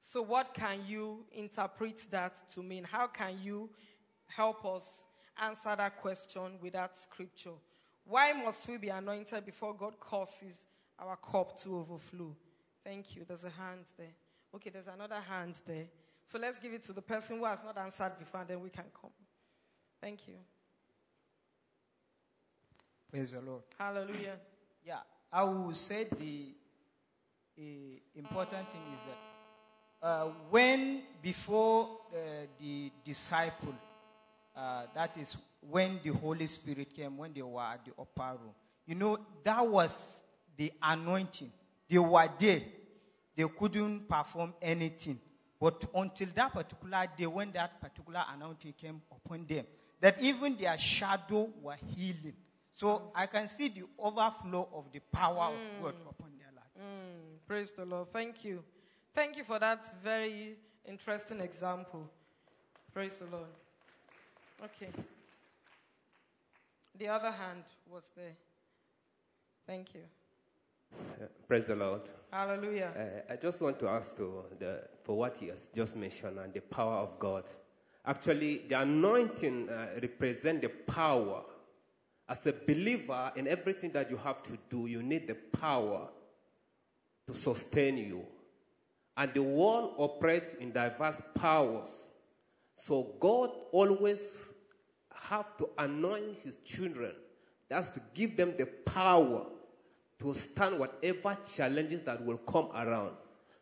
So, 0.00 0.22
what 0.22 0.54
can 0.54 0.80
you 0.86 1.24
interpret 1.32 2.06
that 2.10 2.50
to 2.54 2.62
mean? 2.62 2.84
How 2.84 3.06
can 3.06 3.38
you 3.42 3.70
help 4.26 4.64
us 4.64 5.02
answer 5.40 5.74
that 5.76 6.00
question 6.00 6.58
with 6.60 6.72
that 6.72 7.00
scripture? 7.00 7.50
Why 8.08 8.32
must 8.32 8.68
we 8.68 8.76
be 8.76 8.88
anointed 8.88 9.44
before 9.44 9.74
God 9.74 9.98
causes 9.98 10.64
our 10.98 11.16
cup 11.16 11.60
to 11.62 11.78
overflow? 11.78 12.34
Thank 12.84 13.16
you. 13.16 13.24
There's 13.26 13.44
a 13.44 13.50
hand 13.50 13.84
there. 13.98 14.14
Okay, 14.54 14.70
there's 14.70 14.86
another 14.86 15.20
hand 15.20 15.60
there. 15.66 15.86
So 16.24 16.38
let's 16.38 16.58
give 16.60 16.72
it 16.72 16.84
to 16.84 16.92
the 16.92 17.02
person 17.02 17.38
who 17.38 17.44
has 17.44 17.58
not 17.64 17.76
answered 17.78 18.12
before, 18.18 18.40
and 18.40 18.50
then 18.50 18.60
we 18.60 18.70
can 18.70 18.84
come. 19.00 19.10
Thank 20.00 20.28
you. 20.28 20.34
Praise 23.10 23.32
the 23.32 23.40
Lord. 23.40 23.62
Hallelujah. 23.78 24.36
Yeah, 24.84 25.00
I 25.32 25.42
will 25.42 25.74
say 25.74 26.06
the 26.16 26.54
uh, 27.58 27.62
important 28.14 28.68
thing 28.70 28.80
is 28.94 29.00
that 29.08 30.06
uh, 30.06 30.28
when 30.48 31.02
before 31.20 31.88
uh, 32.12 32.46
the 32.60 32.92
disciple, 33.04 33.74
uh, 34.54 34.84
that 34.94 35.16
is 35.16 35.36
when 35.70 36.00
the 36.02 36.10
Holy 36.10 36.46
Spirit 36.46 36.94
came, 36.94 37.16
when 37.16 37.32
they 37.32 37.42
were 37.42 37.60
at 37.60 37.84
the 37.84 37.92
upper 37.98 38.38
room. 38.38 38.54
You 38.86 38.94
know, 38.94 39.18
that 39.44 39.66
was 39.66 40.22
the 40.56 40.72
anointing. 40.82 41.50
They 41.88 41.98
were 41.98 42.28
there. 42.38 42.62
They 43.34 43.44
couldn't 43.58 44.08
perform 44.08 44.54
anything. 44.62 45.18
But 45.60 45.84
until 45.94 46.28
that 46.34 46.52
particular 46.52 47.06
day, 47.16 47.26
when 47.26 47.50
that 47.52 47.80
particular 47.80 48.22
anointing 48.34 48.74
came 48.80 49.00
upon 49.10 49.46
them, 49.46 49.64
that 50.00 50.20
even 50.20 50.56
their 50.56 50.78
shadow 50.78 51.48
were 51.62 51.76
healing. 51.94 52.34
So 52.72 53.10
I 53.14 53.26
can 53.26 53.48
see 53.48 53.68
the 53.68 53.84
overflow 53.98 54.68
of 54.74 54.92
the 54.92 55.00
power 55.10 55.50
mm. 55.50 55.78
of 55.78 55.82
God 55.82 55.94
upon 56.10 56.30
their 56.38 56.52
life. 56.54 56.64
Mm. 56.78 57.38
Praise 57.46 57.70
the 57.70 57.86
Lord. 57.86 58.12
Thank 58.12 58.44
you. 58.44 58.62
Thank 59.14 59.38
you 59.38 59.44
for 59.44 59.58
that 59.58 60.02
very 60.02 60.56
interesting 60.86 61.40
example. 61.40 62.06
Praise 62.92 63.16
the 63.16 63.26
Lord. 63.26 63.48
Okay. 64.62 64.90
The 66.98 67.08
other 67.08 67.30
hand 67.30 67.64
was 67.90 68.04
there. 68.16 68.36
Thank 69.66 69.94
you. 69.94 70.00
Uh, 70.94 71.26
praise 71.46 71.66
the 71.66 71.76
Lord. 71.76 72.02
Hallelujah. 72.32 72.90
Uh, 72.96 73.32
I 73.32 73.36
just 73.36 73.60
want 73.60 73.78
to 73.80 73.88
ask 73.88 74.16
to 74.16 74.44
the, 74.58 74.82
for 75.02 75.18
what 75.18 75.36
he 75.36 75.48
has 75.48 75.68
just 75.74 75.94
mentioned 75.94 76.38
and 76.38 76.54
the 76.54 76.60
power 76.60 76.94
of 76.94 77.18
God. 77.18 77.44
Actually, 78.04 78.62
the 78.68 78.80
anointing 78.80 79.68
uh, 79.68 79.88
represents 80.00 80.62
the 80.62 80.68
power. 80.68 81.42
As 82.28 82.46
a 82.46 82.52
believer, 82.52 83.30
in 83.36 83.46
everything 83.46 83.90
that 83.92 84.10
you 84.10 84.16
have 84.16 84.42
to 84.44 84.58
do, 84.70 84.86
you 84.86 85.02
need 85.02 85.26
the 85.26 85.34
power 85.34 86.08
to 87.26 87.34
sustain 87.34 87.98
you. 87.98 88.24
And 89.16 89.34
the 89.34 89.42
world 89.42 89.94
operates 89.98 90.54
in 90.54 90.72
diverse 90.72 91.20
powers. 91.34 92.12
So 92.74 93.14
God 93.20 93.50
always 93.72 94.54
have 95.28 95.56
to 95.58 95.68
anoint 95.78 96.38
his 96.44 96.56
children. 96.58 97.12
That's 97.68 97.90
to 97.90 98.00
give 98.14 98.36
them 98.36 98.54
the 98.56 98.66
power 98.66 99.46
to 100.20 100.34
stand 100.34 100.78
whatever 100.78 101.36
challenges 101.54 102.00
that 102.02 102.24
will 102.24 102.38
come 102.38 102.68
around. 102.74 103.12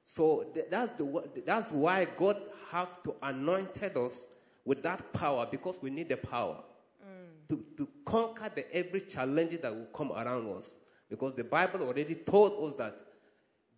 So 0.05 0.47
that's, 0.71 0.93
the, 0.93 1.25
that's 1.47 1.71
why 1.71 2.07
God 2.17 2.41
have 2.71 3.03
to 3.05 3.15
anointed 3.23 3.97
us 3.97 4.29
with 4.65 4.83
that 4.83 5.13
power 5.13 5.47
because 5.51 5.81
we 5.83 5.91
need 5.91 6.09
the 6.09 6.17
power 6.17 6.59
mm. 7.03 7.49
to, 7.49 7.65
to 7.77 7.89
conquer 8.05 8.51
the 8.55 8.73
every 8.75 9.01
challenge 9.01 9.61
that 9.63 9.75
will 9.75 9.87
come 9.87 10.13
around 10.13 10.49
us. 10.55 10.79
Because 11.09 11.35
the 11.35 11.45
Bible 11.45 11.83
already 11.83 12.15
told 12.15 12.69
us 12.69 12.75
that 12.77 12.97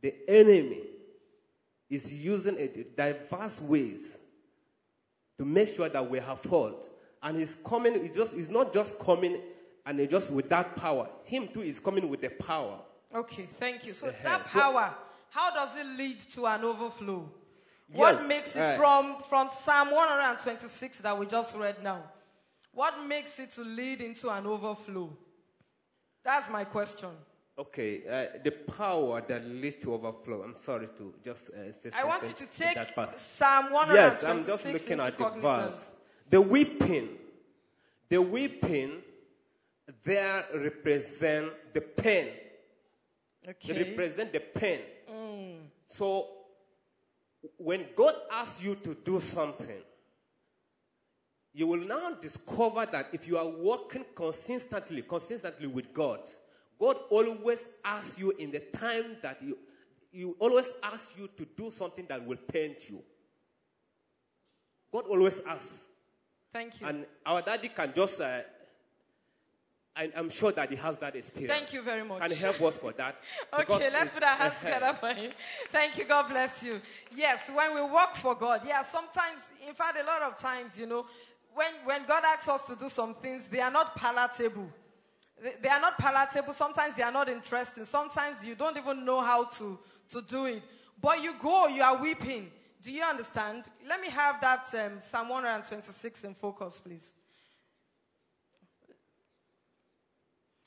the 0.00 0.14
enemy 0.28 0.82
is 1.88 2.12
using 2.12 2.56
it 2.58 2.96
diverse 2.96 3.60
ways 3.60 4.18
to 5.38 5.44
make 5.44 5.74
sure 5.74 5.88
that 5.88 6.08
we 6.08 6.18
have 6.18 6.40
fault. 6.40 6.88
And 7.26 7.36
he's 7.36 7.56
coming, 7.56 8.00
he's, 8.00 8.14
just, 8.14 8.34
he's 8.34 8.48
not 8.48 8.72
just 8.72 9.00
coming 9.00 9.40
and 9.84 9.98
he's 9.98 10.08
just 10.08 10.32
with 10.32 10.48
that 10.48 10.76
power. 10.76 11.08
Him 11.24 11.48
too 11.48 11.62
is 11.62 11.80
coming 11.80 12.08
with 12.08 12.20
the 12.20 12.28
power. 12.30 12.78
Okay, 13.12 13.48
thank 13.58 13.84
you. 13.84 13.94
So 13.94 14.12
that 14.22 14.44
power, 14.44 14.94
how 15.30 15.52
does 15.52 15.76
it 15.76 15.98
lead 15.98 16.20
to 16.34 16.46
an 16.46 16.62
overflow? 16.62 17.28
What 17.92 18.18
Yes, 18.18 18.28
makes 18.28 18.54
it 18.54 18.62
uh, 18.62 18.76
from, 18.76 19.16
from 19.28 19.50
Psalm 19.50 19.90
126 19.90 20.98
that 20.98 21.18
we 21.18 21.26
just 21.26 21.56
read 21.56 21.82
now? 21.82 22.00
What 22.70 23.04
makes 23.04 23.36
it 23.40 23.50
to 23.52 23.62
lead 23.62 24.02
into 24.02 24.30
an 24.30 24.46
overflow? 24.46 25.10
That's 26.22 26.48
my 26.48 26.62
question. 26.62 27.08
Okay, 27.58 28.02
uh, 28.06 28.38
the 28.44 28.52
power 28.52 29.20
that 29.22 29.44
leads 29.46 29.76
to 29.76 29.94
overflow. 29.94 30.42
I'm 30.42 30.54
sorry 30.54 30.86
to 30.98 31.14
just 31.24 31.50
uh, 31.50 31.72
say 31.72 31.90
something. 31.90 32.00
I 32.00 32.04
want 32.04 32.22
you 32.22 32.46
to 32.46 32.46
take. 32.46 32.76
Psalm 33.08 33.72
126 33.72 33.92
Yes, 33.94 34.24
I'm 34.24 34.46
just 34.46 34.66
looking 34.66 35.00
at 35.00 35.18
the 35.18 35.30
verse. 35.40 35.90
The 36.28 36.40
weeping, 36.40 37.08
the 38.08 38.20
weeping, 38.20 39.02
there 40.02 40.44
represent 40.54 41.52
the 41.72 41.80
pain. 41.80 42.28
Okay. 43.48 43.72
They 43.72 43.90
represent 43.90 44.32
the 44.32 44.40
pen. 44.40 44.80
Mm. 45.10 45.58
So 45.86 46.28
when 47.58 47.86
God 47.94 48.14
asks 48.32 48.62
you 48.62 48.74
to 48.76 48.96
do 49.04 49.20
something, 49.20 49.82
you 51.54 51.68
will 51.68 51.86
now 51.86 52.14
discover 52.20 52.86
that 52.86 53.08
if 53.12 53.26
you 53.26 53.38
are 53.38 53.48
working 53.48 54.04
consistently, 54.14 55.02
consistently 55.02 55.66
with 55.66 55.92
God, 55.94 56.20
God 56.78 56.96
always 57.08 57.66
asks 57.84 58.18
you 58.18 58.32
in 58.32 58.50
the 58.50 58.60
time 58.60 59.16
that 59.22 59.42
you, 59.42 59.56
you 60.12 60.36
always 60.38 60.70
asks 60.82 61.14
you 61.18 61.30
to 61.36 61.46
do 61.56 61.70
something 61.70 62.04
that 62.08 62.24
will 62.26 62.36
paint 62.36 62.90
you. 62.90 63.02
God 64.92 65.04
always 65.08 65.40
asks. 65.46 65.88
Thank 66.56 66.80
you. 66.80 66.86
And 66.86 67.04
our 67.26 67.42
daddy 67.42 67.68
can 67.68 67.92
just, 67.94 68.18
uh, 68.18 68.40
I, 69.94 70.10
I'm 70.16 70.30
sure 70.30 70.52
that 70.52 70.70
he 70.70 70.76
has 70.76 70.96
that 70.96 71.14
experience. 71.14 71.52
Thank 71.52 71.74
you 71.74 71.82
very 71.82 72.02
much. 72.02 72.22
And 72.22 72.32
help 72.32 72.62
us 72.62 72.78
for 72.78 72.92
that. 72.92 73.16
Okay, 73.60 73.90
let's 73.92 74.12
put 74.14 74.22
our 74.22 74.36
hands 74.36 74.54
together 74.62 74.96
for 74.98 75.12
him. 75.12 75.32
Thank 75.70 75.98
you. 75.98 76.06
God 76.06 76.26
bless 76.30 76.62
you. 76.62 76.80
Yes, 77.14 77.40
when 77.54 77.74
we 77.74 77.82
work 77.82 78.16
for 78.16 78.34
God, 78.34 78.62
yeah, 78.66 78.84
sometimes, 78.84 79.40
in 79.68 79.74
fact, 79.74 79.98
a 80.00 80.06
lot 80.06 80.22
of 80.22 80.38
times, 80.38 80.78
you 80.78 80.86
know, 80.86 81.04
when, 81.52 81.72
when 81.84 82.06
God 82.06 82.22
asks 82.24 82.48
us 82.48 82.64
to 82.66 82.74
do 82.74 82.88
some 82.88 83.14
things, 83.16 83.48
they 83.48 83.60
are 83.60 83.70
not 83.70 83.94
palatable. 83.94 84.70
They, 85.42 85.56
they 85.60 85.68
are 85.68 85.80
not 85.80 85.98
palatable. 85.98 86.54
Sometimes 86.54 86.96
they 86.96 87.02
are 87.02 87.12
not 87.12 87.28
interesting. 87.28 87.84
Sometimes 87.84 88.46
you 88.46 88.54
don't 88.54 88.78
even 88.78 89.04
know 89.04 89.20
how 89.20 89.44
to, 89.44 89.78
to 90.12 90.22
do 90.22 90.46
it. 90.46 90.62
But 91.02 91.22
you 91.22 91.34
go, 91.38 91.66
you 91.66 91.82
are 91.82 92.00
weeping. 92.00 92.50
Do 92.86 92.92
you 92.92 93.02
understand? 93.02 93.64
Let 93.88 94.00
me 94.00 94.08
have 94.10 94.40
that 94.42 94.66
um, 94.74 95.00
Psalm 95.00 95.28
126 95.30 96.22
in 96.22 96.34
focus, 96.36 96.78
please. 96.78 97.14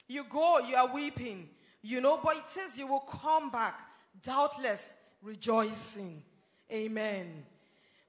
You 0.06 0.26
go, 0.30 0.60
you 0.60 0.76
are 0.76 0.94
weeping, 0.94 1.48
you 1.82 2.02
know, 2.02 2.20
but 2.22 2.36
it 2.36 2.44
says 2.50 2.78
you 2.78 2.88
will 2.88 3.00
come 3.00 3.50
back, 3.50 3.80
doubtless 4.22 4.84
rejoicing. 5.22 6.22
Amen. 6.70 7.46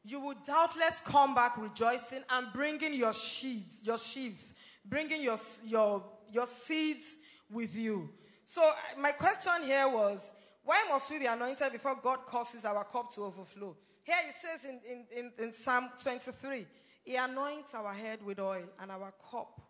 You 0.03 0.19
will 0.19 0.35
doubtless 0.45 1.01
come 1.05 1.37
back 1.37 1.57
rejoicing 1.57 2.25
and 2.31 2.49
bringing 2.53 2.95
your 2.95 3.13
sheaves, 3.13 3.77
your 3.81 3.99
sheaves, 3.99 4.55
bringing 4.85 5.23
your, 5.23 5.39
your, 5.63 6.03
your 6.33 6.49
seeds 6.49 7.15
with 7.49 7.77
you. 7.77 8.11
So, 8.45 8.71
uh, 8.71 8.73
my 9.01 9.13
question 9.13 9.63
here 9.63 9.89
was 9.89 10.19
why 10.65 10.85
must 10.91 11.09
we 11.09 11.21
be 11.21 11.27
anointed 11.27 11.71
before 11.71 11.97
God 12.03 12.27
causes 12.27 12.65
our 12.65 12.83
cup 12.83 13.15
to 13.15 13.23
overflow? 13.23 13.77
Here 14.03 14.17
it 14.29 14.35
says 14.41 14.69
in, 14.69 14.81
in, 14.91 15.05
in, 15.17 15.47
in 15.47 15.55
Psalm 15.55 15.91
23 16.03 16.67
He 17.05 17.17
anoints 17.17 17.75
our 17.75 17.93
head 17.93 18.25
with 18.25 18.39
oil 18.39 18.65
and 18.81 18.91
our 18.91 19.13
cup 19.31 19.61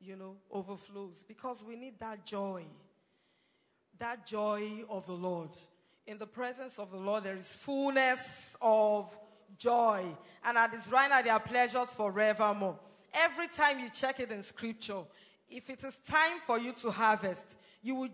you 0.00 0.16
know, 0.16 0.36
overflows 0.50 1.24
because 1.26 1.64
we 1.64 1.76
need 1.76 1.98
that 2.00 2.24
joy. 2.24 2.64
That 3.98 4.26
joy 4.26 4.84
of 4.88 5.06
the 5.06 5.12
Lord. 5.12 5.50
In 6.06 6.18
the 6.18 6.26
presence 6.26 6.78
of 6.78 6.90
the 6.90 6.96
Lord, 6.96 7.24
there 7.24 7.36
is 7.36 7.46
fullness 7.46 8.56
of 8.62 9.14
joy. 9.58 10.04
And 10.44 10.56
at 10.56 10.72
his 10.72 10.90
right 10.90 11.10
hand, 11.10 11.26
there 11.26 11.34
are 11.34 11.40
pleasures 11.40 11.90
forevermore. 11.90 12.78
Every 13.12 13.48
time 13.48 13.78
you 13.78 13.90
check 13.90 14.20
it 14.20 14.30
in 14.30 14.42
scripture, 14.42 15.02
if 15.50 15.68
it 15.68 15.84
is 15.84 15.98
time 16.08 16.38
for 16.46 16.58
you 16.58 16.72
to 16.80 16.90
harvest, 16.90 17.44
you 17.82 17.94
will, 17.94 18.08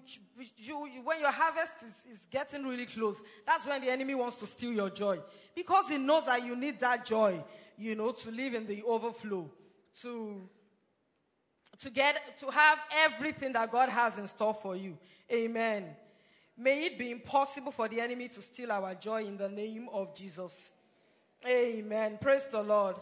you, 0.56 0.76
when 1.02 1.20
your 1.20 1.32
harvest 1.32 1.74
is, 1.86 2.14
is 2.14 2.20
getting 2.30 2.64
really 2.64 2.86
close, 2.86 3.20
that's 3.44 3.66
when 3.66 3.80
the 3.80 3.90
enemy 3.90 4.14
wants 4.14 4.36
to 4.36 4.46
steal 4.46 4.72
your 4.72 4.90
joy. 4.90 5.18
Because 5.54 5.88
he 5.88 5.98
knows 5.98 6.24
that 6.26 6.44
you 6.44 6.54
need 6.54 6.78
that 6.80 7.04
joy, 7.04 7.42
you 7.76 7.96
know, 7.96 8.12
to 8.12 8.30
live 8.30 8.54
in 8.54 8.66
the 8.66 8.82
overflow, 8.84 9.50
to 10.02 10.48
to 11.78 11.90
get 11.90 12.38
to 12.40 12.50
have 12.50 12.78
everything 13.04 13.52
that 13.52 13.70
God 13.70 13.88
has 13.88 14.16
in 14.18 14.26
store 14.28 14.54
for 14.54 14.76
you. 14.76 14.96
Amen. 15.30 15.84
May 16.56 16.86
it 16.86 16.98
be 16.98 17.10
impossible 17.10 17.72
for 17.72 17.86
the 17.86 18.00
enemy 18.00 18.28
to 18.28 18.40
steal 18.40 18.72
our 18.72 18.94
joy 18.94 19.24
in 19.24 19.36
the 19.36 19.48
name 19.48 19.88
of 19.92 20.14
Jesus. 20.14 20.70
Amen. 21.46 22.18
Praise 22.18 22.48
the 22.48 22.62
Lord. 22.62 22.96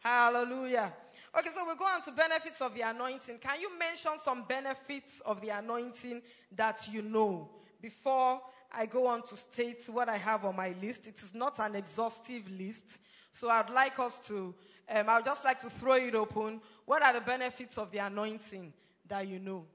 Hallelujah. 0.00 0.92
Okay, 1.36 1.50
so 1.54 1.64
we 1.68 1.76
go 1.76 1.84
on 1.84 2.02
to 2.02 2.10
benefits 2.10 2.60
of 2.60 2.74
the 2.74 2.80
anointing. 2.80 3.38
Can 3.38 3.60
you 3.60 3.78
mention 3.78 4.12
some 4.18 4.44
benefits 4.48 5.20
of 5.24 5.40
the 5.40 5.50
anointing 5.50 6.22
that 6.56 6.88
you 6.90 7.02
know 7.02 7.48
before 7.80 8.40
I 8.72 8.86
go 8.86 9.06
on 9.06 9.22
to 9.28 9.36
state 9.36 9.88
what 9.88 10.08
I 10.08 10.16
have 10.16 10.44
on 10.44 10.56
my 10.56 10.74
list? 10.82 11.06
It 11.06 11.22
is 11.22 11.32
not 11.32 11.60
an 11.60 11.76
exhaustive 11.76 12.50
list, 12.50 12.98
so 13.32 13.48
I'd 13.48 13.70
like 13.70 13.96
us 14.00 14.18
to, 14.26 14.52
um, 14.88 15.08
I'd 15.08 15.24
just 15.24 15.44
like 15.44 15.60
to 15.60 15.70
throw 15.70 15.94
it 15.94 16.16
open. 16.16 16.60
What 16.84 17.02
are 17.04 17.12
the 17.12 17.20
benefits 17.20 17.78
of 17.78 17.92
the 17.92 17.98
anointing 17.98 18.72
that 19.06 19.28
you 19.28 19.38
know? 19.38 19.66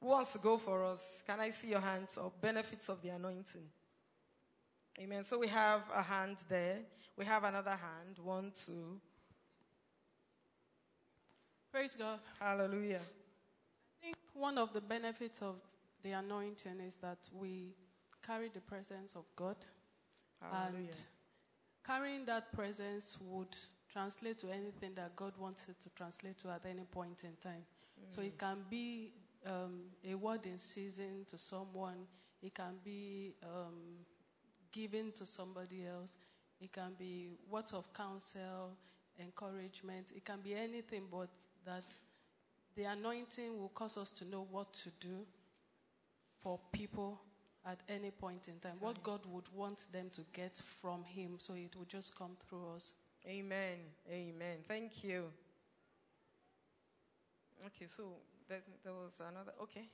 Who 0.00 0.08
wants 0.08 0.32
to 0.32 0.38
go 0.38 0.56
for 0.56 0.84
us? 0.84 1.02
Can 1.26 1.40
I 1.40 1.50
see 1.50 1.68
your 1.68 1.80
hands 1.80 2.16
up? 2.16 2.40
Benefits 2.40 2.88
of 2.88 3.02
the 3.02 3.10
anointing. 3.10 3.66
Amen. 5.00 5.24
So 5.24 5.38
we 5.38 5.48
have 5.48 5.82
a 5.94 6.02
hand 6.02 6.38
there. 6.48 6.78
We 7.16 7.26
have 7.26 7.44
another 7.44 7.70
hand. 7.72 8.18
One, 8.22 8.52
two. 8.64 9.00
Praise 11.72 11.94
God. 11.94 12.18
Hallelujah. 12.40 13.00
I 14.00 14.04
think 14.04 14.16
one 14.32 14.56
of 14.56 14.72
the 14.72 14.80
benefits 14.80 15.42
of 15.42 15.56
the 16.02 16.12
anointing 16.12 16.80
is 16.86 16.96
that 16.96 17.18
we 17.32 17.74
carry 18.26 18.48
the 18.52 18.60
presence 18.60 19.14
of 19.14 19.24
God. 19.36 19.56
Hallelujah. 20.40 20.78
And 20.78 20.96
carrying 21.86 22.24
that 22.26 22.52
presence 22.52 23.18
would 23.20 23.56
translate 23.92 24.38
to 24.38 24.50
anything 24.50 24.94
that 24.94 25.14
God 25.16 25.32
wants 25.38 25.66
it 25.68 25.80
to 25.82 25.90
translate 25.90 26.38
to 26.38 26.50
at 26.50 26.64
any 26.64 26.84
point 26.84 27.24
in 27.24 27.32
time. 27.42 27.64
So 28.08 28.22
it 28.22 28.38
can 28.38 28.58
be 28.70 29.10
um, 29.44 29.80
a 30.08 30.14
word 30.14 30.46
in 30.46 30.58
season 30.58 31.24
to 31.26 31.36
someone, 31.36 32.06
it 32.42 32.54
can 32.54 32.74
be 32.84 33.34
um, 33.42 34.04
given 34.72 35.12
to 35.12 35.26
somebody 35.26 35.84
else, 35.86 36.16
it 36.60 36.72
can 36.72 36.92
be 36.98 37.32
words 37.50 37.72
of 37.72 37.92
counsel, 37.92 38.76
encouragement, 39.20 40.12
it 40.14 40.24
can 40.24 40.40
be 40.40 40.54
anything 40.54 41.02
but 41.10 41.30
that 41.68 41.94
the 42.76 42.84
anointing 42.84 43.60
will 43.60 43.68
cause 43.68 43.98
us 43.98 44.10
to 44.12 44.24
know 44.24 44.46
what 44.50 44.72
to 44.72 44.88
do 45.00 45.26
for 46.42 46.58
people 46.72 47.20
at 47.66 47.78
any 47.90 48.10
point 48.10 48.48
in 48.48 48.58
time. 48.58 48.76
What 48.80 49.02
God 49.02 49.20
would 49.30 49.44
want 49.54 49.86
them 49.92 50.08
to 50.12 50.22
get 50.32 50.56
from 50.80 51.04
Him, 51.04 51.34
so 51.38 51.52
it 51.54 51.76
will 51.76 51.84
just 51.84 52.16
come 52.16 52.36
through 52.48 52.74
us. 52.76 52.92
Amen. 53.26 53.76
Amen. 54.10 54.58
Thank 54.66 55.04
you. 55.04 55.24
Okay, 57.66 57.86
so 57.86 58.04
there, 58.48 58.60
there 58.82 58.92
was 58.94 59.12
another. 59.20 59.52
Okay, 59.62 59.88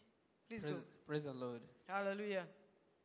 please 0.49 0.63
Praise, 0.63 0.75
go. 0.75 0.81
praise 1.09 1.23
the 1.25 1.33
Lord. 1.33 1.61
Hallelujah. 1.89 2.45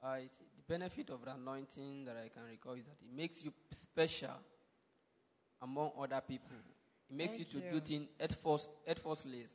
Uh, 0.03 0.17
it's- 0.17 0.39
the 0.55 0.61
benefit 0.74 1.09
of 1.09 1.26
the 1.26 1.32
anointing 1.34 2.05
that 2.05 2.15
I 2.15 2.30
can 2.30 2.43
recall 2.43 2.74
is 2.74 2.86
that 2.86 2.97
it 3.01 3.15
makes 3.15 3.43
you 3.43 3.51
special 3.72 4.36
among 5.61 5.91
other 5.97 6.22
people. 6.22 6.55
It 7.10 7.16
makes 7.16 7.36
Thank 7.36 7.53
you 7.53 7.60
to 7.60 7.66
you. 7.66 7.72
do 7.74 7.80
things 7.80 8.07
effortless, 8.20 8.70
effortless, 8.86 9.51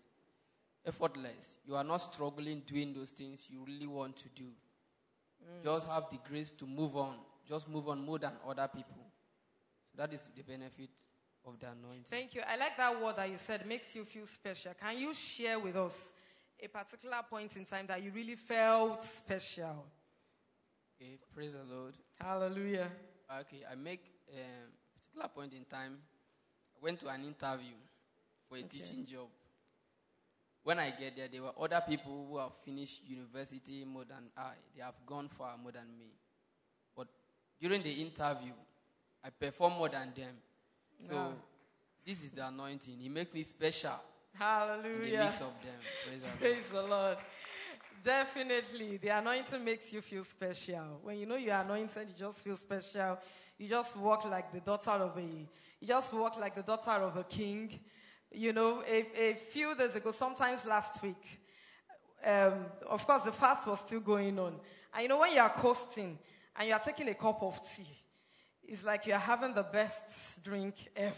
effortless. 0.85 1.57
You 1.65 1.77
are 1.77 1.85
not 1.85 1.99
struggling 1.99 2.63
doing 2.67 2.93
those 2.93 3.11
things 3.11 3.47
you 3.51 3.65
really 3.65 3.87
want 3.87 4.17
to 4.17 4.29
do. 4.35 4.45
Mm. 5.43 5.65
Just 5.65 5.89
have 5.89 6.05
the 6.11 6.19
grace 6.29 6.53
to 6.53 6.67
move 6.67 6.97
on. 6.97 7.15
Just 7.49 7.69
move 7.69 7.89
on 7.89 8.05
more 8.05 8.19
than 8.19 8.33
other 8.47 8.69
people. 8.69 9.05
So 9.91 10.03
that 10.03 10.13
is 10.13 10.23
the 10.35 10.43
benefit 10.43 10.91
of 11.47 11.59
the 11.61 11.67
anointing. 11.67 12.05
Thank 12.11 12.35
you. 12.35 12.43
I 12.49 12.57
like 12.57 12.77
that 12.77 13.01
word 13.01 13.17
that 13.17 13.31
you 13.31 13.37
said 13.39 13.67
makes 13.67 13.95
you 13.95 14.05
feel 14.05 14.27
special. 14.27 14.73
Can 14.81 14.99
you 14.99 15.15
share 15.15 15.59
with 15.59 15.77
us 15.77 16.11
a 16.61 16.69
particular 16.69 17.21
point 17.29 17.57
in 17.57 17.65
time 17.65 17.87
that 17.87 18.03
you 18.03 18.11
really 18.11 18.37
felt 18.37 19.05
special? 19.05 19.85
Okay, 20.97 21.19
praise 21.35 21.53
the 21.53 21.75
Lord. 21.75 21.95
Hallelujah. 22.21 22.91
Okay, 23.41 23.63
I 23.71 23.75
make 23.75 24.01
um, 24.33 24.39
a 24.39 24.99
particular 24.99 25.29
point 25.29 25.53
in 25.53 25.65
time. 25.65 25.99
I 26.85 26.87
went 26.87 27.01
to 27.01 27.09
an 27.09 27.24
interview 27.24 27.72
for 28.47 28.57
a 28.57 28.59
Okay. 28.59 28.68
teaching 28.68 29.07
job. 29.07 29.28
When 30.64 30.78
I 30.78 30.91
get 30.91 31.16
there, 31.16 31.28
there 31.32 31.43
were 31.43 31.53
other 31.59 31.82
people 31.89 32.26
who 32.28 32.37
have 32.39 32.53
finished 32.62 33.01
university 33.07 33.85
more 33.87 34.05
than 34.05 34.28
I. 34.37 34.53
They 34.76 34.82
have 34.82 34.95
gone 35.07 35.28
far 35.30 35.57
more 35.57 35.72
than 35.72 35.87
me. 35.99 36.11
But 36.95 37.07
during 37.59 37.82
the 37.82 37.91
interview, 37.91 38.53
I 39.24 39.30
perform 39.30 39.74
more 39.78 39.89
than 39.89 40.12
them. 40.14 40.35
So 41.09 41.14
Wow. 41.14 41.32
this 42.05 42.22
is 42.22 42.30
the 42.32 42.47
anointing. 42.47 43.01
It 43.03 43.11
makes 43.11 43.32
me 43.32 43.45
special 43.45 43.93
in 44.32 44.39
the 44.39 44.45
Hallelujah. 44.45 45.24
mix 45.24 45.41
of 45.41 45.53
them. 45.62 45.80
Praise 46.05 46.20
the 46.20 46.26
Lord. 46.26 46.39
Praise 46.39 46.66
the 46.68 46.82
Lord. 46.82 47.18
Definitely, 48.03 48.99
the 48.99 49.09
anointing 49.09 49.64
makes 49.64 49.91
you 49.91 50.03
feel 50.03 50.24
special. 50.24 51.01
When 51.03 51.16
you 51.16 51.24
know 51.24 51.37
you're 51.37 51.55
anointed, 51.55 52.09
you 52.09 52.14
just 52.18 52.41
feel 52.41 52.57
special. 52.57 53.18
You 53.59 53.68
just 53.68 53.97
walk 53.97 54.24
like 54.26 54.53
the 54.53 54.61
daughter 54.61 54.91
of 54.91 55.16
a, 55.16 55.49
just 55.87 56.12
walk 56.12 56.39
like 56.39 56.55
the 56.55 56.62
daughter 56.62 57.03
of 57.03 57.16
a 57.16 57.24
king. 57.24 57.78
You 58.30 58.53
know, 58.53 58.82
a, 58.87 59.07
a 59.16 59.35
few 59.35 59.74
days 59.74 59.95
ago, 59.95 60.11
sometimes 60.11 60.64
last 60.64 61.03
week, 61.03 61.41
um, 62.24 62.66
of 62.89 63.07
course, 63.07 63.22
the 63.22 63.32
fast 63.32 63.66
was 63.66 63.80
still 63.80 64.01
going 64.01 64.39
on. 64.39 64.55
And 64.93 65.03
you 65.03 65.09
know, 65.09 65.18
when 65.18 65.32
you 65.32 65.41
are 65.41 65.51
coasting 65.51 66.18
and 66.57 66.68
you 66.68 66.74
are 66.74 66.80
taking 66.80 67.09
a 67.09 67.14
cup 67.14 67.43
of 67.43 67.61
tea, 67.74 67.87
it's 68.66 68.82
like 68.82 69.07
you're 69.07 69.18
having 69.18 69.55
the 69.55 69.62
best 69.62 70.43
drink 70.43 70.74
ever. 70.97 71.14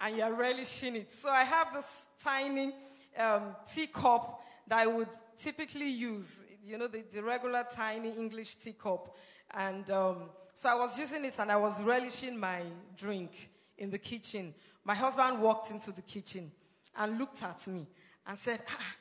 And 0.00 0.16
you're 0.16 0.34
relishing 0.34 0.96
it. 0.96 1.12
So 1.12 1.28
I 1.28 1.44
have 1.44 1.72
this 1.72 2.06
tiny 2.22 2.72
um, 3.18 3.54
teacup 3.72 4.40
that 4.66 4.78
I 4.78 4.86
would 4.86 5.08
typically 5.40 5.88
use, 5.88 6.26
you 6.64 6.78
know, 6.78 6.88
the, 6.88 7.04
the 7.12 7.22
regular 7.22 7.64
tiny 7.72 8.10
English 8.10 8.56
teacup. 8.56 9.14
And 9.50 9.88
um, 9.90 10.16
so 10.54 10.68
I 10.68 10.74
was 10.74 10.98
using 10.98 11.24
it 11.24 11.34
and 11.38 11.52
I 11.52 11.56
was 11.56 11.80
relishing 11.80 12.38
my 12.38 12.62
drink 12.96 13.30
in 13.78 13.90
the 13.90 13.98
kitchen. 13.98 14.54
My 14.84 14.94
husband 14.94 15.40
walked 15.40 15.70
into 15.70 15.92
the 15.92 16.02
kitchen 16.02 16.50
and 16.96 17.18
looked 17.18 17.42
at 17.42 17.66
me 17.66 17.86
and 18.26 18.38
said, 18.38 18.60
ah, 18.68 18.94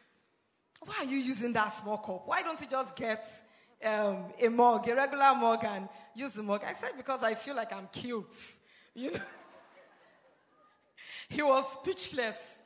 Why 0.82 0.96
are 1.00 1.06
you 1.06 1.18
using 1.18 1.54
that 1.54 1.70
small 1.70 1.98
cup? 1.98 2.24
Why 2.26 2.42
don't 2.42 2.60
you 2.60 2.68
just 2.70 2.96
get 2.96 3.26
um, 3.84 4.26
a 4.42 4.50
mug, 4.50 4.88
a 4.88 4.96
regular 4.96 5.36
mug, 5.36 5.64
and 5.64 5.90
use 6.16 6.34
the 6.34 6.44
mug? 6.44 6.62
I 6.66 6.74
said, 6.74 6.92
Because 6.98 7.24
I 7.24 7.36
feel 7.36 7.56
like 7.56 7.72
I'm 7.74 7.88
cute. 7.92 8.36
You 8.96 9.10
know? 9.10 9.20
he 11.28 11.42
was 11.42 11.66
speechless. 11.72 12.60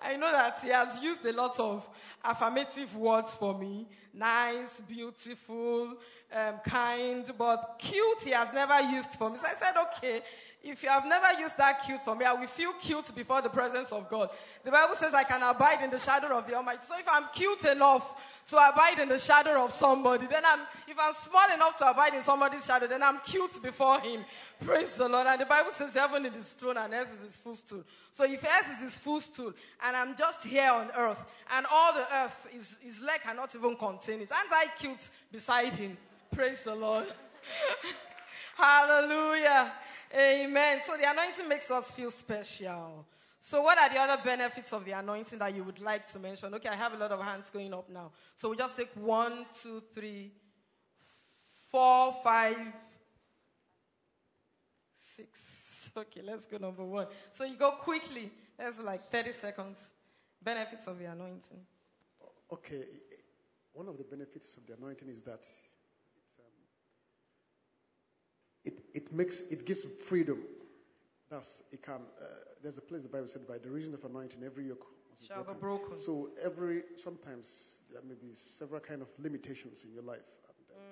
I 0.00 0.14
know 0.16 0.30
that 0.30 0.60
he 0.62 0.68
has 0.68 1.02
used 1.02 1.26
a 1.26 1.32
lot 1.32 1.58
of 1.58 1.84
affirmative 2.22 2.94
words 2.94 3.34
for 3.34 3.58
me 3.58 3.88
nice, 4.18 4.80
beautiful, 4.86 5.94
um, 6.32 6.54
kind, 6.64 7.24
but 7.38 7.76
cute 7.78 8.22
he 8.24 8.30
has 8.30 8.52
never 8.52 8.80
used 8.90 9.10
for 9.14 9.30
me. 9.30 9.38
So 9.38 9.46
I 9.46 9.54
said, 9.54 9.74
okay, 9.96 10.22
if 10.62 10.82
you 10.82 10.88
have 10.88 11.06
never 11.06 11.40
used 11.40 11.56
that 11.56 11.84
cute 11.84 12.02
for 12.02 12.16
me, 12.16 12.24
I 12.24 12.32
will 12.32 12.48
feel 12.48 12.72
cute 12.72 13.14
before 13.14 13.40
the 13.40 13.48
presence 13.48 13.92
of 13.92 14.08
God. 14.08 14.30
The 14.64 14.72
Bible 14.72 14.96
says 14.96 15.14
I 15.14 15.22
can 15.22 15.42
abide 15.42 15.82
in 15.82 15.90
the 15.90 16.00
shadow 16.00 16.36
of 16.36 16.48
the 16.48 16.54
Almighty. 16.54 16.80
So 16.86 16.98
if 16.98 17.06
I'm 17.08 17.26
cute 17.32 17.64
enough 17.64 18.42
to 18.50 18.56
abide 18.56 18.98
in 18.98 19.08
the 19.08 19.18
shadow 19.18 19.64
of 19.64 19.72
somebody, 19.72 20.26
then 20.26 20.42
I'm, 20.44 20.60
if 20.88 20.96
I'm 20.98 21.14
small 21.14 21.54
enough 21.54 21.78
to 21.78 21.88
abide 21.88 22.14
in 22.14 22.24
somebody's 22.24 22.66
shadow, 22.66 22.88
then 22.88 23.04
I'm 23.04 23.20
cute 23.20 23.62
before 23.62 24.00
Him. 24.00 24.24
Praise 24.64 24.92
the 24.92 25.08
Lord. 25.08 25.28
And 25.28 25.40
the 25.40 25.46
Bible 25.46 25.70
says 25.70 25.94
heaven 25.94 26.26
is 26.26 26.34
His 26.34 26.52
throne 26.54 26.76
and 26.76 26.92
earth 26.92 27.08
is 27.16 27.22
His 27.22 27.36
footstool. 27.36 27.84
So 28.10 28.24
if 28.24 28.42
earth 28.42 28.74
is 28.74 28.82
His 28.82 28.96
footstool 28.96 29.52
and 29.84 29.96
I'm 29.96 30.16
just 30.16 30.42
here 30.42 30.72
on 30.72 30.90
earth 30.96 31.22
and 31.52 31.66
all 31.70 31.92
the 31.92 32.06
earth, 32.14 32.48
is, 32.52 32.76
His 32.80 33.00
leg 33.00 33.20
cannot 33.22 33.54
even 33.54 33.76
contain 33.76 34.22
it, 34.22 34.32
aren't 34.32 34.52
I 34.52 34.66
cute 34.76 35.08
beside 35.30 35.74
Him? 35.74 35.96
Praise 36.34 36.62
the 36.62 36.74
Lord. 36.74 37.06
Hallelujah. 38.56 39.72
Amen. 40.14 40.80
So 40.86 40.96
the 40.96 41.10
anointing 41.10 41.48
makes 41.48 41.70
us 41.70 41.90
feel 41.90 42.10
special. 42.10 43.06
So, 43.40 43.62
what 43.62 43.78
are 43.78 43.88
the 43.88 44.00
other 44.00 44.20
benefits 44.22 44.72
of 44.72 44.84
the 44.84 44.92
anointing 44.92 45.38
that 45.38 45.54
you 45.54 45.62
would 45.64 45.80
like 45.80 46.06
to 46.08 46.18
mention? 46.18 46.52
Okay, 46.54 46.68
I 46.68 46.74
have 46.74 46.92
a 46.92 46.96
lot 46.96 47.12
of 47.12 47.22
hands 47.22 47.50
going 47.50 47.72
up 47.72 47.88
now. 47.88 48.10
So, 48.36 48.50
we 48.50 48.56
just 48.56 48.76
take 48.76 48.90
one, 48.94 49.46
two, 49.62 49.82
three, 49.94 50.32
four, 51.70 52.16
five, 52.22 52.58
six. 55.14 55.90
Okay, 55.96 56.20
let's 56.22 56.46
go 56.46 56.58
number 56.58 56.84
one. 56.84 57.06
So, 57.32 57.44
you 57.44 57.56
go 57.56 57.72
quickly. 57.72 58.30
That's 58.58 58.80
like 58.80 59.04
30 59.04 59.32
seconds. 59.32 59.78
Benefits 60.42 60.86
of 60.86 60.98
the 60.98 61.06
anointing. 61.06 61.60
Okay, 62.52 62.84
one 63.72 63.88
of 63.88 63.98
the 63.98 64.04
benefits 64.04 64.56
of 64.56 64.66
the 64.66 64.74
anointing 64.74 65.08
is 65.08 65.22
that 65.22 65.46
it, 68.98 69.06
it 69.06 69.12
makes 69.12 69.36
it 69.54 69.60
gives 69.68 69.84
freedom. 69.84 70.38
Thus, 71.30 71.62
it 71.72 71.80
can. 71.82 72.00
Uh, 72.20 72.24
there's 72.62 72.78
a 72.78 72.82
place 72.88 73.02
the 73.02 73.08
Bible 73.08 73.28
said, 73.28 73.46
"By 73.46 73.58
the 73.58 73.70
reason 73.70 73.94
of 73.94 74.04
anointing, 74.04 74.42
every 74.44 74.64
yoke 74.68 74.86
must 75.10 75.26
Shall 75.28 75.44
be 75.44 75.52
be 75.54 75.58
broken." 75.60 75.88
broken. 75.88 75.98
So 75.98 76.30
every 76.48 76.82
sometimes 76.96 77.80
there 77.92 78.02
may 78.10 78.14
be 78.14 78.34
several 78.34 78.80
kind 78.80 79.02
of 79.02 79.08
limitations 79.18 79.84
in 79.84 79.90
your 79.92 80.02
life. 80.12 80.28
And, 80.48 80.58
uh, 80.70 80.82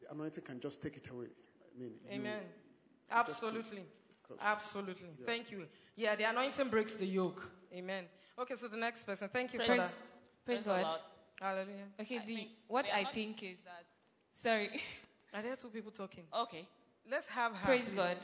The 0.00 0.06
anointing 0.14 0.44
can 0.44 0.58
just 0.60 0.82
take 0.82 0.96
it 0.96 1.08
away. 1.08 1.26
I 1.74 1.78
mean, 1.80 1.92
Amen. 2.10 2.42
you 2.42 3.16
just 3.16 3.30
Absolutely. 3.30 3.84
of. 4.30 4.38
Absolutely. 4.40 5.08
Yeah. 5.18 5.26
Thank 5.26 5.50
you. 5.52 5.66
Yeah, 5.96 6.16
the 6.16 6.24
anointing 6.24 6.68
breaks 6.70 6.94
the 6.96 7.06
yoke. 7.06 7.42
Amen. 7.72 8.04
Okay, 8.38 8.56
so 8.56 8.66
the 8.68 8.76
next 8.86 9.04
person. 9.04 9.28
Thank 9.28 9.52
you 9.52 9.60
for 9.60 9.66
Praise- 9.66 9.78
that. 9.80 9.94
Praise 10.46 10.62
God. 10.62 11.00
Hallelujah. 11.40 11.88
Okay, 12.00 12.18
the, 12.26 12.48
what 12.68 12.86
I 12.92 13.04
think 13.04 13.42
is 13.42 13.58
that, 13.60 13.84
sorry. 14.30 14.70
Are 15.34 15.42
there 15.42 15.56
two 15.56 15.68
people 15.68 15.90
talking? 15.90 16.24
Okay. 16.44 16.66
Let's 17.10 17.28
have 17.28 17.52
her. 17.54 17.66
Praise. 17.66 17.90
God. 17.90 18.16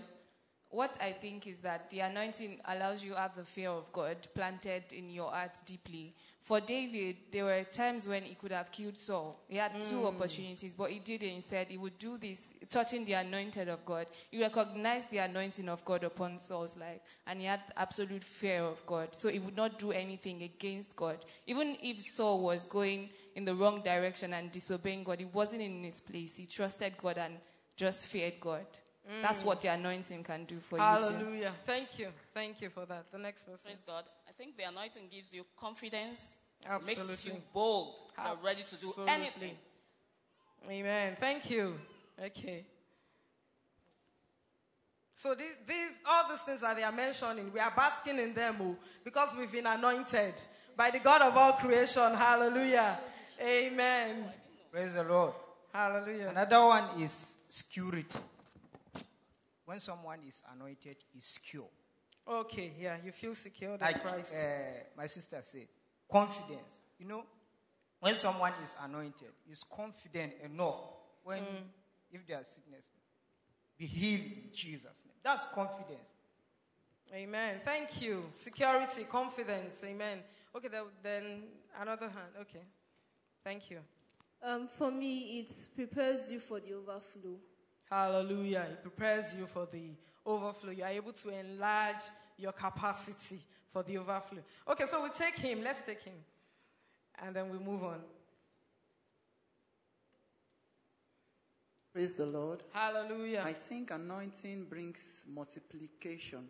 What 0.70 0.98
I 1.00 1.12
think 1.12 1.46
is 1.46 1.60
that 1.60 1.88
the 1.88 2.00
anointing 2.00 2.60
allows 2.66 3.02
you 3.02 3.12
to 3.12 3.18
have 3.18 3.34
the 3.34 3.42
fear 3.42 3.70
of 3.70 3.90
God 3.90 4.18
planted 4.34 4.92
in 4.92 5.08
your 5.08 5.30
heart 5.30 5.52
deeply. 5.64 6.14
For 6.42 6.60
David, 6.60 7.16
there 7.32 7.44
were 7.46 7.64
times 7.64 8.06
when 8.06 8.22
he 8.24 8.34
could 8.34 8.52
have 8.52 8.70
killed 8.70 8.98
Saul. 8.98 9.40
He 9.48 9.56
had 9.56 9.80
two 9.80 10.00
Mm. 10.02 10.08
opportunities, 10.08 10.74
but 10.74 10.90
he 10.90 10.98
didn't. 10.98 11.28
He 11.36 11.40
said 11.40 11.68
he 11.68 11.78
would 11.78 11.98
do 11.98 12.18
this, 12.18 12.52
touching 12.68 13.06
the 13.06 13.14
anointed 13.14 13.68
of 13.68 13.82
God. 13.86 14.08
He 14.30 14.42
recognized 14.42 15.10
the 15.10 15.18
anointing 15.18 15.70
of 15.70 15.82
God 15.86 16.04
upon 16.04 16.38
Saul's 16.38 16.76
life, 16.76 17.00
and 17.26 17.40
he 17.40 17.46
had 17.46 17.62
absolute 17.74 18.22
fear 18.22 18.62
of 18.62 18.84
God. 18.84 19.14
So 19.16 19.30
he 19.30 19.38
would 19.38 19.56
not 19.56 19.78
do 19.78 19.92
anything 19.92 20.42
against 20.42 20.94
God. 20.94 21.24
Even 21.46 21.78
if 21.82 22.02
Saul 22.14 22.40
was 22.42 22.66
going 22.66 23.08
in 23.34 23.46
the 23.46 23.54
wrong 23.54 23.80
direction 23.82 24.34
and 24.34 24.52
disobeying 24.52 25.02
God, 25.04 25.18
he 25.18 25.24
wasn't 25.24 25.62
in 25.62 25.82
his 25.82 26.02
place. 26.02 26.36
He 26.36 26.44
trusted 26.44 26.98
God 26.98 27.16
and 27.16 27.38
just 27.78 28.04
feared 28.04 28.40
God. 28.40 28.66
That's 29.22 29.40
Mm. 29.40 29.46
what 29.46 29.60
the 29.62 29.68
anointing 29.68 30.22
can 30.24 30.44
do 30.44 30.60
for 30.60 30.76
you. 30.76 30.82
Too. 30.84 30.88
Hallelujah. 30.90 31.54
Thank 31.64 31.98
you. 31.98 32.12
Thank 32.34 32.60
you 32.60 32.68
for 32.68 32.84
that. 32.84 33.10
The 33.10 33.16
next 33.18 33.44
person. 33.46 33.70
Praise 33.70 33.80
God. 33.80 34.04
I 34.28 34.32
think 34.32 34.56
the 34.58 34.64
anointing 34.64 35.08
gives 35.10 35.32
you 35.32 35.46
confidence, 35.56 36.36
Absolutely. 36.66 37.06
makes 37.06 37.24
you 37.24 37.42
bold, 37.54 38.02
you're 38.22 38.36
ready 38.44 38.62
to 38.62 38.76
do 38.76 38.88
Absolutely. 38.88 39.14
anything. 39.14 39.58
Amen. 40.68 41.16
Thank 41.18 41.48
you. 41.48 41.78
Okay. 42.22 42.66
So 45.14 45.34
these, 45.34 45.56
these, 45.66 45.92
all 46.06 46.28
these 46.28 46.40
things 46.42 46.60
that 46.60 46.76
they 46.76 46.82
are 46.82 46.92
mentioning, 46.92 47.50
we 47.52 47.60
are 47.60 47.72
basking 47.74 48.18
in 48.18 48.34
them 48.34 48.56
oh, 48.60 48.76
because 49.04 49.30
we've 49.36 49.50
been 49.50 49.66
anointed 49.66 50.34
by 50.76 50.90
the 50.90 50.98
God 50.98 51.22
of 51.22 51.34
all 51.36 51.52
creation. 51.54 52.14
Hallelujah. 52.14 53.00
Amen. 53.40 54.24
Praise 54.70 54.92
the 54.94 55.02
Lord. 55.02 55.32
Hallelujah. 55.72 56.28
Another 56.28 56.60
one 56.66 57.00
is 57.00 57.37
security. 57.48 58.18
When 59.64 59.80
someone 59.80 60.20
is 60.26 60.42
anointed, 60.54 60.96
is 61.16 61.24
secure. 61.24 61.66
Okay, 62.26 62.72
yeah, 62.80 62.96
you 63.04 63.12
feel 63.12 63.34
secure 63.34 63.74
in 63.74 63.80
Like 63.80 64.02
Christ. 64.02 64.34
uh, 64.34 64.38
my 64.96 65.06
sister 65.06 65.38
said, 65.42 65.66
confidence. 66.10 66.80
You 66.98 67.06
know, 67.06 67.24
when 68.00 68.14
someone 68.14 68.52
is 68.64 68.74
anointed, 68.82 69.28
is 69.50 69.64
confident 69.64 70.34
enough 70.44 70.80
when 71.24 71.42
Mm. 71.42 71.64
if 72.12 72.26
there 72.26 72.40
is 72.40 72.48
sickness, 72.48 72.86
be 73.76 73.86
healed 73.86 74.24
in 74.44 74.50
Jesus' 74.52 75.02
name. 75.06 75.16
That's 75.22 75.44
confidence. 75.54 76.10
Amen. 77.14 77.60
Thank 77.64 78.02
you. 78.02 78.30
Security, 78.34 79.04
confidence. 79.04 79.82
Amen. 79.84 80.22
Okay, 80.54 80.68
then, 80.68 80.84
then 81.02 81.42
another 81.80 82.08
hand. 82.08 82.32
Okay. 82.40 82.62
Thank 83.44 83.70
you. 83.70 83.80
Um, 84.42 84.68
for 84.68 84.90
me, 84.90 85.40
it 85.40 85.52
prepares 85.74 86.30
you 86.30 86.38
for 86.40 86.60
the 86.60 86.74
overflow. 86.74 87.36
Hallelujah. 87.90 88.66
It 88.70 88.82
prepares 88.82 89.34
you 89.36 89.46
for 89.46 89.66
the 89.70 89.90
overflow. 90.24 90.70
You 90.70 90.84
are 90.84 90.90
able 90.90 91.12
to 91.12 91.28
enlarge 91.30 92.02
your 92.36 92.52
capacity 92.52 93.40
for 93.72 93.82
the 93.82 93.98
overflow. 93.98 94.42
Okay, 94.68 94.84
so 94.86 95.02
we 95.02 95.10
take 95.10 95.36
him. 95.36 95.62
Let's 95.62 95.82
take 95.82 96.02
him. 96.02 96.14
And 97.20 97.34
then 97.34 97.50
we 97.50 97.58
move 97.58 97.82
on. 97.82 98.00
Praise 101.92 102.14
the 102.14 102.26
Lord. 102.26 102.62
Hallelujah. 102.72 103.42
I 103.44 103.54
think 103.54 103.90
anointing 103.90 104.66
brings 104.66 105.26
multiplication. 105.28 106.46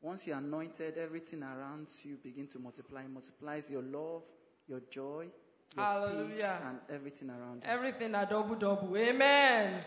Once 0.00 0.26
you're 0.26 0.38
anointed, 0.38 0.96
everything 0.96 1.42
around 1.42 1.88
you 2.02 2.16
begin 2.22 2.46
to 2.46 2.58
multiply. 2.58 3.02
It 3.02 3.10
multiplies 3.10 3.70
your 3.70 3.82
love, 3.82 4.22
your 4.66 4.80
joy, 4.90 5.26
your 5.26 5.26
peace, 5.26 5.47
Hallelujah. 5.76 6.58
and 6.66 6.78
everything 6.90 7.30
around 7.30 7.62
you. 7.64 7.70
Everything 7.70 8.14
a 8.14 8.26
double 8.26 8.54
double. 8.54 8.96
Amen. 8.96 9.80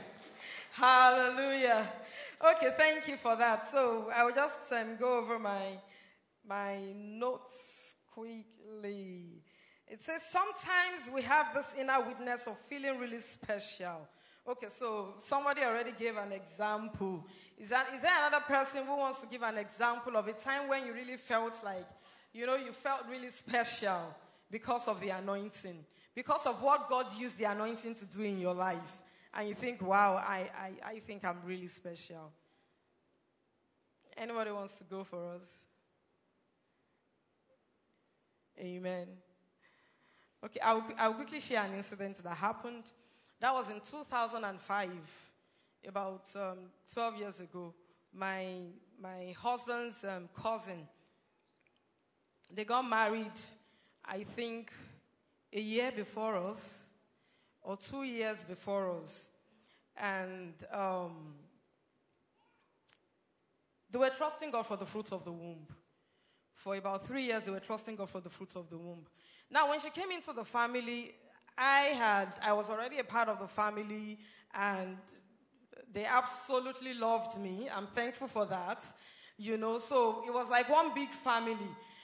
Hallelujah. 0.74 1.88
Okay, 2.44 2.72
thank 2.78 3.08
you 3.08 3.18
for 3.18 3.36
that. 3.36 3.70
So 3.72 4.10
I 4.14 4.24
will 4.24 4.34
just 4.34 4.60
um, 4.72 4.98
go 4.98 5.18
over 5.20 5.38
my 5.38 5.78
my 6.48 6.80
notes 6.96 7.56
quickly. 8.12 9.42
It 9.88 10.02
says 10.02 10.22
sometimes 10.32 11.14
we 11.14 11.22
have 11.24 11.54
this 11.54 11.68
inner 11.78 12.02
witness 12.02 12.48
of 12.48 12.58
feeling 12.70 12.98
really 12.98 13.20
special. 13.20 14.08
Okay, 14.48 14.68
so 14.70 15.14
somebody 15.18 15.62
already 15.62 15.92
gave 15.92 16.18
an 16.18 16.32
example. 16.32 17.26
Is 17.60 17.70
that 17.70 17.88
is 17.94 18.02
there 18.02 18.28
another 18.28 18.44
person 18.46 18.86
who 18.86 18.98
wants 18.98 19.20
to 19.22 19.28
give 19.28 19.44
an 19.44 19.58
example 19.58 20.16
of 20.16 20.28
a 20.28 20.34
time 20.34 20.68
when 20.68 20.86
you 20.86 20.94
really 20.94 21.18
felt 21.18 21.54
like, 21.64 21.86
you 22.34 22.46
know, 22.46 22.56
you 22.56 22.72
felt 22.72 23.02
really 23.10 23.30
special 23.30 24.16
because 24.52 24.88
of 24.88 25.00
the 25.00 25.10
anointing, 25.10 25.86
because 26.14 26.46
of 26.46 26.62
what 26.62 26.90
God 26.90 27.08
used 27.18 27.38
the 27.38 27.46
anointing 27.46 27.96
to 27.96 28.06
do 28.06 28.22
in 28.22 28.40
your 28.40 28.54
life, 28.54 29.00
and 29.34 29.48
you 29.48 29.56
think, 29.56 29.82
wow, 29.82 30.16
I 30.16 30.50
I, 30.56 30.72
I 30.86 31.00
think 31.00 31.24
I'm 31.24 31.40
really 31.46 31.68
special. 31.68 32.32
Anybody 34.18 34.52
wants 34.52 34.76
to 34.76 34.84
go 34.84 35.04
for 35.04 35.36
us? 35.36 35.48
Amen. 38.60 39.08
Okay, 40.44 40.60
I'll, 40.60 40.84
I'll 40.98 41.14
quickly 41.14 41.40
share 41.40 41.64
an 41.64 41.74
incident 41.76 42.22
that 42.24 42.36
happened. 42.36 42.84
That 43.40 43.54
was 43.54 43.70
in 43.70 43.80
2005, 43.80 44.90
about 45.88 46.24
um, 46.36 46.58
12 46.94 47.18
years 47.18 47.40
ago. 47.40 47.74
My, 48.14 48.58
my 49.02 49.34
husband's 49.38 50.04
um, 50.04 50.30
cousin, 50.36 50.88
they 52.54 52.66
got 52.66 52.88
married, 52.88 53.32
I 54.12 54.26
think, 54.36 54.74
a 55.54 55.62
year 55.62 55.90
before 55.96 56.36
us, 56.36 56.80
or 57.62 57.78
two 57.78 58.04
years 58.04 58.44
before 58.44 58.92
us. 59.02 59.26
And 59.96 60.54
um, 60.70 61.36
they 63.90 63.98
were 63.98 64.12
trusting 64.18 64.52
God 64.52 64.68
for 64.68 64.76
the 64.76 64.86
fruits 64.86 65.14
of 65.14 65.24
the 65.24 65.32
womb. 65.32 65.66
For 66.56 66.76
about 66.76 67.08
three 67.08 67.24
years, 67.24 67.46
they 67.46 67.52
were 67.52 67.62
trusting 67.62 67.96
God 67.96 68.10
for 68.10 68.20
the 68.20 68.30
fruits 68.30 68.56
of 68.58 68.70
the 68.70 68.78
womb. 68.78 69.06
Now, 69.50 69.70
when 69.70 69.80
she 69.80 69.90
came 69.90 70.12
into 70.12 70.34
the 70.34 70.44
family, 70.44 71.14
I 71.58 71.94
had, 71.98 72.34
I 72.42 72.52
was 72.52 72.70
already 72.70 73.00
a 73.00 73.06
part 73.06 73.30
of 73.30 73.40
the 73.40 73.48
family, 73.48 74.20
and 74.54 74.98
they 75.94 76.04
absolutely 76.04 76.96
loved 76.96 77.40
me. 77.40 77.70
I'm 77.74 77.88
thankful 77.88 78.28
for 78.28 78.46
that. 78.48 78.84
You 79.38 79.56
know, 79.56 79.80
so 79.80 80.24
it 80.28 80.34
was 80.34 80.50
like 80.50 80.70
one 80.70 80.94
big 80.94 81.10
family. 81.24 81.56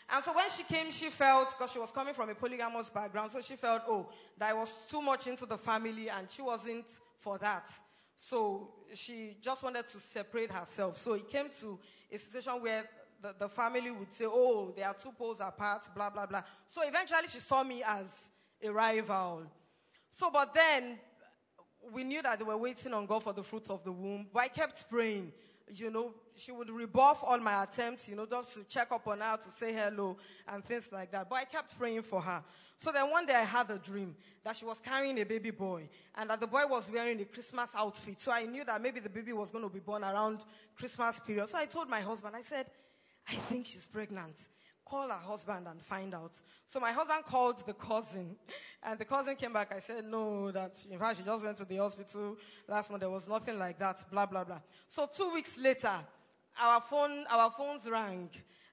And 0.10 0.24
so 0.24 0.34
when 0.34 0.50
she 0.50 0.64
came, 0.64 0.90
she 0.90 1.10
felt, 1.10 1.50
because 1.50 1.74
she 1.74 1.80
was 1.80 1.92
coming 1.92 2.14
from 2.14 2.30
a 2.30 2.36
polygamous 2.36 2.90
background, 2.90 3.32
so 3.32 3.42
she 3.42 3.56
felt, 3.56 3.82
oh, 3.88 4.08
that 4.38 4.52
I 4.52 4.54
was 4.54 4.74
too 4.90 5.02
much 5.02 5.28
into 5.28 5.46
the 5.46 5.58
family 5.58 6.10
and 6.10 6.30
she 6.30 6.42
wasn't 6.42 6.86
for 7.20 7.38
that. 7.40 7.70
So 8.18 8.70
she 8.94 9.36
just 9.42 9.64
wanted 9.64 9.88
to 9.90 10.00
separate 10.00 10.52
herself. 10.52 10.98
So 10.98 11.14
it 11.14 11.30
came 11.30 11.48
to 11.60 11.78
a 12.12 12.18
situation 12.18 12.62
where 12.62 12.86
the, 13.22 13.36
the 13.38 13.50
family 13.50 13.92
would 13.92 14.14
say, 14.14 14.26
oh, 14.26 14.74
they 14.76 14.84
are 14.84 14.94
two 14.94 15.12
poles 15.12 15.40
apart, 15.42 15.88
blah, 15.94 16.10
blah, 16.10 16.26
blah. 16.26 16.44
So 16.70 16.82
eventually 16.84 17.28
she 17.28 17.40
saw 17.40 17.64
me 17.64 17.84
as 17.86 18.08
a 18.64 18.70
rival. 18.70 19.44
So, 20.12 20.32
but 20.32 20.54
then 20.54 21.00
we 21.92 22.04
knew 22.04 22.22
that 22.22 22.40
they 22.40 22.46
were 22.46 22.58
waiting 22.58 22.94
on 22.94 23.06
God 23.06 23.24
for 23.24 23.34
the 23.34 23.44
fruit 23.44 23.70
of 23.70 23.84
the 23.84 23.92
womb. 23.92 24.28
But 24.34 24.40
I 24.44 24.48
kept 24.48 24.90
praying. 24.90 25.32
You 25.70 25.92
know, 25.92 26.14
she 26.36 26.52
would 26.52 26.70
rebuff 26.70 27.20
all 27.24 27.38
my 27.40 27.64
attempts, 27.64 28.08
you 28.08 28.16
know, 28.16 28.26
just 28.26 28.54
to 28.54 28.64
check 28.64 28.92
up 28.92 29.06
on 29.08 29.20
her, 29.20 29.38
to 29.38 29.50
say 29.50 29.74
hello, 29.74 30.18
and 30.48 30.64
things 30.64 30.90
like 30.92 31.12
that. 31.12 31.30
But 31.30 31.36
I 31.36 31.44
kept 31.46 31.78
praying 31.78 32.04
for 32.04 32.22
her. 32.22 32.44
So 32.80 32.92
then 32.92 33.10
one 33.10 33.26
day 33.26 33.34
I 33.34 33.44
had 33.44 33.70
a 33.72 33.78
dream 33.78 34.16
that 34.44 34.56
she 34.56 34.64
was 34.64 34.80
carrying 34.80 35.20
a 35.20 35.26
baby 35.26 35.52
boy, 35.52 35.90
and 36.16 36.30
that 36.30 36.40
the 36.40 36.48
boy 36.48 36.66
was 36.68 36.90
wearing 36.92 37.20
a 37.20 37.26
Christmas 37.26 37.70
outfit. 37.76 38.22
So 38.22 38.32
I 38.32 38.46
knew 38.46 38.64
that 38.64 38.82
maybe 38.82 39.00
the 39.00 39.10
baby 39.10 39.34
was 39.34 39.52
going 39.52 39.64
to 39.64 39.70
be 39.70 39.80
born 39.80 40.04
around 40.04 40.40
Christmas 40.78 41.20
period. 41.20 41.50
So 41.50 41.58
I 41.58 41.66
told 41.66 41.90
my 41.90 42.02
husband, 42.02 42.36
I 42.36 42.44
said, 42.44 42.68
I 43.28 43.34
think 43.34 43.66
she's 43.66 43.86
pregnant 43.86 44.36
call 44.90 45.10
her 45.10 45.14
husband 45.14 45.68
and 45.68 45.82
find 45.82 46.14
out. 46.14 46.32
So 46.66 46.80
my 46.80 46.92
husband 46.92 47.26
called 47.26 47.66
the 47.66 47.74
cousin, 47.74 48.36
and 48.84 49.00
the 49.00 49.06
cousin 49.06 49.36
came 49.36 49.54
back. 49.54 49.74
I 49.76 49.80
said, 49.80 50.06
no, 50.06 50.52
that 50.52 50.78
in 50.90 50.98
fact 50.98 51.18
she 51.18 51.24
just 51.24 51.44
went 51.44 51.58
to 51.58 51.66
the 51.66 51.78
hospital 51.78 52.38
last 52.68 52.90
month. 52.90 53.02
There 53.02 53.10
was 53.10 53.28
nothing 53.28 53.58
like 53.58 53.78
that, 53.80 54.04
blah, 54.12 54.26
blah, 54.26 54.44
blah. 54.44 54.60
So 54.88 55.08
two 55.14 55.34
weeks 55.34 55.58
later, 55.58 55.94
our 56.60 56.82
phone, 56.82 57.26
our 57.30 57.52
phones 57.52 57.86
rang. 57.86 58.30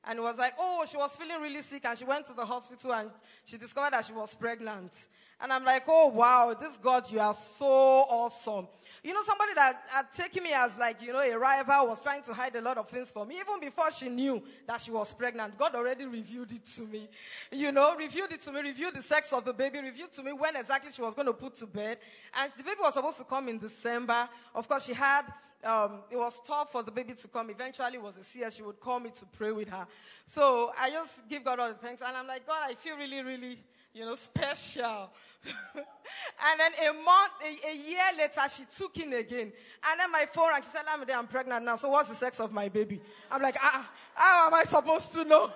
And 0.07 0.19
it 0.19 0.23
was 0.23 0.37
like, 0.37 0.55
oh, 0.59 0.85
she 0.89 0.97
was 0.97 1.17
feeling 1.17 1.41
really 1.41 1.62
sick 1.62 1.85
and 1.87 1.97
she 1.97 2.05
went 2.05 2.27
to 2.27 2.35
the 2.35 2.45
hospital 2.45 2.93
and 2.93 3.11
she 3.45 3.57
discovered 3.57 3.95
that 3.95 4.05
she 4.05 4.12
was 4.12 4.35
pregnant. 4.35 4.93
And 5.41 5.53
I'm 5.53 5.64
like, 5.64 5.85
oh 5.89 6.09
wow, 6.09 6.55
this 6.59 6.76
God, 6.76 7.11
you 7.11 7.20
are 7.20 7.35
so 7.35 7.66
awesome. 7.66 8.68
You 9.03 9.12
know, 9.12 9.22
somebody 9.22 9.53
that 9.55 9.82
had 9.89 10.07
taken 10.16 10.45
me 10.45 10.53
as 10.55 10.76
like, 10.78 11.03
you 11.03 11.12
know, 11.12 11.20
a 11.20 11.39
rival 11.39 11.89
was 11.89 12.01
trying 12.01 12.22
to 12.22 12.32
hide 12.32 12.57
a 12.57 12.61
lot 12.62 12.78
of 12.78 12.89
things 12.89 13.11
from 13.11 13.28
me. 13.28 13.35
Even 13.39 13.61
before 13.61 13.91
she 13.91 14.09
knew 14.09 14.43
that 14.66 14.80
she 14.80 14.91
was 14.91 15.12
pregnant, 15.12 15.59
God 15.59 15.74
already 15.74 16.07
revealed 16.07 16.51
it 16.53 16.64
to 16.76 16.82
me. 16.82 17.09
You 17.53 17.70
know, 17.70 17.95
revealed 17.97 18.32
it 18.32 18.41
to 18.43 18.53
me, 18.53 18.61
revealed 18.61 18.95
the 18.95 19.03
sex 19.03 19.32
of 19.35 19.45
the 19.45 19.53
baby, 19.53 19.80
revealed 19.80 20.12
to 20.12 20.22
me 20.22 20.32
when 20.32 20.57
exactly 20.57 20.91
she 20.91 21.03
was 21.03 21.12
going 21.14 21.26
to 21.26 21.35
put 21.35 21.55
to 21.57 21.66
bed. 21.66 21.99
And 22.35 22.51
the 22.57 22.62
baby 22.62 22.78
was 22.80 22.95
supposed 22.95 23.18
to 23.18 23.24
come 23.24 23.49
in 23.49 23.59
December. 23.59 24.26
Of 24.55 24.66
course, 24.66 24.87
she 24.87 24.95
had 24.95 25.24
um, 25.64 26.03
it 26.11 26.16
was 26.16 26.41
tough 26.47 26.72
for 26.72 26.82
the 26.82 26.91
baby 26.91 27.14
to 27.14 27.28
come. 27.28 27.51
Eventually, 27.51 27.95
it 27.95 28.03
was 28.03 28.16
a 28.18 28.24
CS. 28.24 28.57
She 28.57 28.62
would 28.62 28.80
call 28.80 29.01
me 29.01 29.11
to 29.16 29.24
pray 29.37 29.51
with 29.51 29.68
her. 29.68 29.87
So 30.26 30.72
I 30.78 30.91
just 30.91 31.26
give 31.28 31.45
God 31.45 31.59
all 31.59 31.68
the 31.68 31.74
thanks. 31.74 32.03
And 32.07 32.16
I'm 32.16 32.26
like, 32.26 32.47
God, 32.47 32.62
I 32.64 32.74
feel 32.74 32.97
really, 32.97 33.22
really 33.22 33.59
you 33.95 34.05
know, 34.05 34.17
special. 34.17 35.11
and 35.77 36.61
then 36.61 36.73
a 36.89 36.93
month, 36.93 37.33
a, 37.43 37.69
a, 37.71 37.75
year 37.75 38.03
later, 38.19 38.41
she 38.55 38.65
took 38.77 38.99
in 38.99 39.13
again. 39.13 39.53
And 39.89 40.01
then 40.01 40.11
my 40.11 40.27
phone 40.33 40.49
rang. 40.49 40.63
She 40.63 40.69
said, 40.69 40.83
I'm, 40.91 41.05
I'm 41.17 41.27
pregnant 41.29 41.65
now. 41.65 41.77
So 41.77 41.89
what's 41.91 42.09
the 42.09 42.17
sex 42.17 42.41
of 42.41 42.53
my 42.53 42.69
baby? 42.69 43.01
I'm 43.31 43.41
like, 43.41 43.57
ah, 43.61 43.89
how 44.15 44.49
am 44.49 44.55
I 44.55 44.65
supposed 44.65 45.13
to 45.15 45.25
know? 45.25 45.51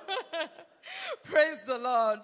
Praise 1.25 1.59
the 1.67 1.79
Lord. 1.79 2.21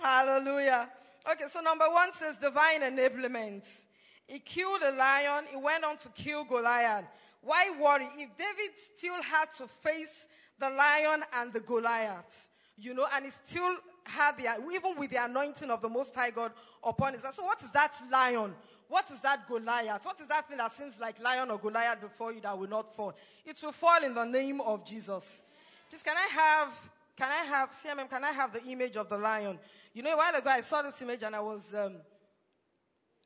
Hallelujah. 0.00 0.88
Okay, 1.30 1.44
so 1.52 1.60
number 1.60 1.84
one 1.90 2.14
says 2.14 2.36
divine 2.36 2.80
enablement. 2.80 3.64
He 4.26 4.38
killed 4.38 4.80
a 4.82 4.92
lion. 4.92 5.44
He 5.50 5.56
went 5.56 5.84
on 5.84 5.98
to 5.98 6.08
kill 6.10 6.44
Goliath. 6.44 7.04
Why 7.42 7.70
worry? 7.78 8.08
If 8.16 8.30
David 8.38 8.74
still 8.96 9.20
had 9.22 9.52
to 9.58 9.66
face 9.82 10.26
the 10.58 10.70
lion 10.70 11.24
and 11.34 11.52
the 11.52 11.60
Goliath, 11.60 12.48
you 12.78 12.94
know, 12.94 13.06
and 13.14 13.26
he 13.26 13.30
still 13.46 13.76
had 14.10 14.36
the, 14.36 14.44
even 14.72 14.96
with 14.96 15.10
the 15.10 15.24
anointing 15.24 15.70
of 15.70 15.80
the 15.82 15.88
Most 15.88 16.14
High 16.14 16.30
God 16.30 16.52
upon 16.82 17.14
his. 17.14 17.22
So 17.34 17.44
what 17.44 17.62
is 17.62 17.70
that 17.72 17.94
lion? 18.10 18.54
What 18.88 19.06
is 19.12 19.20
that 19.20 19.46
Goliath? 19.46 20.04
What 20.04 20.20
is 20.20 20.26
that 20.26 20.48
thing 20.48 20.58
that 20.58 20.72
seems 20.72 20.98
like 20.98 21.20
lion 21.22 21.50
or 21.50 21.58
Goliath 21.58 22.00
before 22.00 22.32
you 22.32 22.40
that 22.40 22.58
will 22.58 22.68
not 22.68 22.94
fall? 22.94 23.14
It 23.46 23.60
will 23.62 23.72
fall 23.72 24.02
in 24.02 24.14
the 24.14 24.24
name 24.24 24.60
of 24.60 24.84
Jesus. 24.84 25.40
Please, 25.88 26.02
can 26.02 26.16
I 26.16 26.28
have, 26.34 26.68
can 27.16 27.28
I 27.30 27.44
have, 27.44 27.70
CMM, 27.70 28.10
can 28.10 28.24
I 28.24 28.32
have 28.32 28.52
the 28.52 28.64
image 28.64 28.96
of 28.96 29.08
the 29.08 29.16
lion? 29.16 29.58
You 29.94 30.02
know, 30.02 30.14
a 30.14 30.16
while 30.16 30.34
ago 30.34 30.50
I 30.50 30.60
saw 30.60 30.82
this 30.82 31.00
image 31.02 31.22
and 31.22 31.36
I 31.36 31.40
was, 31.40 31.72
um, 31.72 31.96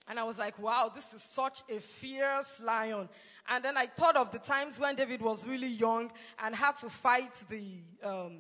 and 0.07 0.19
I 0.19 0.25
was 0.25 0.39
like, 0.39 0.59
wow, 0.59 0.93
this 0.95 1.15
is 1.15 1.23
such 1.23 1.63
a 1.71 1.81
fierce 1.81 2.61
lion. 2.61 3.09
And 3.49 3.65
then 3.65 3.77
I 3.77 3.87
thought 3.87 4.17
of 4.17 4.33
the 4.33 4.39
times 4.39 4.79
when 4.79 4.97
David 4.97 5.23
was 5.23 5.47
really 5.47 5.69
young 5.69 6.11
and 6.43 6.55
had 6.55 6.77
to 6.79 6.91
fight 6.91 7.33
the, 7.49 7.79
um, 8.03 8.39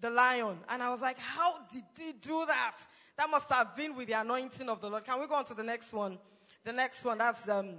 the 0.00 0.10
lion. 0.10 0.58
And 0.68 0.82
I 0.82 0.90
was 0.90 1.00
like, 1.00 1.18
how 1.18 1.58
did 1.72 1.84
he 1.98 2.12
do 2.12 2.44
that? 2.46 2.78
That 3.16 3.30
must 3.30 3.50
have 3.50 3.76
been 3.76 3.94
with 3.94 4.08
the 4.08 4.20
anointing 4.20 4.68
of 4.68 4.80
the 4.80 4.88
Lord. 4.88 5.04
Can 5.04 5.20
we 5.20 5.26
go 5.26 5.34
on 5.34 5.44
to 5.46 5.54
the 5.54 5.62
next 5.62 5.92
one? 5.92 6.18
The 6.64 6.72
next 6.72 7.04
one, 7.04 7.18
that's 7.18 7.48
um, 7.48 7.74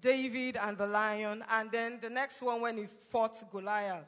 David 0.00 0.56
and 0.56 0.76
the 0.76 0.86
lion. 0.86 1.44
And 1.50 1.70
then 1.70 1.98
the 2.00 2.10
next 2.10 2.42
one, 2.42 2.60
when 2.60 2.78
he 2.78 2.86
fought 3.10 3.36
Goliath. 3.50 4.04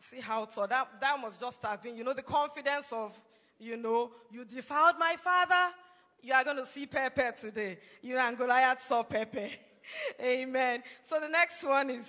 See 0.00 0.20
how 0.20 0.46
tall. 0.46 0.66
That, 0.66 0.88
that 1.00 1.20
must 1.20 1.38
just 1.38 1.62
have 1.64 1.82
been, 1.82 1.96
you 1.96 2.04
know, 2.04 2.14
the 2.14 2.22
confidence 2.22 2.86
of, 2.92 3.14
you 3.58 3.76
know, 3.76 4.10
you 4.30 4.44
defiled 4.44 4.96
my 4.98 5.16
father. 5.22 5.74
You 6.22 6.32
are 6.32 6.44
going 6.44 6.56
to 6.56 6.66
see 6.66 6.86
Pepe 6.86 7.22
today. 7.38 7.78
You 8.02 8.16
and 8.18 8.36
Goliath 8.36 8.82
saw 8.82 9.02
Pepe. 9.02 9.52
Amen. 10.20 10.82
So 11.04 11.20
the 11.20 11.28
next 11.28 11.62
one 11.62 11.90
is 11.90 12.04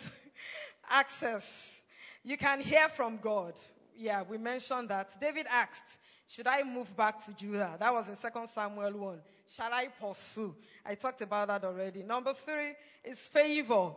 access. 0.90 1.76
You 2.24 2.38
can 2.38 2.62
hear 2.62 2.90
from 2.90 3.18
God 3.18 3.54
yeah, 3.98 4.24
we 4.28 4.38
mentioned 4.38 4.90
that. 4.90 5.20
David 5.20 5.48
asked, 5.50 5.98
Should 6.28 6.48
I 6.48 6.64
move 6.64 6.96
back 6.96 7.26
to 7.26 7.34
Judah? 7.34 7.76
That 7.80 7.94
was 7.94 8.06
in 8.08 8.16
2 8.16 8.48
Samuel 8.54 8.92
1. 8.92 9.20
Shall 9.54 9.74
I 9.74 9.88
pursue? 9.88 10.56
I 10.86 10.96
talked 10.96 11.22
about 11.22 11.48
that 11.48 11.64
already. 11.64 12.04
Number 12.04 12.34
three 12.34 12.74
is 13.04 13.18
favor. 13.18 13.92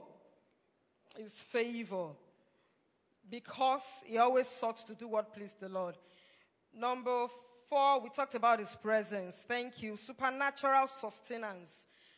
Is 1.18 1.32
favor. 1.32 2.09
Because 3.28 3.82
he 4.05 4.18
always 4.18 4.48
sought 4.48 4.86
to 4.86 4.94
do 4.94 5.09
what 5.09 5.34
pleased 5.34 5.61
the 5.61 5.68
Lord. 5.68 5.96
Number 6.74 7.26
four, 7.68 8.01
we 8.01 8.11
talked 8.11 8.34
about 8.34 8.61
his 8.61 8.74
presence. 8.76 9.44
Thank 9.46 9.82
you. 9.82 9.96
Supernatural 9.96 10.86
sustenance. 10.86 11.70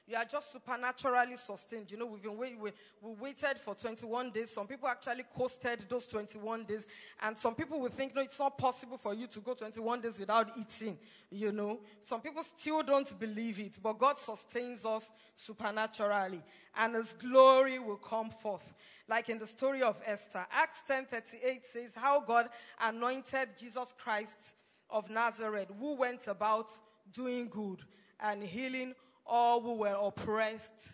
You 0.07 0.17
are 0.17 0.25
just 0.25 0.51
supernaturally 0.51 1.37
sustained. 1.37 1.91
You 1.91 1.97
know, 1.97 2.07
we've 2.07 2.23
been 2.23 2.37
wait, 2.37 2.59
we, 2.59 2.73
we 3.01 3.13
waited 3.15 3.59
for 3.65 3.75
21 3.75 4.31
days. 4.31 4.51
Some 4.51 4.67
people 4.67 4.89
actually 4.89 5.25
coasted 5.37 5.85
those 5.89 6.09
21 6.09 6.65
days. 6.65 6.87
And 7.23 7.39
some 7.39 7.55
people 7.55 7.79
will 7.79 7.89
think, 7.89 8.15
no, 8.15 8.23
it's 8.23 8.39
not 8.39 8.59
possible 8.59 8.99
for 8.99 9.15
you 9.15 9.29
to 9.29 9.41
go 9.41 9.55
21 9.55 10.01
days 10.01 10.19
without 10.19 10.51
eating. 10.59 10.99
You 11.31 11.53
know, 11.53 11.81
some 12.03 12.21
people 12.21 12.43
still 12.43 12.83
don't 12.83 13.19
believe 13.21 13.61
it, 13.61 13.79
but 13.81 13.99
God 13.99 14.19
sustains 14.19 14.85
us 14.85 15.13
supernaturally. 15.37 16.43
And 16.77 16.97
his 16.97 17.13
glory 17.13 17.79
will 17.79 17.97
come 17.97 18.31
forth. 18.31 18.75
Like 19.09 19.29
in 19.29 19.39
the 19.39 19.47
story 19.47 19.83
of 19.83 20.01
Esther. 20.05 20.47
Acts 20.51 20.83
10:38 20.89 21.67
says 21.67 21.93
how 21.95 22.21
God 22.21 22.49
anointed 22.81 23.51
Jesus 23.57 23.95
Christ 24.03 24.55
of 24.91 25.09
Nazareth, 25.11 25.71
who 25.79 25.95
went 25.95 26.27
about 26.27 26.71
doing 27.13 27.49
good 27.49 27.79
and 28.21 28.43
healing 28.43 28.95
all 29.27 29.61
who 29.61 29.75
were 29.75 29.97
oppressed 30.01 30.89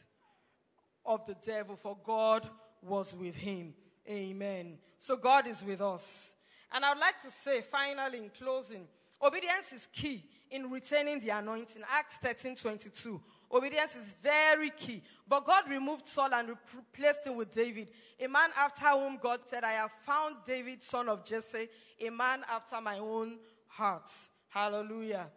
of 1.04 1.26
the 1.26 1.36
devil, 1.46 1.76
for 1.76 1.96
God 2.04 2.48
was 2.82 3.14
with 3.14 3.34
him. 3.34 3.74
Amen. 4.08 4.78
So 4.98 5.16
God 5.16 5.46
is 5.46 5.62
with 5.62 5.80
us. 5.80 6.28
And 6.72 6.84
I 6.84 6.90
would 6.92 7.00
like 7.00 7.20
to 7.22 7.30
say, 7.30 7.62
finally, 7.62 8.18
in 8.18 8.30
closing, 8.30 8.86
obedience 9.22 9.72
is 9.74 9.88
key 9.92 10.22
in 10.50 10.70
retaining 10.70 11.20
the 11.20 11.30
anointing. 11.30 11.82
Acts 11.90 12.16
13 12.22 12.56
22. 12.56 13.20
Obedience 13.50 13.96
is 13.96 14.14
very 14.22 14.70
key. 14.70 15.02
But 15.26 15.46
God 15.46 15.64
removed 15.70 16.06
Saul 16.08 16.34
and 16.34 16.50
replaced 16.74 17.24
him 17.24 17.36
with 17.36 17.52
David, 17.52 17.88
a 18.20 18.28
man 18.28 18.50
after 18.58 18.86
whom 18.86 19.16
God 19.16 19.40
said, 19.48 19.64
I 19.64 19.72
have 19.72 19.90
found 20.04 20.36
David, 20.46 20.82
son 20.82 21.08
of 21.08 21.24
Jesse, 21.24 21.68
a 22.00 22.10
man 22.10 22.42
after 22.50 22.80
my 22.80 22.98
own 22.98 23.38
heart. 23.66 24.10
Hallelujah. 24.48 25.28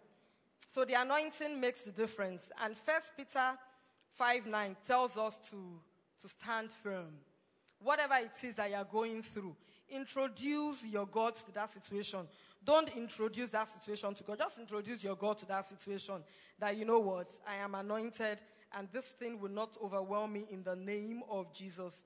So 0.74 0.86
the 0.86 0.94
anointing 0.94 1.60
makes 1.60 1.82
the 1.82 1.92
difference. 1.92 2.50
And 2.64 2.76
First 2.78 3.12
Peter 3.18 3.58
5 4.16 4.46
9 4.48 4.76
tells 4.88 5.18
us 5.18 5.38
to, 5.50 5.58
to 6.22 6.28
stand 6.28 6.72
firm. 6.72 7.10
Whatever 7.84 8.16
it 8.16 8.32
is 8.44 8.56
that 8.56 8.70
you're 8.70 8.84
going 8.86 9.22
through, 9.22 9.56
introduce 9.90 10.86
your 10.86 11.08
God 11.08 11.36
to 11.36 11.52
that 11.54 11.74
situation. 11.74 12.28
don't 12.64 12.96
introduce 12.96 13.50
that 13.50 13.68
situation 13.68 14.14
to 14.14 14.24
God. 14.24 14.38
Just 14.38 14.60
introduce 14.60 15.04
your 15.04 15.16
God 15.16 15.40
to 15.40 15.46
that 15.48 15.66
situation. 15.66 16.24
That 16.60 16.78
you 16.78 16.86
know 16.86 17.00
what? 17.00 17.28
I 17.48 17.56
am 17.56 17.76
anointed 17.76 18.38
and 18.78 18.88
this 18.92 19.06
thing 19.06 19.40
will 19.40 19.50
not 19.50 19.76
overwhelm 19.84 20.34
me 20.34 20.46
in 20.50 20.64
the 20.64 20.76
name 20.76 21.24
of 21.30 21.54
Jesus. 21.54 22.04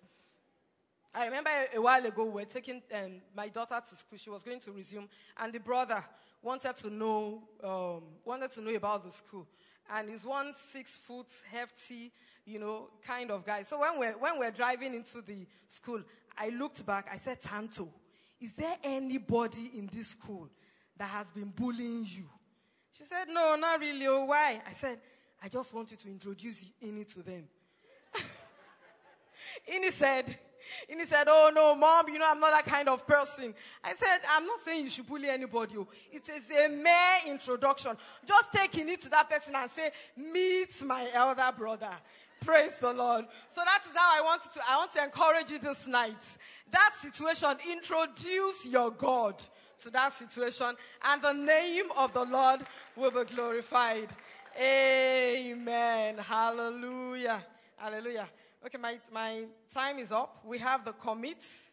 I 1.14 1.26
remember 1.26 1.50
a, 1.50 1.78
a 1.78 1.82
while 1.82 2.06
ago 2.06 2.26
we 2.26 2.32
were 2.32 2.46
taking 2.46 2.82
um, 2.94 3.22
my 3.36 3.48
daughter 3.48 3.82
to 3.88 3.96
school. 3.96 4.18
She 4.18 4.30
was 4.30 4.44
going 4.44 4.60
to 4.62 4.72
resume, 4.72 5.08
and 5.38 5.54
the 5.54 5.60
brother 5.60 6.04
wanted 6.46 6.78
to 6.78 6.90
know 6.90 7.42
um, 7.64 8.04
wanted 8.24 8.52
to 8.52 8.62
know 8.62 8.74
about 8.76 9.04
the 9.04 9.12
school. 9.12 9.48
And 9.92 10.10
he's 10.10 10.24
one 10.24 10.54
six 10.72 10.92
foot 10.92 11.28
hefty, 11.52 12.12
you 12.46 12.60
know, 12.60 12.90
kind 13.06 13.32
of 13.32 13.46
guy. 13.46 13.64
So 13.64 13.80
when 13.80 14.00
we're 14.00 14.18
when 14.18 14.40
we're 14.40 14.52
driving 14.52 14.94
into 14.94 15.22
the 15.22 15.46
school, 15.68 16.02
I 16.38 16.50
looked 16.50 16.86
back. 16.86 17.08
I 17.12 17.18
said, 17.18 17.42
Tanto, 17.42 17.90
is 18.40 18.54
there 18.54 18.78
anybody 18.84 19.72
in 19.76 19.90
this 19.92 20.10
school 20.10 20.50
that 20.98 21.10
has 21.10 21.32
been 21.32 21.50
bullying 21.56 22.06
you? 22.08 22.30
She 22.98 23.04
said, 23.04 23.28
No, 23.30 23.56
not 23.56 23.80
really. 23.80 24.08
Oh, 24.08 24.26
why? 24.26 24.62
I 24.68 24.74
said, 24.74 25.00
I 25.44 25.50
just 25.50 25.74
want 25.74 25.92
you 25.92 25.98
to 25.98 26.08
introduce 26.08 26.64
Ini 26.84 27.12
to 27.14 27.24
them. 27.24 27.44
Ini 29.72 29.92
said, 29.92 30.38
Ini 30.92 31.06
said, 31.06 31.28
Oh 31.28 31.52
no, 31.54 31.76
mom, 31.76 32.10
you 32.10 32.20
know, 32.20 32.30
I'm 32.30 32.40
not 32.40 32.52
that 32.52 32.66
kind 32.66 32.90
of 32.90 33.06
person. 33.08 33.54
I 33.84 33.96
said, 33.96 34.20
I'm 34.32 34.46
not 34.46 34.60
saying 34.66 34.84
you 34.86 34.90
should 34.90 35.08
bully 35.08 35.30
anybody. 35.30 35.76
oh. 35.78 35.88
It 36.12 36.24
is 36.30 36.50
a 36.52 36.70
mere 36.70 37.20
introduction. 37.28 37.98
Just 38.26 38.54
take 38.54 38.72
Ini 38.72 39.00
to 39.02 39.10
that 39.10 39.30
person 39.30 39.56
and 39.56 39.70
say, 39.72 39.90
Meet 40.18 40.84
my 40.84 41.08
elder 41.14 41.52
brother. 41.58 41.92
Praise 42.44 42.76
the 42.80 42.94
Lord. 42.94 43.26
So 43.50 43.62
that 43.66 43.82
is 43.90 43.98
how 43.98 44.12
I 44.14 44.22
want 44.22 44.44
to, 44.54 44.60
I 44.70 44.78
want 44.78 44.92
to 44.92 45.04
encourage 45.04 45.50
you 45.50 45.60
this 45.60 45.88
night. 45.88 46.24
That 46.72 46.92
situation, 47.02 47.50
introduce 47.72 48.66
your 48.66 48.92
God 48.92 49.42
to 49.82 49.90
that 49.92 50.14
situation 50.14 50.76
and 51.04 51.22
the 51.22 51.34
name 51.34 51.86
of 51.98 52.14
the 52.14 52.26
Lord 52.26 52.62
will 52.96 53.12
be 53.12 53.24
glorified. 53.34 54.10
Amen. 54.60 56.18
Hallelujah. 56.18 57.44
Hallelujah. 57.78 58.28
Okay, 58.66 58.80
my, 58.80 58.98
my 59.14 59.44
time 59.72 60.00
is 60.00 60.12
up. 60.12 60.44
We 60.44 60.58
have 60.58 60.86
the 60.86 60.94
commits, 60.94 61.70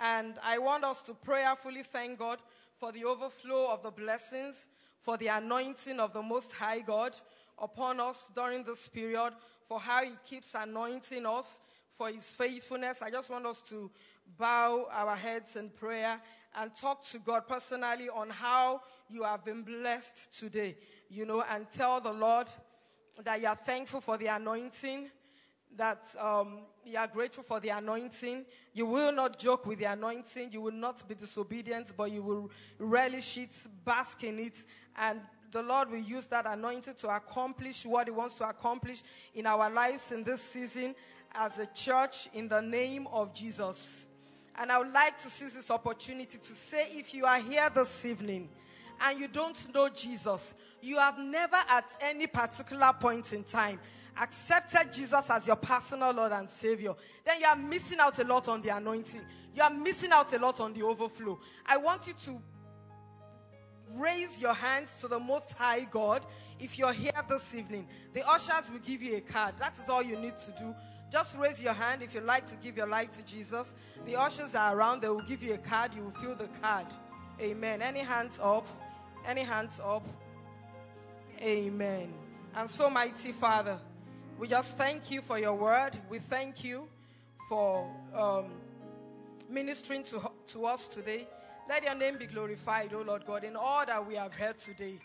and 0.00 0.36
I 0.44 0.58
want 0.58 0.84
us 0.84 1.02
to 1.02 1.14
prayerfully 1.14 1.82
thank 1.82 2.20
God 2.20 2.38
for 2.78 2.92
the 2.92 3.04
overflow 3.04 3.72
of 3.72 3.82
the 3.82 3.90
blessings, 3.90 4.54
for 5.02 5.16
the 5.16 5.26
anointing 5.26 5.98
of 5.98 6.12
the 6.12 6.22
Most 6.22 6.52
High 6.52 6.82
God 6.82 7.16
upon 7.58 7.98
us 7.98 8.30
during 8.32 8.62
this 8.62 8.86
period, 8.86 9.32
for 9.66 9.80
how 9.80 10.04
He 10.04 10.12
keeps 10.24 10.54
anointing 10.54 11.26
us, 11.26 11.58
for 11.98 12.10
His 12.10 12.22
faithfulness. 12.22 12.98
I 13.02 13.10
just 13.10 13.28
want 13.28 13.44
us 13.44 13.60
to 13.70 13.90
bow 14.38 14.86
our 14.92 15.16
heads 15.16 15.56
in 15.56 15.68
prayer 15.68 16.20
and 16.56 16.70
talk 16.76 17.04
to 17.08 17.18
God 17.18 17.48
personally 17.48 18.08
on 18.08 18.30
how 18.30 18.82
you 19.10 19.24
have 19.24 19.44
been 19.44 19.64
blessed 19.64 20.38
today, 20.38 20.76
you 21.10 21.26
know, 21.26 21.42
and 21.50 21.66
tell 21.76 22.00
the 22.00 22.12
Lord 22.12 22.46
that 23.24 23.40
you 23.40 23.48
are 23.48 23.56
thankful 23.56 24.00
for 24.00 24.16
the 24.16 24.26
anointing, 24.28 25.08
that 25.76 26.04
um, 26.20 26.60
you 26.84 26.98
are 26.98 27.06
grateful 27.06 27.42
for 27.42 27.60
the 27.60 27.70
anointing. 27.70 28.44
You 28.72 28.86
will 28.86 29.12
not 29.12 29.38
joke 29.38 29.66
with 29.66 29.78
the 29.78 29.86
anointing. 29.86 30.50
You 30.52 30.60
will 30.60 30.72
not 30.72 31.06
be 31.08 31.14
disobedient, 31.14 31.92
but 31.96 32.10
you 32.10 32.22
will 32.22 32.50
relish 32.78 33.38
it, 33.38 33.50
bask 33.84 34.22
in 34.24 34.38
it, 34.38 34.54
and 34.96 35.20
the 35.52 35.62
Lord 35.62 35.90
will 35.90 35.98
use 35.98 36.26
that 36.26 36.46
anointing 36.46 36.94
to 36.98 37.14
accomplish 37.14 37.86
what 37.86 38.06
He 38.06 38.10
wants 38.10 38.34
to 38.36 38.48
accomplish 38.48 39.02
in 39.34 39.46
our 39.46 39.70
lives 39.70 40.12
in 40.12 40.24
this 40.24 40.42
season 40.42 40.94
as 41.34 41.56
a 41.58 41.66
church 41.66 42.28
in 42.34 42.48
the 42.48 42.60
name 42.60 43.06
of 43.12 43.34
Jesus. 43.34 44.06
And 44.58 44.72
I 44.72 44.78
would 44.78 44.92
like 44.92 45.22
to 45.22 45.30
seize 45.30 45.54
this 45.54 45.70
opportunity 45.70 46.38
to 46.38 46.52
say 46.52 46.88
if 46.92 47.12
you 47.12 47.26
are 47.26 47.38
here 47.38 47.68
this 47.74 48.04
evening 48.04 48.48
and 49.00 49.20
you 49.20 49.28
don't 49.28 49.56
know 49.74 49.88
Jesus, 49.88 50.54
you 50.80 50.98
have 50.98 51.18
never 51.18 51.56
at 51.68 51.88
any 52.00 52.26
particular 52.26 52.92
point 52.98 53.32
in 53.32 53.44
time 53.44 53.78
accepted 54.20 54.92
Jesus 54.92 55.24
as 55.28 55.46
your 55.46 55.56
personal 55.56 56.12
Lord 56.12 56.32
and 56.32 56.48
Savior, 56.48 56.94
then 57.24 57.40
you 57.40 57.46
are 57.46 57.56
missing 57.56 57.98
out 58.00 58.18
a 58.18 58.24
lot 58.24 58.48
on 58.48 58.62
the 58.62 58.68
anointing. 58.68 59.20
You 59.54 59.62
are 59.62 59.70
missing 59.70 60.12
out 60.12 60.32
a 60.34 60.38
lot 60.38 60.60
on 60.60 60.72
the 60.74 60.82
overflow. 60.82 61.38
I 61.64 61.76
want 61.76 62.06
you 62.06 62.14
to 62.24 62.40
raise 63.94 64.38
your 64.38 64.54
hands 64.54 64.94
to 65.00 65.08
the 65.08 65.18
Most 65.18 65.52
High 65.52 65.86
God 65.90 66.24
if 66.58 66.78
you're 66.78 66.92
here 66.92 67.12
this 67.28 67.54
evening. 67.54 67.86
The 68.14 68.26
ushers 68.28 68.70
will 68.70 68.80
give 68.80 69.02
you 69.02 69.16
a 69.16 69.20
card. 69.20 69.54
That 69.58 69.74
is 69.82 69.88
all 69.88 70.02
you 70.02 70.16
need 70.16 70.38
to 70.40 70.50
do. 70.58 70.74
Just 71.10 71.36
raise 71.36 71.62
your 71.62 71.72
hand 71.72 72.02
if 72.02 72.14
you'd 72.14 72.24
like 72.24 72.46
to 72.48 72.56
give 72.56 72.76
your 72.76 72.88
life 72.88 73.12
to 73.12 73.22
Jesus. 73.22 73.74
The 74.04 74.16
ushers 74.16 74.54
are 74.54 74.76
around. 74.76 75.02
They 75.02 75.08
will 75.08 75.20
give 75.22 75.42
you 75.42 75.54
a 75.54 75.58
card. 75.58 75.94
You 75.94 76.02
will 76.02 76.10
fill 76.10 76.34
the 76.34 76.48
card. 76.60 76.86
Amen. 77.40 77.80
Any 77.80 78.00
hands 78.00 78.38
up? 78.42 78.66
Any 79.26 79.42
hands 79.42 79.80
up? 79.84 80.06
Amen. 81.40 82.12
And 82.54 82.70
so, 82.70 82.88
mighty 82.88 83.32
Father, 83.32 83.78
we 84.38 84.48
just 84.48 84.76
thank 84.76 85.10
you 85.10 85.22
for 85.22 85.38
your 85.38 85.54
word. 85.54 85.92
We 86.10 86.18
thank 86.18 86.62
you 86.62 86.88
for 87.48 87.88
um, 88.14 88.46
ministering 89.48 90.02
to, 90.04 90.30
to 90.48 90.66
us 90.66 90.86
today. 90.88 91.26
Let 91.68 91.84
your 91.84 91.94
name 91.94 92.18
be 92.18 92.26
glorified, 92.26 92.92
O 92.92 93.02
Lord 93.02 93.26
God, 93.26 93.44
in 93.44 93.56
all 93.56 93.84
that 93.86 94.06
we 94.06 94.14
have 94.14 94.32
heard 94.32 94.58
today. 94.60 94.98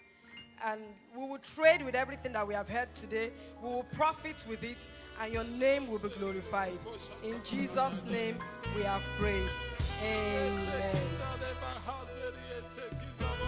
And 0.63 0.82
we 1.15 1.27
will 1.27 1.39
trade 1.55 1.82
with 1.84 1.95
everything 1.95 2.34
that 2.34 2.47
we 2.47 2.53
have 2.53 2.69
heard 2.69 2.93
today. 2.93 3.32
We 3.63 3.69
will 3.69 3.86
profit 3.95 4.36
with 4.47 4.63
it, 4.63 4.77
and 5.19 5.34
your 5.34 5.43
name 5.43 5.89
will 5.89 5.97
be 5.97 6.09
glorified. 6.09 6.77
In 7.23 7.41
Jesus' 7.43 8.03
name 8.05 8.38
we 8.75 8.84
have 8.84 9.01
prayed. 9.17 9.49
Amen. 10.03 11.11